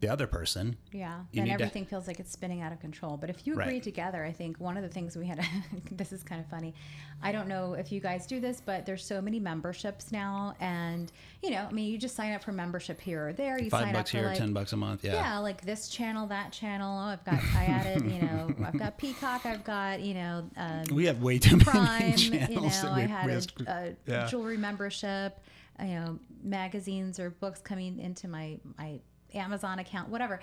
the 0.00 0.08
other 0.08 0.26
person. 0.26 0.76
Yeah, 0.92 1.20
then 1.34 1.44
need 1.44 1.48
to- 1.50 1.54
everything 1.54 1.84
feels 1.86 2.06
like 2.06 2.20
it's 2.20 2.30
spinning 2.30 2.60
out 2.60 2.72
of 2.72 2.80
control. 2.80 3.16
But 3.16 3.30
if 3.30 3.46
you 3.46 3.54
agree 3.54 3.64
Right. 3.74 3.82
together, 3.82 4.24
I 4.24 4.32
think 4.32 4.58
one 4.60 4.76
of 4.76 4.82
the 4.82 4.88
things 4.88 5.16
we 5.16 5.26
had, 5.26 5.44
this 5.90 6.12
is 6.12 6.22
kind 6.22 6.40
of 6.40 6.46
funny. 6.48 6.74
I 7.20 7.32
don't 7.32 7.48
know 7.48 7.74
if 7.74 7.90
you 7.90 8.00
guys 8.00 8.26
do 8.26 8.38
this, 8.40 8.60
but 8.64 8.86
there's 8.86 9.04
so 9.04 9.20
many 9.20 9.40
memberships 9.40 10.12
now, 10.12 10.54
and 10.60 11.10
you 11.42 11.50
know, 11.50 11.66
I 11.68 11.72
mean, 11.72 11.90
you 11.90 11.98
just 11.98 12.14
sign 12.14 12.32
up 12.32 12.42
for 12.44 12.52
membership 12.52 13.00
here 13.00 13.28
or 13.28 13.32
there. 13.32 13.60
You 13.60 13.70
Five 13.70 13.84
sign 13.86 13.92
bucks 13.92 14.10
up 14.10 14.12
for 14.12 14.16
here, 14.18 14.26
like, 14.28 14.38
ten 14.38 14.52
bucks 14.52 14.72
a 14.72 14.76
month. 14.76 15.04
Yeah. 15.04 15.14
yeah, 15.14 15.38
like 15.38 15.62
this 15.62 15.88
channel, 15.88 16.26
that 16.28 16.52
channel. 16.52 16.96
Oh, 16.98 17.08
I've 17.12 17.24
got, 17.24 17.40
I 17.56 17.64
added, 17.64 18.04
you 18.10 18.20
know, 18.22 18.54
I've 18.64 18.78
got 18.78 18.98
Peacock, 18.98 19.46
I've 19.46 19.64
got, 19.64 20.00
you 20.00 20.14
know, 20.14 20.48
um, 20.56 20.84
We 20.92 21.06
have 21.06 21.20
way 21.22 21.38
too 21.38 21.56
many 21.56 21.64
Prime. 21.64 22.14
You 22.18 22.30
know, 22.30 22.46
channels. 22.46 22.82
that 22.82 22.92
I 22.92 22.96
we- 23.02 23.08
had 23.08 23.26
we 23.26 23.32
a, 23.32 23.70
a 23.72 23.94
yeah. 24.06 24.26
jewelry 24.26 24.56
membership. 24.56 25.40
You 25.80 25.94
know, 25.94 26.18
magazines 26.42 27.20
or 27.20 27.30
books 27.30 27.60
coming 27.60 28.00
into 28.00 28.26
my 28.26 28.58
my 28.76 28.98
Amazon 29.34 29.78
account, 29.78 30.08
whatever. 30.08 30.40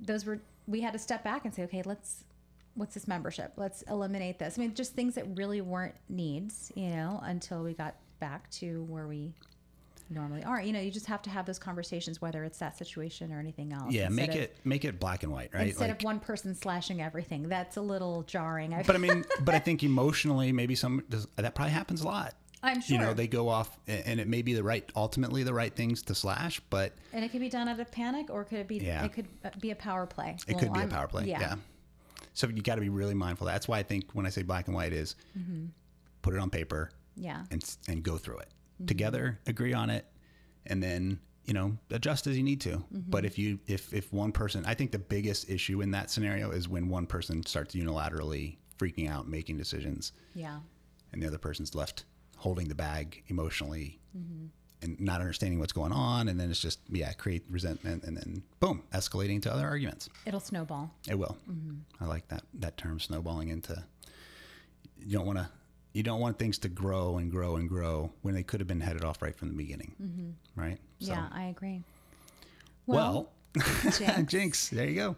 Those 0.00 0.24
were 0.24 0.40
we 0.66 0.80
had 0.80 0.92
to 0.92 0.98
step 0.98 1.24
back 1.24 1.44
and 1.44 1.54
say, 1.54 1.62
okay, 1.64 1.82
let's 1.84 2.24
what's 2.74 2.94
this 2.94 3.08
membership? 3.08 3.52
Let's 3.56 3.82
eliminate 3.82 4.38
this. 4.38 4.56
I 4.56 4.60
mean, 4.60 4.74
just 4.74 4.94
things 4.94 5.14
that 5.16 5.24
really 5.36 5.60
weren't 5.60 5.94
needs, 6.08 6.70
you 6.76 6.90
know, 6.90 7.20
until 7.24 7.62
we 7.62 7.72
got 7.74 7.96
back 8.20 8.48
to 8.52 8.84
where 8.84 9.06
we 9.08 9.32
normally 10.10 10.42
are. 10.44 10.60
You 10.62 10.72
know, 10.72 10.80
you 10.80 10.90
just 10.90 11.06
have 11.06 11.20
to 11.22 11.30
have 11.30 11.44
those 11.44 11.58
conversations, 11.58 12.20
whether 12.22 12.42
it's 12.44 12.58
that 12.58 12.78
situation 12.78 13.32
or 13.32 13.38
anything 13.40 13.72
else. 13.72 13.92
yeah, 13.92 14.08
make 14.08 14.30
of- 14.30 14.36
it 14.36 14.56
make 14.64 14.84
it 14.84 14.98
black 15.00 15.22
and 15.22 15.32
white, 15.32 15.50
right? 15.52 15.68
instead 15.68 15.88
Like- 15.90 15.98
of 16.00 16.04
one 16.04 16.20
person 16.20 16.54
slashing 16.54 17.02
everything. 17.02 17.48
That's 17.48 17.76
a 17.76 17.80
little 17.82 18.22
jarring. 18.22 18.72
I 18.74 18.82
but 18.84 18.94
I 18.96 18.98
mean, 19.06 19.24
but 19.40 19.54
I 19.54 19.58
think 19.58 19.82
emotionally, 19.82 20.52
maybe 20.52 20.74
some 20.74 21.04
does, 21.10 21.26
that 21.36 21.54
probably 21.54 21.72
happens 21.72 22.00
a 22.02 22.06
lot. 22.06 22.34
I'm 22.62 22.82
You 22.86 22.98
know, 22.98 23.14
they 23.14 23.28
go 23.28 23.48
off, 23.48 23.78
and 23.86 24.18
it 24.18 24.26
may 24.28 24.42
be 24.42 24.52
the 24.54 24.62
right, 24.64 24.88
ultimately 24.96 25.42
the 25.44 25.54
right 25.54 25.74
things 25.74 26.02
to 26.02 26.14
slash, 26.14 26.60
but 26.70 26.92
And 27.12 27.24
it 27.24 27.30
could 27.30 27.40
be 27.40 27.48
done 27.48 27.68
out 27.68 27.78
of 27.78 27.90
panic, 27.92 28.30
or 28.30 28.44
could 28.44 28.58
it 28.58 28.68
be? 28.68 28.78
Yeah. 28.78 29.04
It 29.04 29.12
could 29.12 29.26
uh, 29.44 29.50
be 29.60 29.70
a 29.70 29.76
power 29.76 30.06
play. 30.06 30.36
it 30.46 30.54
Well, 30.54 30.64
could 30.64 30.72
be 30.72 30.80
I'm- 30.80 30.88
a 30.88 30.92
power 30.92 31.06
play. 31.06 31.26
Yeah. 31.26 31.56
So 32.34 32.48
you 32.48 32.62
got 32.62 32.76
to 32.76 32.80
be 32.80 32.88
really 32.88 33.14
mindful. 33.14 33.46
That's 33.46 33.66
why 33.68 33.78
I 33.78 33.82
think 33.82 34.12
when 34.12 34.24
I 34.26 34.28
say 34.30 34.42
black 34.42 34.66
and 34.68 34.74
white 34.74 34.92
is 34.92 35.16
Mm-hmm. 35.38 35.66
put 36.22 36.34
it 36.34 36.40
on 36.40 36.50
paper 36.50 36.90
yeah, 37.16 37.44
and 37.50 37.62
and 37.88 38.02
go 38.02 38.16
through 38.16 38.38
it 38.38 38.48
Mm-hmm. 38.74 38.86
together, 38.86 39.38
agree 39.46 39.72
on 39.72 39.90
it, 39.90 40.06
and 40.66 40.80
then 40.80 41.18
you 41.46 41.52
know 41.54 41.76
adjust 41.90 42.26
as 42.28 42.36
you 42.36 42.44
need 42.44 42.60
to. 42.60 42.70
Mm-hmm. 42.76 43.00
But 43.10 43.24
if 43.24 43.38
you 43.38 43.58
if 43.66 43.92
if 43.92 44.12
one 44.12 44.30
person, 44.32 44.64
I 44.66 44.74
think 44.74 44.92
the 44.92 44.98
biggest 45.00 45.50
issue 45.50 45.80
in 45.80 45.90
that 45.92 46.10
scenario 46.12 46.50
is 46.52 46.68
when 46.68 46.88
one 46.88 47.06
person 47.06 47.44
starts 47.44 47.74
unilaterally 47.74 48.56
freaking 48.78 49.10
out, 49.10 49.26
making 49.28 49.56
decisions, 49.56 50.12
yeah, 50.34 50.60
and 51.12 51.20
the 51.20 51.26
other 51.26 51.38
person's 51.38 51.74
left 51.74 52.04
holding 52.38 52.68
the 52.68 52.74
bag 52.74 53.22
emotionally 53.28 53.98
Mm-hmm. 54.16 54.46
and 54.82 54.98
not 55.00 55.20
understanding 55.20 55.58
what's 55.60 55.72
going 55.72 55.92
on, 55.92 56.28
and 56.28 56.40
then 56.40 56.50
it's 56.50 56.60
just 56.60 56.80
yeah 56.88 57.12
create 57.12 57.44
resentment, 57.50 58.04
and 58.04 58.16
then 58.16 58.42
boom, 58.58 58.82
escalating 58.92 59.40
to 59.42 59.52
other 59.52 59.66
arguments. 59.66 60.08
it'll 60.24 60.40
snowball. 60.40 60.90
It 61.08 61.18
will. 61.18 61.36
Mm-hmm. 61.48 62.02
I 62.02 62.06
like 62.06 62.26
that 62.28 62.42
that 62.54 62.76
term 62.78 62.98
snowballing 62.98 63.48
into. 63.48 63.84
You 64.98 65.18
don't 65.18 65.26
want 65.26 65.38
to. 65.38 65.48
You 65.92 66.02
don't 66.02 66.20
want 66.20 66.38
things 66.38 66.58
to 66.58 66.68
grow 66.68 67.18
and 67.18 67.30
grow 67.30 67.56
and 67.56 67.68
grow 67.68 68.12
when 68.22 68.34
they 68.34 68.42
could 68.42 68.60
have 68.60 68.66
been 68.66 68.80
headed 68.80 69.04
off 69.04 69.20
right 69.22 69.36
from 69.36 69.48
the 69.48 69.54
beginning, 69.54 70.36
right? 70.56 70.78
So, 71.00 71.12
Mm-hmm. 71.12 71.20
yeah, 71.22 71.28
I 71.32 71.44
agree. 71.44 71.82
Well, 72.86 73.30
Jinx. 73.98 74.22
Jinx, 74.32 74.68
there 74.70 74.88
you 74.88 74.94
go, 74.94 75.16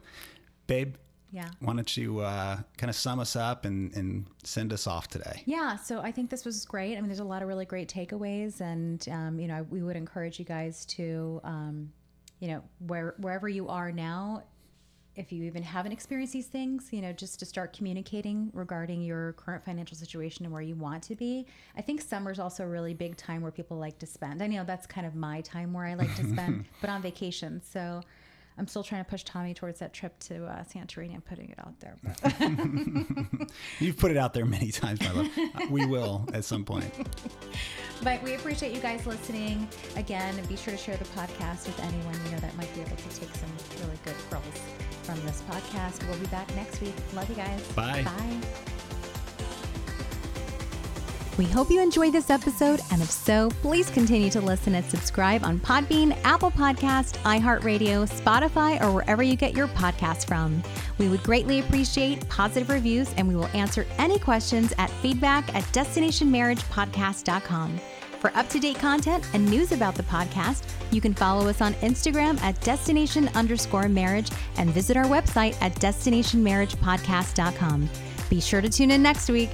babe. 0.66 0.95
Yeah. 1.33 1.49
Why 1.61 1.74
don't 1.74 1.97
you 1.97 2.20
uh, 2.20 2.59
kind 2.76 2.91
of 2.91 2.97
sum 2.97 3.20
us 3.20 3.37
up 3.37 3.64
and, 3.64 3.95
and 3.95 4.26
send 4.43 4.72
us 4.72 4.87
off 4.87 5.09
today? 5.09 5.43
Yeah, 5.47 5.76
so 5.76 6.01
I 6.01 6.11
think 6.11 6.31
this 6.31 6.45
was 6.45 6.64
great. 6.64 6.97
I 6.97 7.01
mean, 7.01 7.09
there's 7.09 7.20
a 7.20 7.24
lot 7.24 7.43
of 7.43 7.49
really 7.49 7.64
great 7.64 7.89
takeaways, 7.89 8.61
and 8.61 9.07
um, 9.11 9.39
you 9.39 9.47
know, 9.47 9.64
we 9.70 9.83
would 9.83 9.97
encourage 9.97 10.39
you 10.39 10.45
guys 10.45 10.85
to, 10.87 11.41
um, 11.45 11.93
you 12.41 12.49
know, 12.49 12.62
where 12.87 13.14
wherever 13.18 13.49
you 13.49 13.68
are 13.68 13.93
now, 13.93 14.43
if 15.14 15.31
you 15.31 15.45
even 15.45 15.62
haven't 15.62 15.93
experienced 15.93 16.33
these 16.33 16.49
things, 16.49 16.89
you 16.91 17.01
know, 17.01 17.12
just 17.12 17.39
to 17.41 17.47
start 17.47 17.76
communicating 17.76 18.51
regarding 18.53 19.03
your 19.03 19.35
current 19.35 19.64
financial 19.64 19.97
situation 19.97 20.45
and 20.47 20.53
where 20.53 20.62
you 20.62 20.74
want 20.74 21.03
to 21.05 21.14
be. 21.14 21.47
I 21.76 21.83
think 21.83 22.01
summer's 22.01 22.41
also 22.41 22.64
a 22.64 22.68
really 22.68 22.95
big 22.95 23.16
time 23.16 23.43
where 23.43 23.53
people 23.53 23.76
like 23.76 23.99
to 24.01 24.07
spend. 24.07 24.43
I 24.43 24.49
know 24.49 24.64
that's 24.64 24.87
kind 24.87 25.07
of 25.07 25.14
my 25.14 25.43
time 25.43 25.72
where 25.72 25.85
I 25.85 25.95
like 25.95 26.14
to 26.16 26.28
spend, 26.28 26.64
but 26.81 26.91
on 26.91 27.03
vacation. 27.03 27.62
So. 27.62 28.03
I'm 28.59 28.67
still 28.67 28.83
trying 28.83 29.05
to 29.05 29.11
push 29.11 29.25
Tommy 29.25 29.55
towards 29.55 29.79
that 29.79 29.93
trip 29.93 30.19
to 30.21 30.45
uh, 30.45 30.65
Santorini. 30.65 31.15
I'm 31.15 31.23
putting 31.23 31.49
it 31.49 31.59
out 31.59 31.81
there. 31.81 31.97
You've 33.81 33.97
put 33.97 34.11
it 34.11 34.17
out 34.17 34.35
there 34.35 34.45
many 34.45 34.71
times, 34.71 35.01
my 35.01 35.13
love. 35.13 35.29
We 35.71 35.87
will 35.87 36.27
at 36.35 36.45
some 36.45 36.65
point. 36.65 36.93
But 38.03 38.23
we 38.23 38.35
appreciate 38.35 38.75
you 38.75 38.81
guys 38.81 39.07
listening. 39.07 39.69
Again, 39.97 40.35
be 40.49 40.57
sure 40.57 40.73
to 40.73 40.79
share 40.79 40.97
the 40.97 41.05
podcast 41.07 41.67
with 41.67 41.79
anyone 41.81 42.15
you 42.27 42.33
know 42.33 42.39
that 42.39 42.57
might 42.57 42.73
be 42.75 42.81
able 42.81 42.97
to 42.97 43.09
take 43.21 43.35
some 43.35 43.51
really 43.83 43.99
good 44.05 44.17
pearls 44.31 44.45
from 45.03 45.21
this 45.27 45.43
podcast. 45.49 46.07
We'll 46.09 46.19
be 46.19 46.27
back 46.27 46.55
next 46.55 46.81
week. 46.81 46.95
Love 47.15 47.29
you 47.29 47.37
guys. 47.37 47.63
Bye. 47.73 48.03
Bye. 48.03 48.70
We 51.41 51.47
hope 51.47 51.70
you 51.70 51.80
enjoyed 51.80 52.12
this 52.12 52.28
episode, 52.28 52.82
and 52.93 53.01
if 53.01 53.11
so, 53.11 53.49
please 53.62 53.88
continue 53.88 54.28
to 54.28 54.43
listen 54.43 54.74
and 54.74 54.84
subscribe 54.84 55.43
on 55.43 55.59
Podbean, 55.59 56.14
Apple 56.22 56.51
Podcast, 56.51 57.16
iHeartRadio, 57.22 58.07
Spotify, 58.07 58.78
or 58.82 58.93
wherever 58.93 59.22
you 59.22 59.36
get 59.36 59.57
your 59.57 59.68
podcasts 59.68 60.26
from. 60.26 60.62
We 60.99 61.09
would 61.09 61.22
greatly 61.22 61.61
appreciate 61.61 62.28
positive 62.28 62.68
reviews, 62.68 63.14
and 63.16 63.26
we 63.26 63.36
will 63.36 63.49
answer 63.55 63.86
any 63.97 64.18
questions 64.18 64.74
at 64.76 64.91
feedback 64.91 65.55
at 65.55 65.64
destinationmarriagepodcast.com. 65.72 67.80
For 68.18 68.36
up 68.36 68.51
to 68.51 68.61
date 68.61 68.78
content 68.78 69.24
and 69.32 69.49
news 69.49 69.72
about 69.72 69.95
the 69.95 70.03
podcast, 70.03 70.64
you 70.91 71.01
can 71.01 71.14
follow 71.14 71.49
us 71.49 71.62
on 71.62 71.72
Instagram 71.76 72.38
at 72.43 72.61
destination 72.61 73.30
underscore 73.34 73.88
marriage 73.88 74.28
and 74.59 74.68
visit 74.68 74.95
our 74.95 75.07
website 75.07 75.57
at 75.62 75.74
destinationmarriagepodcast.com. 75.76 77.88
Be 78.28 78.43
sure 78.43 78.61
to 78.61 78.68
tune 78.68 78.91
in 78.91 79.03
next 79.03 79.30
week. 79.30 79.49